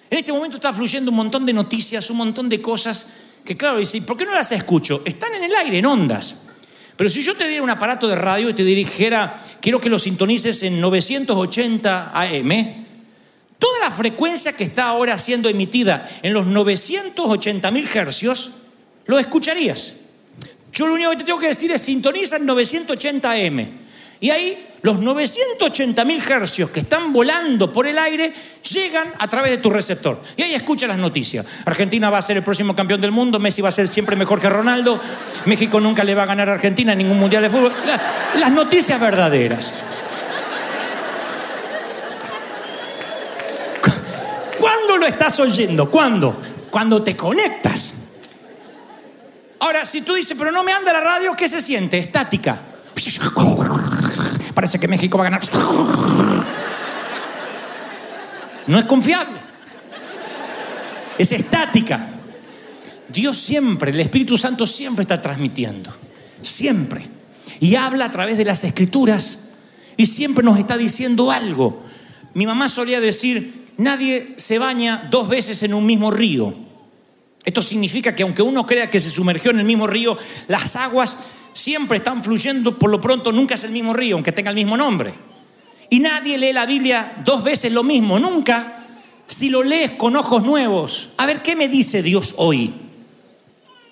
En 0.09 0.17
este 0.17 0.33
momento 0.33 0.57
está 0.57 0.73
fluyendo 0.73 1.11
un 1.11 1.17
montón 1.17 1.45
de 1.45 1.53
noticias, 1.53 2.09
un 2.09 2.17
montón 2.17 2.49
de 2.49 2.61
cosas 2.61 3.07
que, 3.45 3.55
claro, 3.55 3.77
dice, 3.77 4.01
¿por 4.01 4.17
qué 4.17 4.25
no 4.25 4.33
las 4.33 4.51
escucho? 4.51 5.01
Están 5.05 5.35
en 5.35 5.43
el 5.43 5.55
aire, 5.55 5.77
en 5.77 5.85
ondas. 5.85 6.41
Pero 6.95 7.09
si 7.09 7.23
yo 7.23 7.35
te 7.35 7.47
diera 7.47 7.63
un 7.63 7.69
aparato 7.69 8.07
de 8.07 8.15
radio 8.15 8.49
y 8.49 8.53
te 8.53 8.63
dijera, 8.63 9.41
quiero 9.61 9.79
que 9.79 9.89
lo 9.89 9.97
sintonices 9.97 10.63
en 10.63 10.81
980 10.81 12.11
AM, 12.13 12.85
toda 13.57 13.79
la 13.79 13.91
frecuencia 13.91 14.53
que 14.53 14.65
está 14.65 14.87
ahora 14.87 15.17
siendo 15.17 15.47
emitida 15.47 16.09
en 16.23 16.33
los 16.33 16.45
980 16.45 17.71
mil 17.71 17.87
hercios, 17.93 18.51
lo 19.05 19.17
escucharías. 19.17 19.93
Yo 20.73 20.87
lo 20.87 20.95
único 20.95 21.11
que 21.11 21.17
te 21.17 21.23
tengo 21.23 21.39
que 21.39 21.47
decir 21.47 21.71
es 21.71 21.81
sintoniza 21.81 22.37
en 22.37 22.45
980 22.45 23.31
AM. 23.31 23.67
Y 24.19 24.29
ahí 24.31 24.67
los 24.81 24.99
980 24.99 26.05
mil 26.05 26.21
hercios 26.29 26.69
que 26.69 26.79
están 26.81 27.11
volando 27.11 27.71
por 27.73 27.85
el 27.87 27.97
aire 27.97 28.33
llegan 28.71 29.13
a 29.19 29.27
través 29.27 29.51
de 29.51 29.57
tu 29.57 29.69
receptor. 29.69 30.21
Y 30.37 30.41
ahí 30.43 30.53
escucha 30.55 30.87
las 30.87 30.97
noticias. 30.97 31.45
Argentina 31.65 32.09
va 32.09 32.17
a 32.19 32.21
ser 32.21 32.37
el 32.37 32.43
próximo 32.43 32.75
campeón 32.75 33.01
del 33.01 33.11
mundo, 33.11 33.39
Messi 33.39 33.61
va 33.61 33.69
a 33.69 33.73
ser 33.73 33.87
siempre 33.87 34.15
mejor 34.15 34.39
que 34.39 34.49
Ronaldo, 34.49 34.99
México 35.45 35.79
nunca 35.81 36.03
le 36.03 36.15
va 36.15 36.23
a 36.23 36.27
ganar 36.27 36.49
a 36.49 36.53
Argentina 36.53 36.93
en 36.93 36.99
ningún 36.99 37.19
mundial 37.19 37.43
de 37.43 37.49
fútbol. 37.49 37.73
La- 37.85 37.99
las 38.39 38.51
noticias 38.51 38.99
verdaderas. 38.99 39.73
¿Cuándo 44.59 44.97
lo 44.97 45.05
estás 45.07 45.39
oyendo? 45.39 45.89
¿Cuándo? 45.89 46.37
Cuando 46.69 47.01
te 47.01 47.15
conectas. 47.15 47.93
Ahora, 49.59 49.85
si 49.85 50.01
tú 50.01 50.13
dices, 50.13 50.35
pero 50.37 50.51
no 50.51 50.63
me 50.63 50.71
anda 50.71 50.93
la 50.93 51.01
radio, 51.01 51.33
¿qué 51.35 51.47
se 51.47 51.61
siente? 51.61 51.97
Estática. 51.97 52.59
Parece 54.59 54.77
que 54.77 54.89
México 54.89 55.17
va 55.17 55.23
a 55.25 55.29
ganar. 55.29 55.41
No 58.67 58.77
es 58.77 58.83
confiable. 58.83 59.37
Es 61.17 61.31
estática. 61.31 62.09
Dios 63.07 63.37
siempre, 63.37 63.91
el 63.91 64.01
Espíritu 64.01 64.37
Santo 64.37 64.67
siempre 64.67 65.03
está 65.03 65.21
transmitiendo. 65.21 65.89
Siempre. 66.41 67.07
Y 67.61 67.75
habla 67.75 68.03
a 68.03 68.11
través 68.11 68.37
de 68.37 68.43
las 68.43 68.61
escrituras. 68.65 69.47
Y 69.95 70.07
siempre 70.07 70.43
nos 70.43 70.59
está 70.59 70.77
diciendo 70.77 71.31
algo. 71.31 71.81
Mi 72.33 72.45
mamá 72.45 72.67
solía 72.67 72.99
decir, 72.99 73.67
nadie 73.77 74.33
se 74.35 74.59
baña 74.59 75.07
dos 75.09 75.29
veces 75.29 75.63
en 75.63 75.73
un 75.73 75.85
mismo 75.85 76.11
río. 76.11 76.53
Esto 77.45 77.61
significa 77.61 78.13
que 78.13 78.23
aunque 78.23 78.41
uno 78.41 78.65
crea 78.65 78.89
que 78.89 78.99
se 78.99 79.09
sumergió 79.09 79.51
en 79.51 79.59
el 79.59 79.65
mismo 79.65 79.87
río, 79.87 80.17
las 80.49 80.75
aguas 80.75 81.15
siempre 81.53 81.97
están 81.97 82.23
fluyendo, 82.23 82.77
por 82.77 82.89
lo 82.89 82.99
pronto 83.01 83.31
nunca 83.31 83.55
es 83.55 83.63
el 83.63 83.71
mismo 83.71 83.93
río, 83.93 84.15
aunque 84.15 84.31
tenga 84.31 84.49
el 84.49 84.55
mismo 84.55 84.77
nombre. 84.77 85.13
Y 85.89 85.99
nadie 85.99 86.37
lee 86.37 86.53
la 86.53 86.65
Biblia 86.65 87.13
dos 87.25 87.43
veces 87.43 87.71
lo 87.71 87.83
mismo, 87.83 88.19
nunca. 88.19 88.85
Si 89.25 89.49
lo 89.49 89.63
lees 89.63 89.91
con 89.91 90.15
ojos 90.15 90.43
nuevos, 90.43 91.09
a 91.17 91.25
ver 91.25 91.41
qué 91.41 91.55
me 91.55 91.67
dice 91.67 92.01
Dios 92.01 92.35
hoy. 92.37 92.73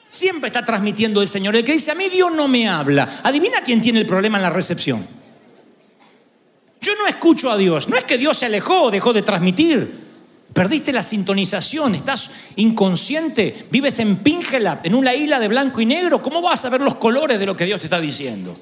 Siempre 0.09 0.47
está 0.47 0.63
transmitiendo 0.63 1.21
el 1.21 1.27
Señor. 1.27 1.55
El 1.55 1.63
que 1.63 1.73
dice, 1.73 1.91
a 1.91 1.95
mí 1.95 2.09
Dios 2.09 2.31
no 2.31 2.47
me 2.47 2.67
habla. 2.67 3.19
Adivina 3.23 3.61
quién 3.63 3.81
tiene 3.81 3.99
el 3.99 4.05
problema 4.05 4.37
en 4.37 4.43
la 4.43 4.49
recepción. 4.49 5.05
Yo 6.79 6.95
no 6.95 7.07
escucho 7.07 7.51
a 7.51 7.57
Dios. 7.57 7.89
No 7.89 7.97
es 7.97 8.03
que 8.03 8.17
Dios 8.17 8.37
se 8.37 8.45
alejó 8.45 8.83
o 8.83 8.91
dejó 8.91 9.11
de 9.11 9.21
transmitir. 9.21 10.06
Perdiste 10.53 10.91
la 10.91 11.03
sintonización, 11.03 11.95
estás 11.95 12.31
inconsciente, 12.55 13.67
vives 13.69 13.99
en 13.99 14.17
Píngela, 14.17 14.79
en 14.83 14.95
una 14.95 15.13
isla 15.13 15.39
de 15.39 15.47
blanco 15.47 15.81
y 15.81 15.85
negro. 15.85 16.21
¿Cómo 16.21 16.41
vas 16.41 16.65
a 16.65 16.69
ver 16.69 16.81
los 16.81 16.95
colores 16.95 17.39
de 17.39 17.45
lo 17.45 17.55
que 17.55 17.65
Dios 17.65 17.79
te 17.79 17.85
está 17.85 17.99
diciendo? 17.99 18.57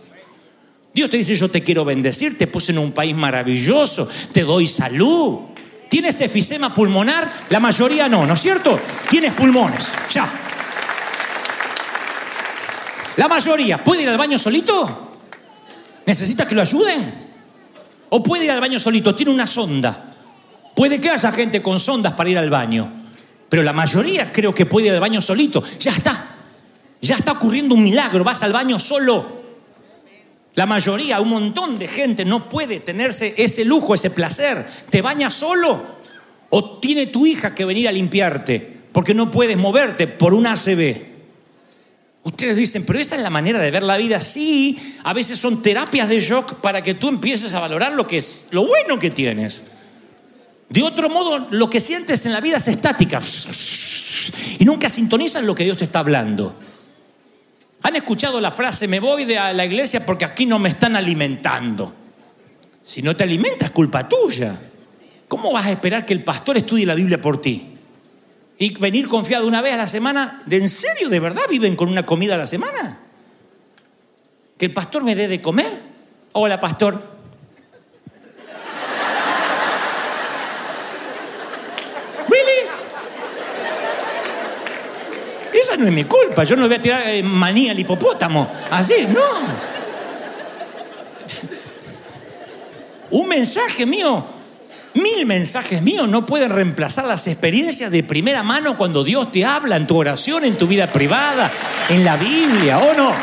Dios 0.93 1.09
te 1.09 1.17
dice, 1.17 1.36
yo 1.36 1.49
te 1.49 1.63
quiero 1.63 1.86
bendecir, 1.86 2.38
te 2.38 2.47
puse 2.47 2.71
en 2.71 2.79
un 2.79 2.91
país 2.91 3.15
maravilloso, 3.15 4.09
te 4.31 4.43
doy 4.43 4.67
salud. 4.67 5.39
¿Tienes 5.89 6.19
efisema 6.21 6.73
pulmonar? 6.73 7.29
La 7.49 7.59
mayoría 7.59 8.09
no, 8.09 8.25
¿no 8.25 8.33
es 8.33 8.41
cierto? 8.41 8.79
Tienes 9.09 9.33
pulmones, 9.33 9.88
ya. 10.09 10.29
La 13.17 13.27
mayoría, 13.27 13.83
¿puede 13.83 14.03
ir 14.03 14.09
al 14.09 14.17
baño 14.17 14.38
solito? 14.38 15.17
¿Necesita 16.05 16.47
que 16.47 16.55
lo 16.55 16.61
ayuden? 16.61 17.13
¿O 18.09 18.21
puede 18.21 18.45
ir 18.45 18.51
al 18.51 18.59
baño 18.59 18.79
solito? 18.79 19.15
Tiene 19.15 19.31
una 19.31 19.47
sonda. 19.47 20.05
Puede 20.76 20.99
que 20.99 21.09
haya 21.09 21.32
gente 21.32 21.61
con 21.61 21.80
sondas 21.80 22.13
para 22.13 22.30
ir 22.30 22.38
al 22.38 22.49
baño, 22.49 22.91
pero 23.49 23.63
la 23.63 23.73
mayoría 23.73 24.32
creo 24.32 24.53
que 24.53 24.65
puede 24.65 24.88
ir 24.88 24.93
al 24.93 24.99
baño 24.99 25.21
solito. 25.21 25.63
Ya 25.80 25.91
está. 25.91 26.36
Ya 27.01 27.15
está 27.15 27.34
ocurriendo 27.34 27.76
un 27.76 27.84
milagro. 27.84 28.23
Vas 28.23 28.43
al 28.43 28.51
baño 28.51 28.80
solo. 28.80 29.43
La 30.55 30.65
mayoría, 30.65 31.19
un 31.19 31.30
montón 31.30 31.78
de 31.78 31.88
gente 31.88 32.26
no 32.26 32.49
puede 32.49 32.80
tenerse 32.80 33.34
ese 33.38 33.65
lujo, 33.65 33.93
ese 33.93 34.09
placer. 34.09 34.65
Te 34.89 35.01
bañas 35.01 35.34
solo 35.34 35.82
o 36.49 36.80
tiene 36.80 37.07
tu 37.07 37.26
hija 37.26 37.53
que 37.53 37.65
venir 37.65 37.88
a 37.88 37.91
limpiarte 37.91 38.76
porque 38.91 39.13
no 39.13 39.30
puedes 39.30 39.57
moverte 39.57 40.07
por 40.07 40.34
un 40.34 40.47
ACB. 40.47 41.15
Ustedes 42.23 42.55
dicen, 42.55 42.86
pero 42.86 42.97
esa 42.97 43.15
es 43.15 43.21
la 43.21 43.30
manera 43.30 43.59
de 43.59 43.69
ver 43.69 43.84
la 43.84 43.97
vida. 43.97 44.19
Sí, 44.19 44.97
a 45.03 45.13
veces 45.13 45.38
son 45.38 45.61
terapias 45.61 46.07
de 46.09 46.21
shock 46.21 46.55
para 46.55 46.82
que 46.82 46.95
tú 46.95 47.09
empieces 47.09 47.53
a 47.53 47.59
valorar 47.59 47.91
lo 47.91 48.07
que 48.07 48.17
es 48.17 48.47
lo 48.51 48.65
bueno 48.65 48.97
que 48.97 49.11
tienes. 49.11 49.61
De 50.70 50.84
otro 50.84 51.09
modo, 51.09 51.47
lo 51.51 51.70
que 51.70 51.80
sientes 51.80 52.26
en 52.26 52.34
la 52.34 52.41
vida 52.41 52.57
es 52.57 52.68
estática 52.68 53.20
y 54.57 54.66
nunca 54.66 54.89
sintonizas 54.89 55.43
lo 55.43 55.53
que 55.53 55.63
Dios 55.63 55.78
te 55.78 55.86
está 55.86 55.99
hablando. 55.99 56.55
¿Han 57.84 57.95
escuchado 57.95 58.41
la 58.41 58.51
frase, 58.51 58.88
me 58.88 58.99
voy 58.99 59.26
de 59.26 59.36
la 59.36 59.66
iglesia 59.66 60.05
porque 60.05 60.26
aquí 60.26 60.45
no 60.45 60.57
me 60.57 60.70
están 60.70 60.95
alimentando? 60.95 61.93
Si 62.82 63.01
no 63.01 63.16
te 63.16 63.24
alimentas, 63.24 63.72
culpa 63.72 64.09
tuya. 64.09 64.59
¿Cómo 65.28 65.51
vas 65.51 65.66
a 65.66 65.72
esperar 65.72 66.05
que 66.05 66.13
el 66.13 66.24
pastor 66.24 66.57
estudie 66.57 66.86
la 66.86 66.95
Biblia 66.95 67.22
por 67.22 67.41
ti? 67.41 67.68
Y 68.57 68.74
venir 68.80 69.07
confiado 69.07 69.47
una 69.47 69.61
vez 69.61 69.74
a 69.74 69.78
la 69.78 69.88
semana, 69.88 70.41
¿de 70.45 70.57
en 70.57 70.70
serio, 70.70 71.09
de 71.09 71.20
verdad 71.20 71.43
viven 71.49 71.76
con 71.76 71.89
una 71.89 72.05
comida 72.05 72.36
a 72.36 72.38
la 72.38 72.47
semana? 72.47 72.99
¿Que 74.57 74.66
el 74.66 74.74
pastor 74.74 75.03
me 75.03 75.16
dé 75.16 75.28
de 75.28 75.41
comer? 75.41 75.72
Hola, 76.32 76.59
pastor. 76.59 77.14
No 85.78 85.86
es 85.86 85.93
mi 85.93 86.05
culpa. 86.05 86.43
Yo 86.43 86.55
no 86.55 86.67
voy 86.67 86.76
a 86.78 86.82
tirar 86.82 87.03
eh, 87.07 87.21
maní 87.21 87.69
al 87.69 87.80
hipopótamo. 87.80 88.49
Así, 88.71 89.07
no. 89.09 89.21
Un 93.11 93.28
mensaje 93.28 93.86
mío, 93.86 94.26
mil 94.93 95.26
mensajes 95.26 95.82
míos 95.82 96.07
no 96.07 96.26
pueden 96.26 96.49
reemplazar 96.49 97.05
las 97.05 97.28
experiencias 97.28 97.91
de 97.91 98.03
primera 98.03 98.41
mano 98.43 98.78
cuando 98.78 99.03
Dios 99.03 99.32
te 99.32 99.45
habla 99.45 99.76
en 99.76 99.86
tu 99.86 99.97
oración, 99.97 100.43
en 100.45 100.57
tu 100.57 100.67
vida 100.67 100.91
privada, 100.91 101.51
en 101.89 102.03
la 102.03 102.17
Biblia, 102.17 102.80
¿o 102.80 102.93
no? 102.93 103.13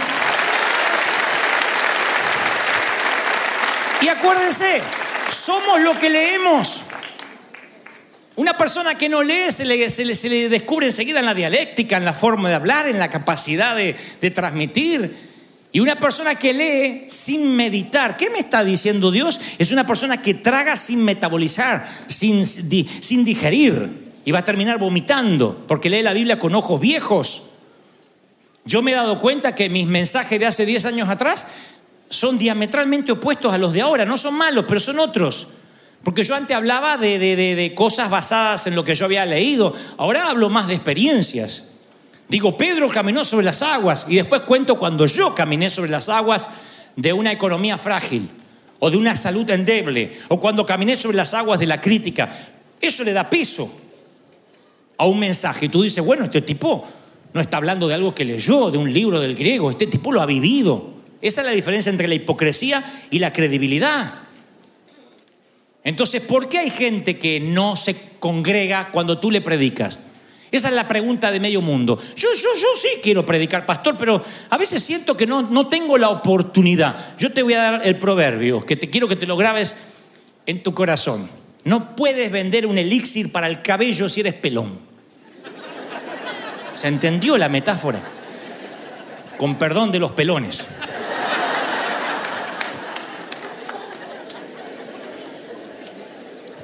Y 4.00 4.08
acuérdense, 4.08 4.82
somos 5.30 5.80
lo 5.80 5.98
que 5.98 6.10
leemos. 6.10 6.81
Una 8.36 8.56
persona 8.56 8.96
que 8.96 9.08
no 9.08 9.22
lee 9.22 9.50
se 9.50 9.64
le, 9.64 10.48
descubre 10.48 10.86
enseguida 10.86 11.20
en 11.20 11.26
la 11.26 11.34
dialéctica, 11.34 11.98
en 11.98 12.04
la 12.04 12.14
forma 12.14 12.48
de 12.48 12.54
hablar, 12.54 12.86
en 12.86 12.98
la 12.98 13.10
capacidad 13.10 13.76
de, 13.76 14.30
transmitir. 14.30 15.32
Y 15.70 15.80
una 15.80 15.96
persona 15.96 16.34
que 16.34 16.52
lee 16.52 17.04
sin 17.08 17.54
meditar, 17.54 18.16
¿qué 18.16 18.30
me 18.30 18.38
está 18.38 18.64
diciendo 18.64 19.10
Dios? 19.10 19.40
Es 19.58 19.70
una 19.70 19.86
persona 19.86 20.22
que 20.22 20.34
traga 20.34 20.76
sin 20.76 21.04
metabolizar, 21.04 21.86
sin 22.08 23.24
digerir. 23.24 24.02
Y 24.24 24.30
va 24.30 24.40
a 24.40 24.44
terminar 24.44 24.78
vomitando, 24.78 25.64
porque 25.66 25.90
lee 25.90 26.02
la 26.02 26.12
Biblia 26.12 26.38
con 26.38 26.54
ojos 26.54 26.80
viejos. 26.80 27.50
Yo 28.64 28.80
me 28.80 28.92
he 28.92 28.94
dado 28.94 29.18
cuenta 29.18 29.54
que 29.54 29.68
mis 29.68 29.86
mensajes 29.86 30.38
de 30.38 30.46
hace 30.46 30.64
10 30.64 30.86
años 30.86 31.08
atrás 31.08 31.48
son 32.08 32.38
diametralmente 32.38 33.12
opuestos 33.12 33.52
a 33.52 33.58
los 33.58 33.72
de 33.72 33.80
ahora. 33.80 34.04
No 34.04 34.16
son 34.16 34.34
malos, 34.34 34.64
pero 34.68 34.78
son 34.78 35.00
otros. 35.00 35.48
Porque 36.04 36.24
yo 36.24 36.34
antes 36.34 36.56
hablaba 36.56 36.96
de, 36.98 37.18
de- 37.18 37.36
de- 37.36 37.74
cosas 37.74 38.10
basadas 38.10 38.66
en 38.66 38.74
lo 38.74 38.84
que 38.84 38.94
yo 38.94 39.04
había 39.04 39.24
leído. 39.24 39.74
Ahora 39.98 40.28
hablo 40.28 40.50
más 40.50 40.66
de 40.66 40.74
experiencias. 40.74 41.64
Digo, 42.28 42.56
Pedro 42.56 42.88
caminó 42.88 43.24
sobre 43.24 43.44
las 43.44 43.62
aguas 43.62 44.06
y 44.08 44.16
después 44.16 44.42
cuento 44.42 44.78
cuando 44.78 45.06
yo 45.06 45.34
caminé 45.34 45.70
sobre 45.70 45.90
las 45.90 46.08
aguas 46.08 46.48
de 46.96 47.12
una 47.12 47.30
economía 47.30 47.78
frágil 47.78 48.28
o 48.80 48.90
de 48.90 48.96
una 48.96 49.14
salud 49.14 49.48
endeble 49.50 50.18
o 50.28 50.40
cuando 50.40 50.66
caminé 50.66 50.96
sobre 50.96 51.16
las 51.16 51.34
aguas 51.34 51.60
de 51.60 51.66
la 51.66 51.80
crítica. 51.80 52.28
Eso 52.80 53.04
le 53.04 53.12
da 53.12 53.28
peso 53.30 53.70
a 54.98 55.06
un 55.06 55.18
mensaje. 55.18 55.66
Y 55.66 55.68
tú 55.68 55.82
dices, 55.82 56.04
bueno, 56.04 56.24
este 56.24 56.42
tipo 56.42 56.84
no 57.32 57.40
está 57.40 57.58
hablando 57.58 57.86
de 57.86 57.94
algo 57.94 58.14
que 58.14 58.24
leyó, 58.24 58.70
de 58.70 58.78
un 58.78 58.92
libro 58.92 59.20
del 59.20 59.34
griego, 59.36 59.70
este 59.70 59.86
tipo 59.86 60.10
lo 60.10 60.20
ha 60.20 60.26
vivido. 60.26 60.90
Esa 61.20 61.42
es 61.42 61.46
la 61.46 61.52
diferencia 61.52 61.90
entre 61.90 62.08
la 62.08 62.14
hipocresía 62.14 62.82
y 63.10 63.18
la 63.20 63.32
credibilidad. 63.32 64.14
Entonces, 65.84 66.22
¿por 66.22 66.48
qué 66.48 66.58
hay 66.58 66.70
gente 66.70 67.18
que 67.18 67.40
no 67.40 67.76
se 67.76 67.96
congrega 68.18 68.90
cuando 68.92 69.18
tú 69.18 69.30
le 69.30 69.40
predicas? 69.40 70.00
Esa 70.52 70.68
es 70.68 70.74
la 70.74 70.86
pregunta 70.86 71.32
de 71.32 71.40
medio 71.40 71.62
mundo. 71.62 71.98
Yo, 72.14 72.28
yo, 72.34 72.48
yo 72.60 72.68
sí 72.76 72.88
quiero 73.02 73.24
predicar, 73.24 73.64
pastor, 73.64 73.96
pero 73.96 74.22
a 74.50 74.58
veces 74.58 74.82
siento 74.82 75.16
que 75.16 75.26
no, 75.26 75.42
no 75.42 75.68
tengo 75.68 75.96
la 75.96 76.10
oportunidad. 76.10 77.16
Yo 77.18 77.32
te 77.32 77.42
voy 77.42 77.54
a 77.54 77.62
dar 77.62 77.86
el 77.86 77.96
proverbio, 77.96 78.64
que 78.64 78.76
te 78.76 78.90
quiero 78.90 79.08
que 79.08 79.16
te 79.16 79.26
lo 79.26 79.36
grabes 79.36 79.76
en 80.44 80.62
tu 80.62 80.74
corazón. 80.74 81.28
No 81.64 81.96
puedes 81.96 82.30
vender 82.30 82.66
un 82.66 82.76
elixir 82.76 83.32
para 83.32 83.46
el 83.46 83.62
cabello 83.62 84.08
si 84.08 84.20
eres 84.20 84.34
pelón. 84.34 84.78
¿Se 86.74 86.88
entendió 86.88 87.38
la 87.38 87.48
metáfora? 87.48 88.00
Con 89.38 89.56
perdón 89.56 89.90
de 89.90 90.00
los 90.00 90.12
pelones. 90.12 90.66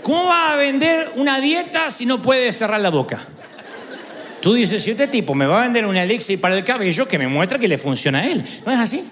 ¿Cómo 0.08 0.24
va 0.24 0.54
a 0.54 0.56
vender 0.56 1.12
una 1.16 1.38
dieta 1.38 1.90
si 1.90 2.06
no 2.06 2.22
puede 2.22 2.50
cerrar 2.54 2.80
la 2.80 2.88
boca? 2.88 3.20
Tú 4.40 4.54
dices, 4.54 4.82
si 4.82 4.92
este 4.92 5.06
tipo 5.06 5.34
me 5.34 5.44
va 5.44 5.58
a 5.58 5.62
vender 5.64 5.84
un 5.84 5.98
elixir 5.98 6.40
para 6.40 6.56
el 6.56 6.64
cabello, 6.64 7.06
que 7.06 7.18
me 7.18 7.28
muestra 7.28 7.58
que 7.58 7.68
le 7.68 7.76
funciona 7.76 8.20
a 8.20 8.26
él. 8.26 8.42
¿No 8.64 8.72
es 8.72 8.78
así? 8.78 9.04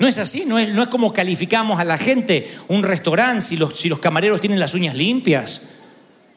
No 0.00 0.08
es 0.08 0.18
así, 0.18 0.42
no 0.44 0.58
es, 0.58 0.70
no 0.70 0.82
es 0.82 0.88
como 0.88 1.12
calificamos 1.12 1.78
a 1.78 1.84
la 1.84 1.98
gente 1.98 2.50
un 2.66 2.82
restaurante 2.82 3.42
si 3.42 3.56
los, 3.56 3.78
si 3.78 3.88
los 3.88 4.00
camareros 4.00 4.40
tienen 4.40 4.58
las 4.58 4.74
uñas 4.74 4.96
limpias, 4.96 5.68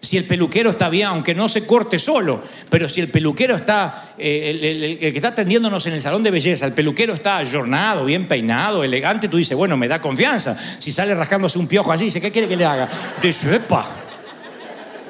si 0.03 0.17
el 0.17 0.25
peluquero 0.25 0.71
está 0.71 0.89
bien, 0.89 1.07
aunque 1.07 1.33
no 1.33 1.47
se 1.47 1.65
corte 1.65 1.97
solo, 1.97 2.43
pero 2.69 2.89
si 2.89 2.99
el 2.99 3.07
peluquero 3.07 3.55
está, 3.55 4.13
eh, 4.17 4.97
el, 5.01 5.13
que 5.13 5.17
está 5.17 5.29
atendiéndonos 5.29 5.85
en 5.85 5.93
el 5.93 6.01
salón 6.01 6.21
de 6.21 6.29
belleza, 6.29 6.65
el 6.65 6.73
peluquero 6.73 7.13
está 7.13 7.37
ayornado, 7.37 8.03
bien 8.03 8.27
peinado, 8.27 8.83
elegante, 8.83 9.29
tú 9.29 9.37
dices, 9.37 9.55
bueno, 9.55 9.77
me 9.77 9.87
da 9.87 10.01
confianza. 10.01 10.57
Si 10.77 10.91
sale 10.91 11.15
rascándose 11.15 11.57
un 11.57 11.67
piojo 11.67 11.89
allí, 11.89 12.05
dice, 12.05 12.19
¿qué 12.19 12.31
quiere 12.31 12.49
que 12.49 12.57
le 12.57 12.65
haga? 12.65 12.89
Dice, 13.21 13.55
epa. 13.55 13.87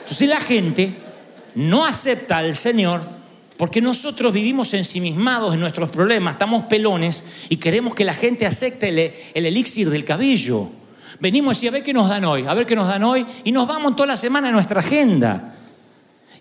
Entonces 0.01 0.29
la 0.29 0.39
gente 0.39 0.93
no 1.55 1.85
acepta 1.85 2.37
al 2.37 2.53
Señor 2.53 3.01
porque 3.57 3.81
nosotros 3.81 4.31
vivimos 4.31 4.75
ensimismados 4.75 5.55
en 5.55 5.59
nuestros 5.59 5.89
problemas, 5.89 6.35
estamos 6.35 6.65
pelones 6.65 7.23
y 7.49 7.57
queremos 7.57 7.95
que 7.95 8.05
la 8.05 8.13
gente 8.13 8.45
acepte 8.45 8.89
el, 8.89 9.11
el 9.33 9.45
elixir 9.47 9.89
del 9.89 10.05
cabello. 10.05 10.69
Venimos 11.23 11.63
y 11.63 11.69
a 11.69 11.71
ver 11.71 11.83
qué 11.83 11.93
nos 11.93 12.09
dan 12.09 12.25
hoy, 12.25 12.43
a 12.45 12.53
ver 12.53 12.65
qué 12.65 12.75
nos 12.75 12.85
dan 12.85 13.01
hoy, 13.01 13.25
y 13.45 13.53
nos 13.53 13.65
vamos 13.65 13.95
toda 13.95 14.07
la 14.07 14.17
semana 14.17 14.49
en 14.49 14.53
nuestra 14.55 14.81
agenda. 14.81 15.55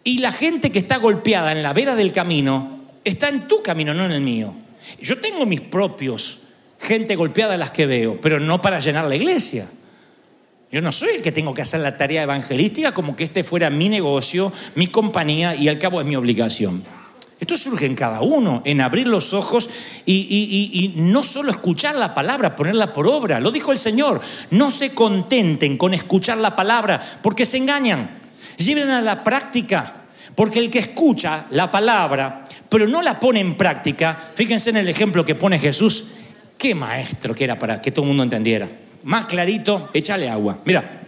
Y 0.02 0.18
la 0.18 0.32
gente 0.32 0.72
que 0.72 0.80
está 0.80 0.96
golpeada 0.96 1.52
en 1.52 1.62
la 1.62 1.72
vera 1.72 1.94
del 1.94 2.10
camino 2.10 2.80
está 3.04 3.28
en 3.28 3.46
tu 3.46 3.62
camino, 3.62 3.94
no 3.94 4.06
en 4.06 4.10
el 4.10 4.20
mío. 4.20 4.52
Yo 5.00 5.20
tengo 5.20 5.46
mis 5.46 5.60
propios, 5.60 6.40
gente 6.80 7.14
golpeada 7.14 7.54
a 7.54 7.58
las 7.58 7.70
que 7.70 7.86
veo, 7.86 8.20
pero 8.20 8.40
no 8.40 8.60
para 8.60 8.80
llenar 8.80 9.04
la 9.04 9.14
iglesia. 9.14 9.68
Yo 10.72 10.82
no 10.82 10.90
soy 10.90 11.10
el 11.10 11.22
que 11.22 11.30
tengo 11.30 11.54
que 11.54 11.62
hacer 11.62 11.78
la 11.78 11.96
tarea 11.96 12.24
evangelística 12.24 12.92
como 12.92 13.14
que 13.14 13.22
este 13.22 13.44
fuera 13.44 13.70
mi 13.70 13.88
negocio, 13.88 14.52
mi 14.74 14.88
compañía 14.88 15.54
y 15.54 15.68
al 15.68 15.78
cabo 15.78 16.00
es 16.00 16.08
mi 16.08 16.16
obligación. 16.16 16.82
Esto 17.42 17.56
surge 17.56 17.86
en 17.86 17.96
cada 17.96 18.20
uno, 18.20 18.62
en 18.64 18.80
abrir 18.80 19.08
los 19.08 19.34
ojos 19.34 19.68
y, 20.06 20.94
no 20.94 21.24
solo 21.24 21.50
escuchar 21.50 21.96
la 21.96 22.14
palabra, 22.14 22.54
ponerla 22.54 22.92
por 22.92 23.08
obra. 23.08 23.40
Lo 23.40 23.50
dijo 23.50 23.72
el 23.72 23.78
Señor, 23.78 24.20
no 24.52 24.70
se 24.70 24.94
contenten 24.94 25.76
con 25.76 25.92
escuchar 25.92 26.38
la 26.38 26.54
palabra 26.54 27.02
porque 27.20 27.44
se 27.44 27.56
engañan. 27.56 28.08
Lleven 28.58 28.90
a 28.90 29.00
la 29.00 29.24
práctica, 29.24 30.04
porque 30.36 30.60
el 30.60 30.70
que 30.70 30.78
escucha 30.78 31.46
la 31.50 31.68
palabra 31.68 32.46
pero 32.68 32.86
no 32.86 33.02
la 33.02 33.18
pone 33.18 33.40
en 33.40 33.56
práctica, 33.56 34.30
fíjense 34.34 34.70
en 34.70 34.76
el 34.76 34.88
ejemplo 34.88 35.24
que 35.24 35.34
pone 35.34 35.58
Jesús, 35.58 36.04
qué 36.56 36.76
maestro 36.76 37.34
que 37.34 37.42
era 37.42 37.58
para 37.58 37.82
que 37.82 37.90
todo 37.90 38.04
el 38.04 38.08
mundo 38.08 38.22
entendiera. 38.22 38.68
Más 39.02 39.26
clarito, 39.26 39.90
échale 39.92 40.30
agua. 40.30 40.60
Mira, 40.64 41.02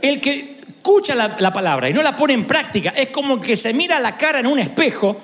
el 0.00 0.18
que 0.20 0.55
escucha 0.86 1.14
la, 1.16 1.34
la 1.40 1.52
palabra 1.52 1.90
y 1.90 1.92
no 1.92 2.00
la 2.02 2.14
pone 2.14 2.32
en 2.32 2.44
práctica 2.46 2.90
es 2.90 3.08
como 3.08 3.40
que 3.40 3.56
se 3.56 3.74
mira 3.74 3.98
la 3.98 4.16
cara 4.16 4.38
en 4.38 4.46
un 4.46 4.58
espejo 4.60 5.16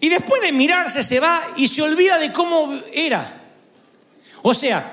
y 0.00 0.08
después 0.10 0.42
de 0.42 0.52
mirarse 0.52 1.02
se 1.02 1.18
va 1.18 1.40
y 1.56 1.66
se 1.66 1.80
olvida 1.82 2.18
de 2.18 2.30
cómo 2.30 2.74
era. 2.92 3.40
O 4.42 4.52
sea, 4.54 4.92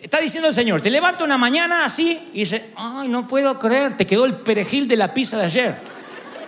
está 0.00 0.20
diciendo 0.20 0.48
el 0.48 0.54
Señor, 0.54 0.80
te 0.80 0.90
levanta 0.90 1.24
una 1.24 1.36
mañana 1.36 1.84
así 1.84 2.18
y 2.32 2.40
dice, 2.40 2.70
ay, 2.76 3.08
no 3.08 3.26
puedo 3.26 3.58
creer, 3.58 3.96
te 3.96 4.06
quedó 4.06 4.24
el 4.26 4.34
perejil 4.36 4.86
de 4.88 4.96
la 4.96 5.12
pizza 5.12 5.36
de 5.36 5.44
ayer. 5.46 5.74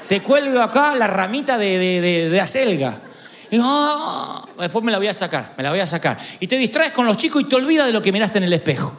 Te 0.08 0.22
cuelgo 0.22 0.60
acá 0.62 0.94
la 0.94 1.06
ramita 1.08 1.58
de, 1.58 1.78
de, 1.78 2.00
de- 2.00 2.30
de 2.30 2.40
acelga. 2.40 2.94
Y, 3.50 3.58
"Ah", 3.60 4.44
después 4.58 4.84
me 4.84 4.92
la 4.92 4.98
voy 4.98 5.08
a 5.08 5.14
sacar, 5.14 5.52
me 5.56 5.62
la 5.64 5.70
voy 5.70 5.80
a 5.80 5.86
sacar. 5.86 6.16
Y 6.38 6.46
te 6.46 6.56
distraes 6.56 6.92
con 6.92 7.04
los 7.06 7.16
chicos 7.16 7.42
y 7.42 7.44
te 7.46 7.56
olvidas 7.56 7.86
de 7.86 7.92
lo 7.92 8.00
que 8.00 8.12
miraste 8.12 8.38
en 8.38 8.44
el 8.44 8.52
espejo. 8.52 8.94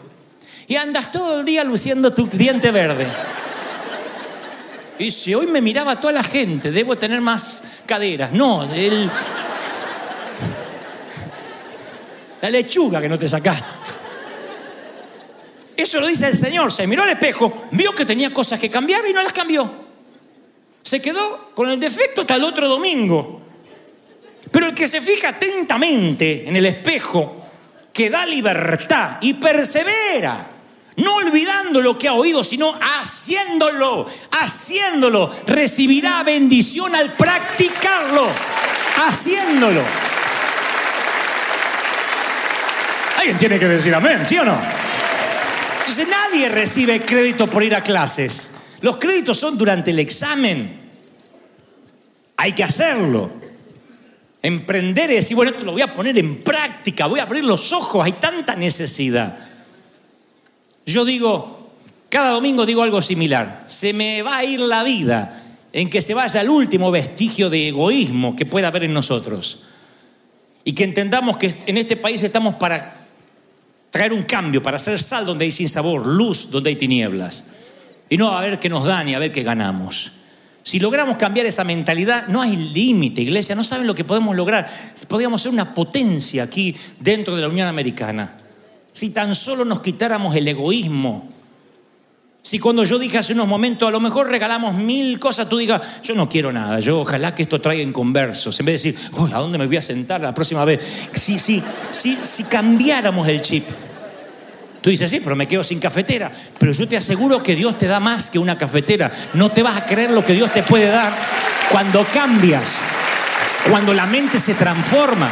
Y 0.68 0.76
andas 0.76 1.12
todo 1.12 1.40
el 1.40 1.46
día 1.46 1.64
luciendo 1.64 2.14
tu 2.14 2.28
diente 2.28 2.70
verde. 2.72 3.08
Y 5.02 5.12
si 5.12 5.34
hoy 5.34 5.48
me 5.48 5.62
miraba 5.62 6.00
toda 6.00 6.14
la 6.14 6.24
gente, 6.24 6.72
debo 6.72 6.96
tener 6.96 7.22
más 7.22 7.64
caderas. 7.86 8.32
No, 8.32 8.72
el... 8.74 9.10
la 12.42 12.50
lechuga 12.50 13.02
que 13.02 13.10
no 13.10 13.18
te 13.18 13.28
sacaste. 13.28 13.92
Eso 15.76 16.00
lo 16.00 16.08
dice 16.08 16.28
el 16.28 16.36
Señor. 16.36 16.72
Se 16.72 16.86
miró 16.86 17.04
al 17.04 17.10
espejo, 17.10 17.64
vio 17.72 17.96
que 17.96 18.06
tenía 18.06 18.32
cosas 18.32 18.60
que 18.60 18.70
cambiar 18.70 19.02
y 19.08 19.14
no 19.14 19.24
las 19.24 19.34
cambió. 19.34 19.70
Se 20.84 21.02
quedó 21.02 21.50
con 21.56 21.70
el 21.70 21.80
defecto 21.80 22.22
hasta 22.22 22.36
el 22.36 22.44
otro 22.44 22.68
domingo. 22.68 23.42
Pero 24.52 24.68
el 24.68 24.74
que 24.76 24.88
se 24.88 25.02
fija 25.02 25.30
atentamente 25.30 26.48
en 26.48 26.56
el 26.56 26.66
espejo, 26.66 27.38
que 27.92 28.10
da 28.10 28.26
libertad 28.26 29.18
y 29.22 29.34
persevera, 29.34 30.51
no 30.98 31.16
olvidando 31.16 31.82
lo 31.82 31.98
que 31.98 32.08
ha 32.08 32.14
oído, 32.14 32.44
sino 32.44 32.78
haciéndolo, 32.82 34.06
haciéndolo, 34.32 35.34
recibirá 35.48 36.24
bendición 36.24 36.96
al 36.96 37.14
practicarlo, 37.14 38.28
haciéndolo. 39.06 39.82
Alguien 43.18 43.38
tiene 43.38 43.60
que 43.60 43.68
decir 43.68 43.94
amén, 43.94 44.26
¿sí 44.26 44.38
o 44.38 44.44
no? 44.44 44.58
Entonces 45.80 46.08
nadie 46.08 46.50
recibe 46.50 47.02
crédito 47.02 47.48
por 47.48 47.64
ir 47.64 47.76
a 47.76 47.82
clases. 47.82 48.52
Los 48.82 48.98
créditos 48.98 49.38
son 49.38 49.58
durante 49.58 49.92
el 49.92 50.00
examen. 50.00 50.80
Hay 52.38 52.54
que 52.54 52.64
hacerlo. 52.64 53.30
Emprender 54.42 55.12
y 55.12 55.16
decir, 55.16 55.36
bueno, 55.36 55.52
esto 55.52 55.64
lo 55.64 55.74
voy 55.74 55.84
a 55.84 55.94
poner 55.94 56.18
en 56.18 56.42
práctica, 56.42 57.06
voy 57.06 57.20
a 57.20 57.24
abrir 57.24 57.44
los 57.44 57.72
ojos, 57.74 58.04
hay 58.04 58.14
tanta 58.14 58.56
necesidad. 58.56 59.51
Yo 60.86 61.06
digo, 61.06 61.70
cada 62.10 62.32
domingo 62.32 62.66
digo 62.66 62.84
algo 62.84 63.02
similar, 63.02 63.64
se 63.68 63.94
me 63.94 64.22
va 64.22 64.38
a 64.38 64.44
ir 64.44 64.60
la 64.60 64.84
vida 64.84 65.44
en 65.74 65.90
que 65.90 66.02
se 66.02 66.14
vaya 66.14 66.42
el 66.42 66.50
último 66.50 66.92
vestigio 66.92 67.50
de 67.50 67.70
egoísmo 67.70 68.36
que 68.36 68.46
pueda 68.46 68.68
haber 68.68 68.84
en 68.84 68.94
nosotros. 68.94 69.64
Y 70.64 70.74
que 70.74 70.84
entendamos 70.84 71.38
que 71.38 71.56
en 71.66 71.78
este 71.78 71.96
país 71.96 72.22
estamos 72.22 72.56
para 72.56 72.96
traer 73.90 74.14
un 74.14 74.24
cambio, 74.24 74.62
para 74.62 74.78
hacer 74.78 75.02
sal 75.02 75.26
donde 75.26 75.46
hay 75.46 75.52
sin 75.52 75.70
sabor, 75.70 76.06
luz 76.06 76.52
donde 76.52 76.70
hay 76.70 76.76
tinieblas. 76.76 77.46
Y 78.10 78.18
no 78.18 78.38
a 78.38 78.42
ver 78.42 78.60
qué 78.60 78.70
nos 78.70 78.86
dan 78.86 79.08
y 79.08 79.16
a 79.16 79.20
ver 79.20 79.32
qué 79.32 79.44
ganamos. 79.44 80.12
Si 80.64 80.80
logramos 80.80 81.18
cambiar 81.18 81.46
esa 81.46 81.64
mentalidad, 81.64 82.28
no 82.28 82.42
hay 82.42 82.56
límite, 82.56 83.22
iglesia. 83.22 83.56
No 83.56 83.64
saben 83.64 83.88
lo 83.88 83.96
que 83.96 84.04
podemos 84.04 84.36
lograr. 84.36 84.70
Podríamos 85.08 85.42
ser 85.42 85.52
una 85.52 85.74
potencia 85.74 86.44
aquí 86.44 86.76
dentro 87.00 87.36
de 87.36 87.42
la 87.42 87.48
Unión 87.48 87.68
Americana. 87.68 88.38
Si 88.94 89.12
tan 89.12 89.34
solo 89.36 89.66
nos 89.66 89.80
quitáramos 89.82 90.36
el 90.36 90.48
egoísmo. 90.48 91.30
Si 92.44 92.58
cuando 92.58 92.84
yo 92.84 92.98
dije 92.98 93.20
hace 93.20 93.34
unos 93.34 93.48
momentos, 93.48 93.88
a 93.88 93.92
lo 93.92 94.00
mejor 94.00 94.28
regalamos 94.28 94.74
mil 94.74 95.20
cosas, 95.20 95.48
tú 95.48 95.58
digas, 95.58 95.82
yo 96.02 96.16
no 96.16 96.28
quiero 96.28 96.52
nada, 96.52 96.80
yo 96.80 97.02
ojalá 97.02 97.36
que 97.36 97.44
esto 97.44 97.62
traiga 97.62 97.84
en 97.84 97.94
conversos, 97.94 98.60
en 98.60 98.66
vez 98.66 98.82
de 98.82 98.92
decir, 98.92 99.10
"Uy, 99.14 99.32
¿a 99.32 99.38
dónde 99.38 99.60
me 99.60 99.68
voy 99.68 99.78
a 99.78 99.82
sentar 99.82 100.22
la 100.22 100.34
próxima 100.34 100.66
vez? 100.66 100.82
Si, 101.14 101.38
si, 101.38 101.62
si, 101.92 102.18
si 102.22 102.44
cambiáramos 102.46 103.28
el 103.28 103.42
chip. 103.42 103.66
Tú 104.82 104.90
dices, 104.90 105.12
sí, 105.12 105.20
pero 105.24 105.36
me 105.36 105.48
quedo 105.48 105.64
sin 105.64 105.80
cafetera. 105.80 106.32
Pero 106.58 106.72
yo 106.72 106.88
te 106.88 106.98
aseguro 106.98 107.44
que 107.44 107.56
Dios 107.56 107.78
te 107.78 107.86
da 107.86 108.00
más 108.00 108.32
que 108.32 108.40
una 108.40 108.58
cafetera. 108.58 109.12
No 109.36 109.50
te 109.50 109.62
vas 109.62 109.78
a 109.78 109.86
creer 109.86 110.10
lo 110.10 110.26
que 110.26 110.34
Dios 110.34 110.52
te 110.52 110.64
puede 110.64 110.88
dar 110.88 111.14
cuando 111.72 112.04
cambias, 112.06 112.80
cuando 113.70 113.94
la 113.94 114.08
mente 114.08 114.40
se 114.40 114.56
transforma. 114.56 115.30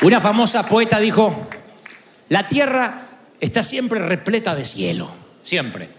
Una 0.00 0.20
famosa 0.20 0.62
poeta 0.62 1.00
dijo, 1.00 1.48
la 2.28 2.46
tierra 2.46 3.08
está 3.40 3.64
siempre 3.64 3.98
repleta 3.98 4.54
de 4.54 4.64
cielo, 4.64 5.10
siempre. 5.42 5.90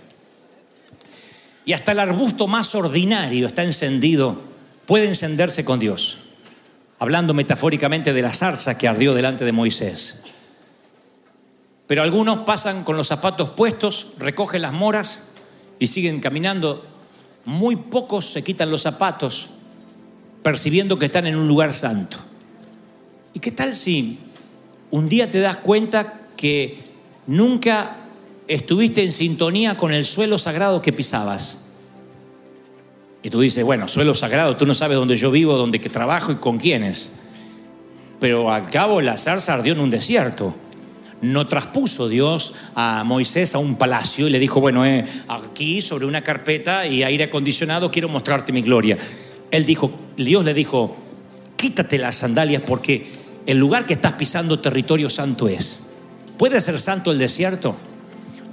Y 1.65 1.73
hasta 1.73 1.91
el 1.91 1.99
arbusto 1.99 2.47
más 2.47 2.73
ordinario 2.75 3.47
está 3.47 3.63
encendido, 3.63 4.41
puede 4.85 5.07
encenderse 5.07 5.65
con 5.65 5.79
Dios. 5.79 6.19
Hablando 6.97 7.33
metafóricamente 7.33 8.13
de 8.13 8.21
la 8.21 8.31
zarza 8.31 8.77
que 8.77 8.87
ardió 8.87 9.13
delante 9.13 9.43
de 9.43 9.51
Moisés. 9.51 10.23
Pero 11.85 12.01
algunos 12.01 12.39
pasan 12.39 12.85
con 12.85 12.95
los 12.95 13.07
zapatos 13.07 13.49
puestos, 13.49 14.13
recogen 14.17 14.61
las 14.61 14.73
moras 14.73 15.29
y 15.77 15.87
siguen 15.87 16.21
caminando. 16.21 16.85
Muy 17.43 17.75
pocos 17.75 18.31
se 18.31 18.43
quitan 18.43 18.71
los 18.71 18.81
zapatos 18.81 19.49
percibiendo 20.41 20.97
que 20.97 21.07
están 21.07 21.27
en 21.27 21.35
un 21.35 21.47
lugar 21.47 21.73
santo. 21.73 22.28
¿Y 23.33 23.39
qué 23.39 23.51
tal 23.51 23.75
si 23.75 24.17
un 24.91 25.07
día 25.09 25.29
te 25.29 25.39
das 25.39 25.57
cuenta 25.57 26.13
que 26.35 26.79
nunca 27.27 27.97
estuviste 28.47 29.03
en 29.03 29.11
sintonía 29.11 29.77
con 29.77 29.93
el 29.93 30.05
suelo 30.05 30.37
sagrado 30.37 30.81
que 30.81 30.93
pisabas? 30.93 31.59
Y 33.21 33.29
tú 33.29 33.41
dices, 33.41 33.63
bueno, 33.63 33.87
suelo 33.87 34.15
sagrado, 34.15 34.55
tú 34.55 34.65
no 34.65 34.73
sabes 34.73 34.97
dónde 34.97 35.17
yo 35.17 35.29
vivo, 35.29 35.57
dónde 35.57 35.81
que 35.81 35.89
trabajo 35.89 36.31
y 36.31 36.35
con 36.35 36.57
quiénes. 36.57 37.11
Pero 38.19 38.51
al 38.51 38.67
cabo 38.67 39.01
la 39.01 39.17
zarza 39.17 39.53
ardió 39.53 39.73
en 39.73 39.79
un 39.79 39.89
desierto. 39.89 40.55
No 41.21 41.47
traspuso 41.47 42.07
Dios 42.07 42.55
a 42.75 43.03
Moisés 43.03 43.53
a 43.53 43.57
un 43.57 43.75
palacio 43.75 44.27
y 44.27 44.29
le 44.29 44.39
dijo, 44.39 44.61
bueno, 44.61 44.85
eh, 44.85 45.05
aquí 45.27 45.81
sobre 45.81 46.05
una 46.05 46.23
carpeta 46.23 46.87
y 46.87 47.03
aire 47.03 47.25
acondicionado 47.25 47.91
quiero 47.91 48.07
mostrarte 48.07 48.53
mi 48.53 48.61
gloria. 48.61 48.97
Él 49.51 49.65
dijo, 49.65 49.91
Dios 50.15 50.45
le 50.45 50.53
dijo, 50.53 50.95
quítate 51.57 51.97
las 51.97 52.15
sandalias 52.15 52.61
porque 52.65 53.18
el 53.49 53.57
lugar 53.57 53.87
que 53.87 53.93
estás 53.93 54.13
pisando 54.13 54.59
territorio 54.59 55.09
santo 55.09 55.47
es. 55.47 55.87
¿Puede 56.37 56.61
ser 56.61 56.79
santo 56.79 57.11
el 57.11 57.17
desierto? 57.17 57.75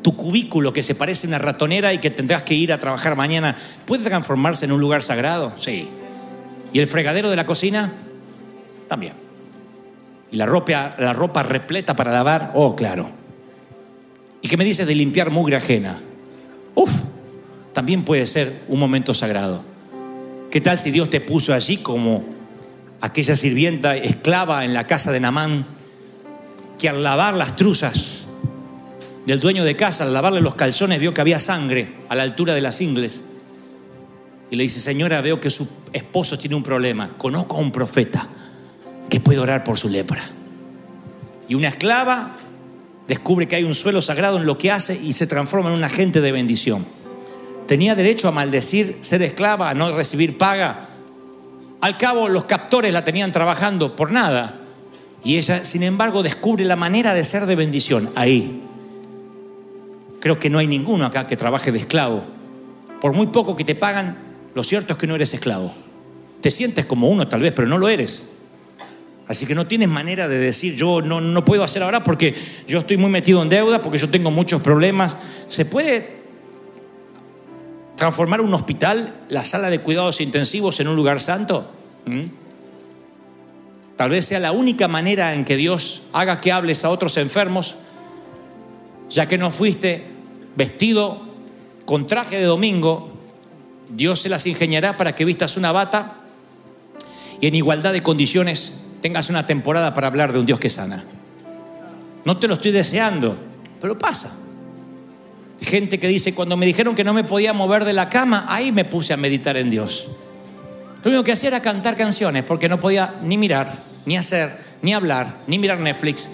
Tu 0.00 0.16
cubículo 0.16 0.72
que 0.72 0.82
se 0.82 0.94
parece 0.94 1.26
a 1.26 1.28
una 1.28 1.38
ratonera 1.38 1.92
y 1.92 1.98
que 1.98 2.08
tendrás 2.08 2.44
que 2.44 2.54
ir 2.54 2.72
a 2.72 2.78
trabajar 2.78 3.14
mañana, 3.14 3.58
¿puede 3.84 4.04
transformarse 4.04 4.64
en 4.64 4.72
un 4.72 4.80
lugar 4.80 5.02
sagrado? 5.02 5.52
Sí. 5.56 5.86
¿Y 6.72 6.78
el 6.78 6.86
fregadero 6.86 7.28
de 7.28 7.36
la 7.36 7.44
cocina? 7.44 7.92
También. 8.88 9.12
¿Y 10.32 10.36
la 10.36 10.46
ropa, 10.46 10.96
la 10.98 11.12
ropa 11.12 11.42
repleta 11.42 11.94
para 11.94 12.10
lavar? 12.10 12.52
Oh, 12.54 12.74
claro. 12.74 13.10
¿Y 14.40 14.48
qué 14.48 14.56
me 14.56 14.64
dices 14.64 14.86
de 14.86 14.94
limpiar 14.94 15.28
mugre 15.28 15.56
ajena? 15.56 16.00
Uf, 16.74 17.02
también 17.74 18.02
puede 18.02 18.24
ser 18.24 18.62
un 18.66 18.80
momento 18.80 19.12
sagrado. 19.12 19.62
¿Qué 20.50 20.62
tal 20.62 20.78
si 20.78 20.90
Dios 20.90 21.10
te 21.10 21.20
puso 21.20 21.52
allí 21.52 21.76
como 21.76 22.35
aquella 23.06 23.36
sirvienta 23.36 23.96
esclava 23.96 24.64
en 24.64 24.74
la 24.74 24.86
casa 24.86 25.12
de 25.12 25.20
Namán 25.20 25.64
que 26.78 26.88
al 26.88 27.02
lavar 27.02 27.34
las 27.34 27.56
truzas 27.56 28.26
del 29.26 29.40
dueño 29.40 29.64
de 29.64 29.76
casa, 29.76 30.04
al 30.04 30.12
lavarle 30.12 30.40
los 30.40 30.54
calzones, 30.54 31.00
vio 31.00 31.12
que 31.12 31.20
había 31.20 31.40
sangre 31.40 31.94
a 32.08 32.14
la 32.14 32.22
altura 32.22 32.54
de 32.54 32.60
las 32.60 32.80
ingles? 32.80 33.22
Y 34.50 34.56
le 34.56 34.62
dice, 34.62 34.80
señora, 34.80 35.20
veo 35.20 35.40
que 35.40 35.50
su 35.50 35.68
esposo 35.92 36.38
tiene 36.38 36.54
un 36.54 36.62
problema. 36.62 37.14
Conozco 37.18 37.56
a 37.56 37.60
un 37.60 37.72
profeta 37.72 38.28
que 39.10 39.18
puede 39.18 39.40
orar 39.40 39.64
por 39.64 39.78
su 39.78 39.88
lepra. 39.88 40.22
Y 41.48 41.54
una 41.54 41.68
esclava 41.68 42.36
descubre 43.08 43.48
que 43.48 43.56
hay 43.56 43.64
un 43.64 43.74
suelo 43.74 44.02
sagrado 44.02 44.36
en 44.36 44.46
lo 44.46 44.58
que 44.58 44.70
hace 44.70 45.00
y 45.00 45.12
se 45.12 45.26
transforma 45.26 45.70
en 45.70 45.76
un 45.76 45.84
agente 45.84 46.20
de 46.20 46.32
bendición. 46.32 46.84
Tenía 47.66 47.96
derecho 47.96 48.28
a 48.28 48.32
maldecir 48.32 48.98
ser 49.00 49.22
esclava, 49.22 49.70
a 49.70 49.74
no 49.74 49.94
recibir 49.96 50.38
paga. 50.38 50.88
Al 51.86 51.96
cabo, 51.96 52.28
los 52.28 52.46
captores 52.46 52.92
la 52.92 53.04
tenían 53.04 53.30
trabajando 53.30 53.94
por 53.94 54.10
nada. 54.10 54.56
Y 55.22 55.36
ella, 55.36 55.64
sin 55.64 55.84
embargo, 55.84 56.24
descubre 56.24 56.64
la 56.64 56.74
manera 56.74 57.14
de 57.14 57.22
ser 57.22 57.46
de 57.46 57.54
bendición 57.54 58.10
ahí. 58.16 58.60
Creo 60.18 60.36
que 60.36 60.50
no 60.50 60.58
hay 60.58 60.66
ninguno 60.66 61.06
acá 61.06 61.28
que 61.28 61.36
trabaje 61.36 61.70
de 61.70 61.78
esclavo. 61.78 62.24
Por 63.00 63.12
muy 63.12 63.28
poco 63.28 63.54
que 63.54 63.62
te 63.62 63.76
pagan, 63.76 64.18
lo 64.52 64.64
cierto 64.64 64.94
es 64.94 64.98
que 64.98 65.06
no 65.06 65.14
eres 65.14 65.32
esclavo. 65.32 65.72
Te 66.40 66.50
sientes 66.50 66.86
como 66.86 67.08
uno 67.08 67.28
tal 67.28 67.42
vez, 67.42 67.52
pero 67.54 67.68
no 67.68 67.78
lo 67.78 67.88
eres. 67.88 68.32
Así 69.28 69.46
que 69.46 69.54
no 69.54 69.68
tienes 69.68 69.86
manera 69.88 70.26
de 70.26 70.38
decir, 70.38 70.74
yo 70.74 71.00
no, 71.02 71.20
no 71.20 71.44
puedo 71.44 71.62
hacer 71.62 71.84
ahora 71.84 72.02
porque 72.02 72.34
yo 72.66 72.80
estoy 72.80 72.96
muy 72.96 73.12
metido 73.12 73.40
en 73.44 73.48
deuda, 73.48 73.80
porque 73.80 73.98
yo 73.98 74.10
tengo 74.10 74.32
muchos 74.32 74.60
problemas. 74.60 75.16
¿Se 75.46 75.64
puede 75.64 76.15
transformar 77.96 78.40
un 78.40 78.54
hospital, 78.54 79.14
la 79.28 79.44
sala 79.44 79.70
de 79.70 79.80
cuidados 79.80 80.20
intensivos, 80.20 80.80
en 80.80 80.88
un 80.88 80.96
lugar 80.96 81.20
santo? 81.20 81.70
¿Mm? 82.04 82.24
Tal 83.96 84.10
vez 84.10 84.26
sea 84.26 84.38
la 84.38 84.52
única 84.52 84.88
manera 84.88 85.34
en 85.34 85.44
que 85.44 85.56
Dios 85.56 86.02
haga 86.12 86.40
que 86.40 86.52
hables 86.52 86.84
a 86.84 86.90
otros 86.90 87.16
enfermos, 87.16 87.76
ya 89.08 89.26
que 89.26 89.38
no 89.38 89.50
fuiste 89.50 90.04
vestido 90.54 91.22
con 91.86 92.06
traje 92.06 92.36
de 92.36 92.44
domingo, 92.44 93.12
Dios 93.88 94.20
se 94.20 94.28
las 94.28 94.46
ingeniará 94.46 94.96
para 94.96 95.14
que 95.14 95.24
vistas 95.24 95.56
una 95.56 95.72
bata 95.72 96.16
y 97.40 97.46
en 97.46 97.54
igualdad 97.54 97.92
de 97.92 98.02
condiciones 98.02 98.80
tengas 99.00 99.30
una 99.30 99.46
temporada 99.46 99.94
para 99.94 100.08
hablar 100.08 100.32
de 100.32 100.40
un 100.40 100.46
Dios 100.46 100.58
que 100.58 100.70
sana. 100.70 101.04
No 102.24 102.38
te 102.38 102.48
lo 102.48 102.54
estoy 102.54 102.72
deseando, 102.72 103.36
pero 103.80 103.98
pasa. 103.98 104.36
Gente 105.60 105.98
que 105.98 106.08
dice, 106.08 106.34
cuando 106.34 106.56
me 106.56 106.66
dijeron 106.66 106.94
que 106.94 107.04
no 107.04 107.14
me 107.14 107.24
podía 107.24 107.52
mover 107.52 107.84
de 107.84 107.92
la 107.92 108.08
cama, 108.08 108.44
ahí 108.48 108.72
me 108.72 108.84
puse 108.84 109.12
a 109.12 109.16
meditar 109.16 109.56
en 109.56 109.70
Dios. 109.70 110.08
Lo 111.02 111.10
único 111.10 111.24
que 111.24 111.32
hacía 111.32 111.48
era 111.48 111.62
cantar 111.62 111.96
canciones, 111.96 112.42
porque 112.44 112.68
no 112.68 112.78
podía 112.78 113.14
ni 113.22 113.38
mirar, 113.38 113.82
ni 114.04 114.16
hacer, 114.16 114.58
ni 114.82 114.92
hablar, 114.92 115.38
ni 115.46 115.58
mirar 115.58 115.78
Netflix, 115.78 116.30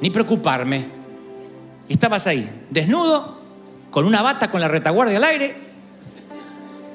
ni 0.00 0.10
preocuparme. 0.10 0.84
Y 1.88 1.94
estabas 1.94 2.26
ahí, 2.26 2.48
desnudo, 2.70 3.40
con 3.90 4.04
una 4.04 4.22
bata, 4.22 4.50
con 4.50 4.60
la 4.60 4.68
retaguardia 4.68 5.16
al 5.16 5.24
aire, 5.24 5.54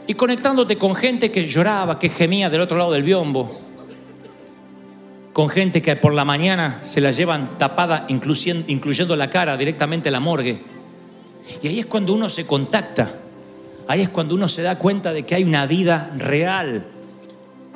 y 0.08 0.14
conectándote 0.14 0.78
con 0.78 0.96
gente 0.96 1.32
que 1.32 1.48
lloraba, 1.48 2.00
que 2.00 2.10
gemía 2.10 2.50
del 2.50 2.62
otro 2.62 2.78
lado 2.78 2.94
del 2.94 3.04
biombo, 3.04 3.60
con 5.34 5.50
gente 5.50 5.82
que 5.82 5.96
por 5.96 6.14
la 6.14 6.24
mañana 6.24 6.80
se 6.84 7.02
la 7.02 7.12
llevan 7.12 7.58
tapada, 7.58 8.06
incluyendo, 8.08 9.16
la 9.16 9.30
cara 9.30 9.58
directamente 9.58 10.10
a 10.10 10.12
la 10.12 10.20
morgue. 10.20 10.77
Y 11.62 11.68
ahí 11.68 11.80
es 11.80 11.86
cuando 11.86 12.14
uno 12.14 12.30
se 12.30 12.46
contacta, 12.46 13.10
ahí 13.88 14.02
es 14.02 14.10
cuando 14.10 14.36
uno 14.36 14.48
se 14.48 14.62
da 14.62 14.78
cuenta 14.78 15.14
de 15.14 15.24
que 15.24 15.36
hay 15.36 15.44
una 15.44 15.66
vida 15.66 16.12
real, 16.18 16.86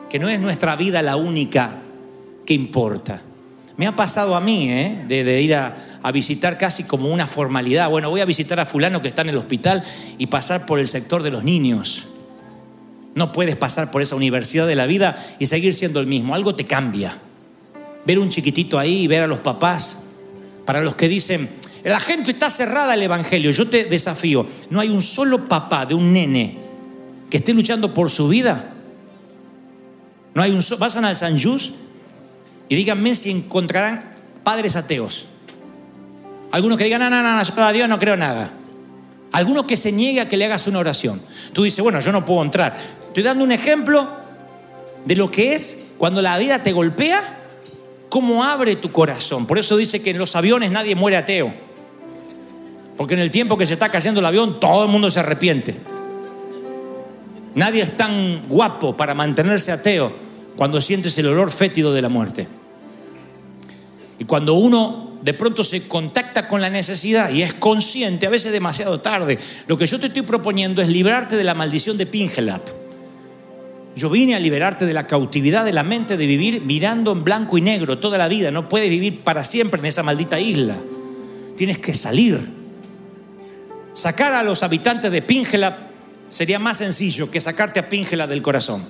que 0.09 0.19
no 0.19 0.29
es 0.29 0.39
nuestra 0.39 0.75
vida 0.75 1.01
la 1.01 1.15
única 1.15 1.77
que 2.45 2.53
importa. 2.53 3.21
Me 3.77 3.87
ha 3.87 3.95
pasado 3.95 4.35
a 4.35 4.41
mí, 4.41 4.69
¿eh? 4.69 5.05
de, 5.07 5.41
ir 5.41 5.55
a, 5.55 5.99
a 6.03 6.11
visitar 6.11 6.57
casi 6.57 6.83
como 6.83 7.09
una 7.09 7.25
formalidad. 7.25 7.89
Bueno, 7.89 8.09
voy 8.09 8.21
a 8.21 8.25
visitar 8.25 8.59
a 8.59 8.65
fulano 8.65 9.01
que 9.01 9.07
está 9.07 9.21
en 9.21 9.29
el 9.29 9.37
hospital 9.37 9.83
y 10.17 10.27
pasar 10.27 10.65
por 10.65 10.79
el 10.79 10.87
sector 10.87 11.23
de 11.23 11.31
los 11.31 11.43
niños. 11.43 12.07
No 13.15 13.31
puedes 13.31 13.55
pasar 13.55 13.91
por 13.91 14.01
esa 14.01 14.15
universidad 14.15 14.67
de 14.67 14.75
la 14.75 14.85
vida 14.85 15.35
y 15.39 15.45
seguir 15.47 15.73
siendo 15.73 15.99
el 15.99 16.07
mismo. 16.07 16.35
Algo 16.35 16.53
te 16.55 16.65
cambia 16.65 17.17
ver 18.05 18.19
un 18.19 18.29
chiquitito 18.29 18.79
ahí 18.79 19.03
y 19.03 19.07
ver 19.07 19.23
a 19.23 19.27
los 19.27 19.39
papás. 19.39 20.03
Para 20.65 20.81
los 20.81 20.95
que 20.95 21.07
dicen, 21.07 21.49
la 21.83 21.99
gente 21.99 22.31
está 22.31 22.49
cerrada 22.49 22.93
al 22.93 23.01
Evangelio, 23.01 23.51
yo 23.51 23.67
te 23.67 23.85
desafío, 23.85 24.45
no 24.69 24.79
hay 24.79 24.89
un 24.89 25.01
solo 25.01 25.47
papá 25.47 25.85
de 25.85 25.95
un 25.95 26.13
nene 26.13 26.57
que 27.29 27.37
esté 27.37 27.53
luchando 27.53 27.93
por 27.93 28.09
su 28.09 28.27
vida. 28.27 28.73
No 30.33 30.41
hay 30.41 30.51
un 30.51 30.61
solo, 30.61 30.79
vayan 30.79 31.05
al 31.05 31.15
San 31.15 31.39
Jus 31.39 31.71
y 32.69 32.75
díganme 32.75 33.15
si 33.15 33.31
encontrarán 33.31 34.15
padres 34.43 34.75
ateos. 34.75 35.25
Algunos 36.51 36.77
que 36.77 36.83
digan, 36.83 37.01
no, 37.01 37.09
no, 37.09 37.21
no, 37.21 37.43
yo 37.43 37.63
a 37.63 37.73
Dios 37.73 37.89
no 37.89 37.97
creo 37.97 38.17
nada. 38.17 38.51
Alguno 39.31 39.65
que 39.65 39.77
se 39.77 39.91
niegue 39.91 40.19
a 40.19 40.27
que 40.27 40.35
le 40.35 40.45
hagas 40.45 40.67
una 40.67 40.79
oración. 40.79 41.21
Tú 41.53 41.63
dices, 41.63 41.81
bueno, 41.81 41.99
yo 42.01 42.11
no 42.11 42.25
puedo 42.25 42.43
entrar. 42.43 42.77
Estoy 43.07 43.23
dando 43.23 43.43
un 43.43 43.53
ejemplo 43.53 44.09
de 45.05 45.15
lo 45.15 45.31
que 45.31 45.55
es 45.55 45.87
cuando 45.97 46.21
la 46.21 46.37
vida 46.37 46.61
te 46.61 46.73
golpea 46.73 47.39
cómo 48.09 48.43
abre 48.43 48.75
tu 48.75 48.91
corazón. 48.91 49.47
Por 49.47 49.57
eso 49.57 49.77
dice 49.77 50.01
que 50.01 50.09
en 50.09 50.17
los 50.17 50.35
aviones 50.35 50.71
nadie 50.71 50.95
muere 50.95 51.15
ateo. 51.15 51.70
Porque 53.01 53.15
en 53.15 53.19
el 53.21 53.31
tiempo 53.31 53.57
que 53.57 53.65
se 53.65 53.73
está 53.73 53.89
cayendo 53.89 54.19
el 54.19 54.25
avión, 54.27 54.59
todo 54.59 54.83
el 54.83 54.91
mundo 54.91 55.09
se 55.09 55.19
arrepiente. 55.19 55.73
Nadie 57.55 57.81
es 57.81 57.97
tan 57.97 58.43
guapo 58.47 58.95
para 58.95 59.15
mantenerse 59.15 59.71
ateo 59.71 60.13
cuando 60.55 60.79
sientes 60.79 61.17
el 61.17 61.25
olor 61.25 61.49
fétido 61.49 61.95
de 61.95 62.01
la 62.03 62.09
muerte. 62.09 62.47
Y 64.19 64.25
cuando 64.25 64.53
uno 64.53 65.13
de 65.19 65.33
pronto 65.33 65.63
se 65.63 65.87
contacta 65.87 66.47
con 66.47 66.61
la 66.61 66.69
necesidad 66.69 67.31
y 67.31 67.41
es 67.41 67.55
consciente, 67.55 68.27
a 68.27 68.29
veces 68.29 68.51
demasiado 68.51 68.99
tarde, 68.99 69.39
lo 69.65 69.79
que 69.79 69.87
yo 69.87 69.99
te 69.99 70.05
estoy 70.05 70.21
proponiendo 70.21 70.79
es 70.83 70.87
librarte 70.87 71.37
de 71.37 71.43
la 71.43 71.55
maldición 71.55 71.97
de 71.97 72.05
Pingelap. 72.05 72.61
Yo 73.95 74.11
vine 74.11 74.35
a 74.35 74.39
liberarte 74.39 74.85
de 74.85 74.93
la 74.93 75.07
cautividad 75.07 75.65
de 75.65 75.73
la 75.73 75.81
mente 75.81 76.17
de 76.17 76.27
vivir 76.27 76.61
mirando 76.61 77.13
en 77.13 77.23
blanco 77.23 77.57
y 77.57 77.61
negro 77.61 77.97
toda 77.97 78.19
la 78.19 78.27
vida. 78.27 78.51
No 78.51 78.69
puedes 78.69 78.91
vivir 78.91 79.21
para 79.23 79.43
siempre 79.43 79.79
en 79.79 79.87
esa 79.87 80.03
maldita 80.03 80.39
isla. 80.39 80.75
Tienes 81.57 81.79
que 81.79 81.95
salir. 81.95 82.60
Sacar 83.93 84.33
a 84.33 84.43
los 84.43 84.63
habitantes 84.63 85.11
de 85.11 85.21
Píngela 85.21 85.77
sería 86.29 86.59
más 86.59 86.77
sencillo 86.77 87.29
que 87.29 87.41
sacarte 87.41 87.79
a 87.79 87.89
Píngela 87.89 88.25
del 88.27 88.41
corazón. 88.41 88.83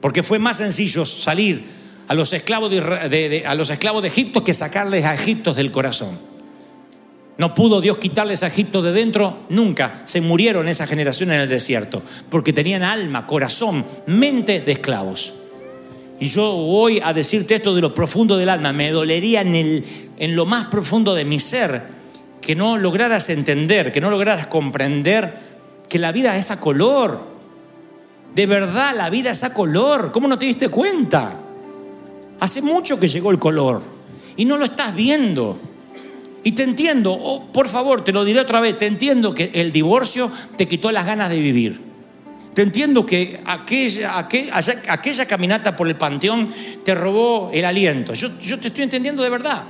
Porque 0.00 0.22
fue 0.22 0.38
más 0.38 0.58
sencillo 0.58 1.06
salir 1.06 1.64
a 2.08 2.14
los 2.14 2.32
esclavos 2.32 2.70
de, 2.70 3.44
a 3.46 3.54
los 3.54 3.70
esclavos 3.70 4.02
de 4.02 4.08
Egipto 4.08 4.44
que 4.44 4.54
sacarles 4.54 5.04
a 5.04 5.14
Egipto 5.14 5.54
del 5.54 5.70
corazón. 5.70 6.18
No 7.38 7.54
pudo 7.54 7.80
Dios 7.80 7.96
quitarles 7.96 8.42
a 8.42 8.48
Egipto 8.48 8.82
de 8.82 8.92
dentro 8.92 9.46
nunca. 9.48 10.02
Se 10.04 10.20
murieron 10.20 10.68
esa 10.68 10.86
generación 10.86 11.32
en 11.32 11.40
el 11.40 11.48
desierto 11.48 12.02
porque 12.28 12.52
tenían 12.52 12.82
alma, 12.82 13.26
corazón, 13.26 13.84
mente 14.06 14.60
de 14.60 14.72
esclavos. 14.72 15.32
Y 16.20 16.28
yo 16.28 16.52
voy 16.52 17.00
a 17.02 17.14
decirte 17.14 17.54
esto 17.54 17.74
de 17.74 17.80
lo 17.80 17.94
profundo 17.94 18.36
del 18.36 18.50
alma. 18.50 18.74
Me 18.74 18.90
dolería 18.90 19.40
en, 19.40 19.54
el, 19.54 19.84
en 20.18 20.36
lo 20.36 20.44
más 20.44 20.66
profundo 20.66 21.14
de 21.14 21.24
mi 21.24 21.40
ser 21.40 21.99
que 22.50 22.56
no 22.56 22.76
lograras 22.76 23.30
entender, 23.30 23.92
que 23.92 24.00
no 24.00 24.10
lograras 24.10 24.48
comprender 24.48 25.36
que 25.88 26.00
la 26.00 26.10
vida 26.10 26.36
es 26.36 26.50
a 26.50 26.58
color. 26.58 27.20
De 28.34 28.44
verdad, 28.44 28.92
la 28.96 29.08
vida 29.08 29.30
es 29.30 29.44
a 29.44 29.54
color. 29.54 30.10
¿Cómo 30.10 30.26
no 30.26 30.36
te 30.36 30.46
diste 30.46 30.68
cuenta? 30.68 31.32
Hace 32.40 32.60
mucho 32.60 32.98
que 32.98 33.06
llegó 33.06 33.30
el 33.30 33.38
color 33.38 33.82
y 34.36 34.44
no 34.44 34.56
lo 34.56 34.64
estás 34.64 34.92
viendo. 34.96 35.60
Y 36.42 36.50
te 36.50 36.64
entiendo, 36.64 37.12
oh, 37.12 37.52
por 37.52 37.68
favor, 37.68 38.02
te 38.02 38.10
lo 38.10 38.24
diré 38.24 38.40
otra 38.40 38.58
vez, 38.58 38.76
te 38.76 38.86
entiendo 38.88 39.32
que 39.32 39.52
el 39.54 39.70
divorcio 39.70 40.28
te 40.56 40.66
quitó 40.66 40.90
las 40.90 41.06
ganas 41.06 41.30
de 41.30 41.38
vivir. 41.38 41.80
Te 42.52 42.62
entiendo 42.62 43.06
que 43.06 43.38
aquella, 43.46 44.24
caminata 45.28 45.76
por 45.76 45.86
el 45.86 45.94
panteón 45.94 46.52
te 46.84 46.96
robó 46.96 47.52
el 47.54 47.64
aliento. 47.64 48.12
Yo, 48.12 48.40
yo 48.40 48.58
te 48.58 48.66
estoy 48.66 48.82
entendiendo 48.82 49.22
de 49.22 49.30
verdad, 49.30 49.62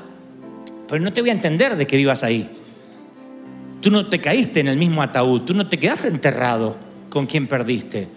pero 0.89 1.05
no 1.05 1.13
te 1.13 1.21
voy 1.21 1.29
a 1.29 1.35
entender 1.35 1.77
de 1.77 1.87
que 1.87 1.99
vivas 1.99 2.23
ahí. 2.23 2.57
Tú 3.81 3.91
no 3.91 4.09
te 4.09 4.21
caíste 4.21 4.61
en 4.61 4.69
el 4.69 4.77
mismo 4.77 5.03
ataúd, 5.03 5.43
tú 5.43 5.55
no 5.55 5.69
te 5.69 5.79
quedaste 5.79 6.09
enterrado 6.09 6.77
con 7.09 7.27
quien 7.27 7.47
perdiste. 7.47 8.09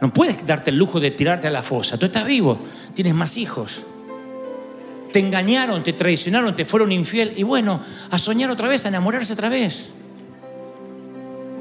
No 0.00 0.12
puedes 0.12 0.44
darte 0.46 0.70
el 0.70 0.78
lujo 0.78 0.98
de 0.98 1.10
tirarte 1.10 1.46
a 1.46 1.50
la 1.50 1.62
fosa. 1.62 1.98
Tú 1.98 2.06
estás 2.06 2.24
vivo, 2.24 2.58
tienes 2.94 3.14
más 3.14 3.36
hijos. 3.36 3.82
Te 5.12 5.18
engañaron, 5.18 5.82
te 5.82 5.92
traicionaron, 5.92 6.56
te 6.56 6.64
fueron 6.64 6.90
infiel. 6.90 7.34
Y 7.36 7.42
bueno, 7.42 7.82
a 8.10 8.16
soñar 8.16 8.50
otra 8.50 8.68
vez, 8.68 8.84
a 8.86 8.88
enamorarse 8.88 9.32
otra 9.32 9.50
vez. 9.50 9.90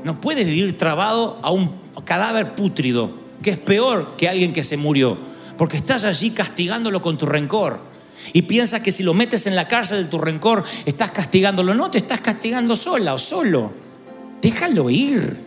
No 0.04 0.22
puedes 0.22 0.46
vivir 0.46 0.78
trabado 0.78 1.40
a 1.42 1.52
un 1.52 1.72
cadáver 2.06 2.56
pútrido, 2.56 3.12
que 3.42 3.52
es 3.52 3.58
peor 3.58 4.16
que 4.18 4.30
alguien 4.30 4.54
que 4.54 4.64
se 4.64 4.78
murió. 4.78 5.18
Porque 5.58 5.76
estás 5.76 6.06
allí 6.06 6.32
castigándolo 6.32 7.02
con 7.02 7.18
tu 7.18 7.26
rencor. 7.26 7.89
Y 8.34 8.44
piensas 8.44 8.82
que 8.82 8.92
si 8.92 9.04
lo 9.04 9.14
metes 9.14 9.48
en 9.48 9.56
la 9.56 9.68
cárcel 9.68 10.04
de 10.04 10.10
tu 10.10 10.20
rencor, 10.20 10.64
estás 10.86 11.12
castigándolo. 11.12 11.74
No, 11.74 11.90
te 11.90 11.98
estás 11.98 12.22
castigando 12.22 12.76
sola 12.76 13.14
o 13.14 13.18
solo. 13.18 13.72
Déjalo 14.42 14.90
ir. 14.90 15.38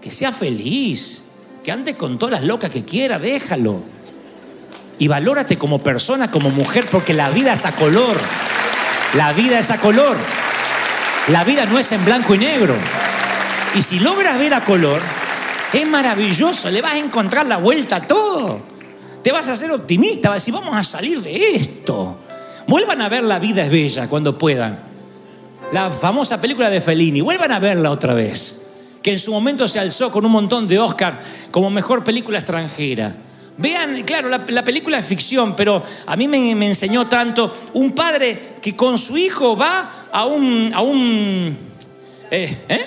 Que 0.00 0.10
sea 0.12 0.32
feliz. 0.32 1.22
Que 1.62 1.72
ande 1.72 1.94
con 1.94 2.18
todas 2.18 2.40
las 2.40 2.44
locas 2.44 2.70
que 2.70 2.84
quiera. 2.84 3.18
Déjalo. 3.18 3.82
Y 4.98 5.08
valórate 5.08 5.58
como 5.58 5.80
persona, 5.80 6.30
como 6.30 6.50
mujer, 6.50 6.86
porque 6.90 7.12
la 7.12 7.30
vida 7.30 7.52
es 7.52 7.64
a 7.66 7.72
color. 7.72 8.16
La 9.14 9.32
vida 9.32 9.58
es 9.58 9.70
a 9.70 9.78
color. 9.78 10.16
La 11.28 11.44
vida 11.44 11.66
no 11.66 11.78
es 11.78 11.90
en 11.92 12.04
blanco 12.04 12.34
y 12.34 12.38
negro. 12.38 12.74
Y 13.74 13.82
si 13.82 13.98
logras 13.98 14.38
ver 14.38 14.54
a 14.54 14.64
color, 14.64 15.02
es 15.72 15.86
maravilloso. 15.86 16.70
Le 16.70 16.80
vas 16.80 16.94
a 16.94 16.98
encontrar 16.98 17.46
la 17.46 17.58
vuelta 17.58 17.96
a 17.96 18.02
todo. 18.02 18.75
Te 19.26 19.32
vas 19.32 19.48
a 19.48 19.52
hacer 19.54 19.72
optimista. 19.72 20.28
Vas 20.28 20.34
a 20.34 20.36
decir, 20.36 20.54
vamos 20.54 20.72
a 20.72 20.84
salir 20.84 21.20
de 21.20 21.56
esto. 21.56 22.16
Vuelvan 22.68 23.02
a 23.02 23.08
ver 23.08 23.24
La 23.24 23.40
vida 23.40 23.64
es 23.64 23.70
bella 23.72 24.08
cuando 24.08 24.38
puedan. 24.38 24.78
La 25.72 25.90
famosa 25.90 26.40
película 26.40 26.70
de 26.70 26.80
Fellini. 26.80 27.22
Vuelvan 27.22 27.50
a 27.50 27.58
verla 27.58 27.90
otra 27.90 28.14
vez. 28.14 28.62
Que 29.02 29.10
en 29.10 29.18
su 29.18 29.32
momento 29.32 29.66
se 29.66 29.80
alzó 29.80 30.12
con 30.12 30.24
un 30.24 30.30
montón 30.30 30.68
de 30.68 30.78
Oscar 30.78 31.18
como 31.50 31.70
mejor 31.70 32.04
película 32.04 32.38
extranjera. 32.38 33.16
Vean, 33.56 34.00
claro, 34.04 34.28
la, 34.28 34.44
la, 34.46 34.62
película 34.62 34.98
es 34.98 35.06
ficción, 35.06 35.56
pero 35.56 35.82
a 36.06 36.14
mí 36.14 36.28
me, 36.28 36.54
me, 36.54 36.68
enseñó 36.68 37.08
tanto 37.08 37.52
un 37.74 37.96
padre 37.96 38.54
que 38.62 38.76
con 38.76 38.96
su 38.96 39.18
hijo 39.18 39.56
va 39.56 40.06
a 40.12 40.24
un, 40.24 40.70
a 40.72 40.82
un, 40.82 41.56
eh, 42.30 42.58
¿eh? 42.68 42.86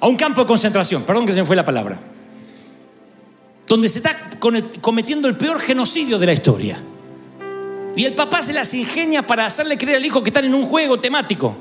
a 0.00 0.08
un 0.08 0.16
campo 0.16 0.40
de 0.40 0.48
concentración, 0.48 1.04
perdón 1.04 1.24
que 1.24 1.32
se 1.32 1.40
me 1.40 1.46
fue 1.46 1.54
la 1.54 1.64
palabra, 1.64 2.00
donde 3.70 3.88
se 3.88 3.98
está 3.98 4.16
cometiendo 4.80 5.28
el 5.28 5.36
peor 5.36 5.60
genocidio 5.60 6.18
de 6.18 6.26
la 6.26 6.32
historia. 6.32 6.76
Y 7.94 8.04
el 8.04 8.14
papá 8.14 8.42
se 8.42 8.52
las 8.52 8.74
ingenia 8.74 9.22
para 9.22 9.46
hacerle 9.46 9.78
creer 9.78 9.98
al 9.98 10.04
hijo 10.04 10.24
que 10.24 10.30
están 10.30 10.44
en 10.44 10.56
un 10.56 10.66
juego 10.66 10.98
temático. 10.98 11.54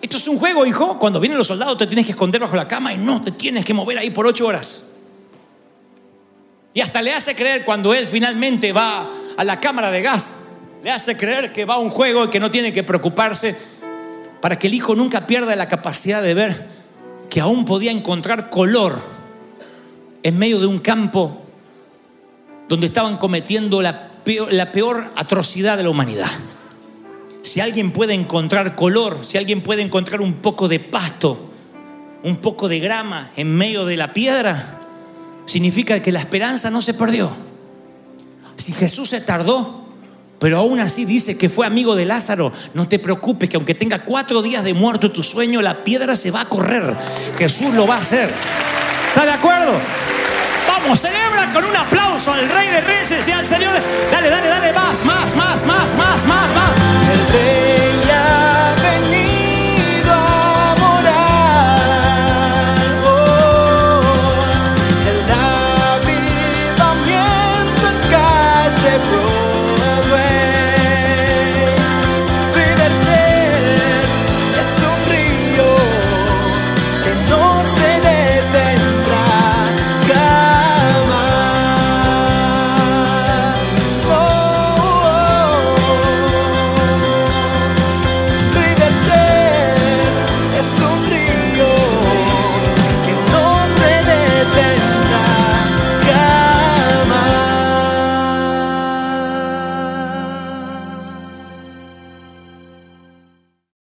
Esto 0.00 0.18
es 0.18 0.28
un 0.28 0.38
juego, 0.38 0.64
hijo. 0.64 1.00
Cuando 1.00 1.18
vienen 1.18 1.36
los 1.36 1.48
soldados 1.48 1.76
te 1.76 1.88
tienes 1.88 2.06
que 2.06 2.12
esconder 2.12 2.40
bajo 2.40 2.54
la 2.54 2.68
cama 2.68 2.92
y 2.92 2.96
no 2.96 3.20
te 3.20 3.32
tienes 3.32 3.64
que 3.64 3.74
mover 3.74 3.98
ahí 3.98 4.10
por 4.10 4.24
ocho 4.24 4.46
horas. 4.46 4.86
Y 6.74 6.80
hasta 6.80 7.02
le 7.02 7.12
hace 7.12 7.34
creer 7.34 7.64
cuando 7.64 7.92
él 7.92 8.06
finalmente 8.06 8.70
va 8.70 9.10
a 9.36 9.42
la 9.42 9.58
cámara 9.58 9.90
de 9.90 10.00
gas, 10.00 10.44
le 10.84 10.92
hace 10.92 11.16
creer 11.16 11.52
que 11.52 11.64
va 11.64 11.74
a 11.74 11.78
un 11.78 11.90
juego 11.90 12.26
y 12.26 12.30
que 12.30 12.38
no 12.38 12.52
tiene 12.52 12.72
que 12.72 12.84
preocuparse 12.84 13.56
para 14.40 14.56
que 14.56 14.68
el 14.68 14.74
hijo 14.74 14.94
nunca 14.94 15.26
pierda 15.26 15.56
la 15.56 15.66
capacidad 15.66 16.22
de 16.22 16.34
ver 16.34 16.66
que 17.28 17.40
aún 17.40 17.64
podía 17.64 17.90
encontrar 17.90 18.48
color 18.48 19.15
en 20.22 20.38
medio 20.38 20.58
de 20.58 20.66
un 20.66 20.78
campo 20.78 21.42
donde 22.68 22.86
estaban 22.86 23.16
cometiendo 23.16 23.80
la 23.82 24.10
peor, 24.24 25.10
atrocidad 25.14 25.76
de 25.76 25.84
la 25.84 25.90
humanidad. 25.90 26.30
Si 27.42 27.60
alguien 27.60 27.92
puede 27.92 28.14
encontrar 28.14 28.74
color, 28.74 29.20
si 29.22 29.38
alguien 29.38 29.60
puede 29.60 29.82
encontrar 29.82 30.20
un 30.20 30.34
poco 30.34 30.68
de 30.68 30.80
pasto, 30.80 31.50
un 32.24 32.36
poco 32.36 32.68
de 32.68 32.80
grama 32.80 33.30
en 33.36 33.54
medio 33.54 33.84
de 33.84 33.96
la 33.96 34.12
piedra, 34.12 34.80
significa 35.44 36.02
que 36.02 36.10
la 36.10 36.18
esperanza 36.18 36.70
no 36.70 36.82
se 36.82 36.94
perdió. 36.94 37.30
Si 38.56 38.72
Jesús 38.72 39.10
se 39.10 39.20
tardó, 39.20 39.86
pero 40.40 40.58
aún 40.58 40.80
así 40.80 41.04
dice 41.04 41.38
que 41.38 41.48
fue 41.48 41.66
amigo 41.66 41.94
de 41.94 42.04
Lázaro, 42.04 42.52
no 42.74 42.88
te 42.88 42.98
preocupes 42.98 43.48
que 43.48 43.56
aunque 43.56 43.74
tenga 43.74 44.04
cuatro 44.04 44.42
días 44.42 44.64
de 44.64 44.74
muerto 44.74 45.12
tu 45.12 45.22
sueño, 45.22 45.62
la 45.62 45.84
piedra 45.84 46.16
se 46.16 46.32
va 46.32 46.42
a 46.42 46.48
correr. 46.48 46.94
Jesús 47.38 47.72
lo 47.74 47.86
va 47.86 47.94
a 47.94 48.00
hacer. 48.00 48.30
¿Está 49.16 49.24
de 49.24 49.32
acuerdo? 49.32 49.72
Vamos, 50.68 51.00
celebra 51.00 51.50
con 51.50 51.64
un 51.64 51.74
aplauso 51.74 52.34
al 52.34 52.46
Rey 52.50 52.68
de 52.68 52.82
Reyes 52.82 53.26
y 53.26 53.32
al 53.32 53.46
Señor. 53.46 53.72
Dale, 54.12 54.28
dale, 54.28 54.46
dale, 54.46 54.72
más, 54.74 55.02
más, 55.06 55.34
más, 55.34 55.64
más, 55.64 55.94
más, 55.94 56.26
más, 56.26 56.48
más. 56.50 56.70
El 57.10 57.26
Rey 57.28 58.45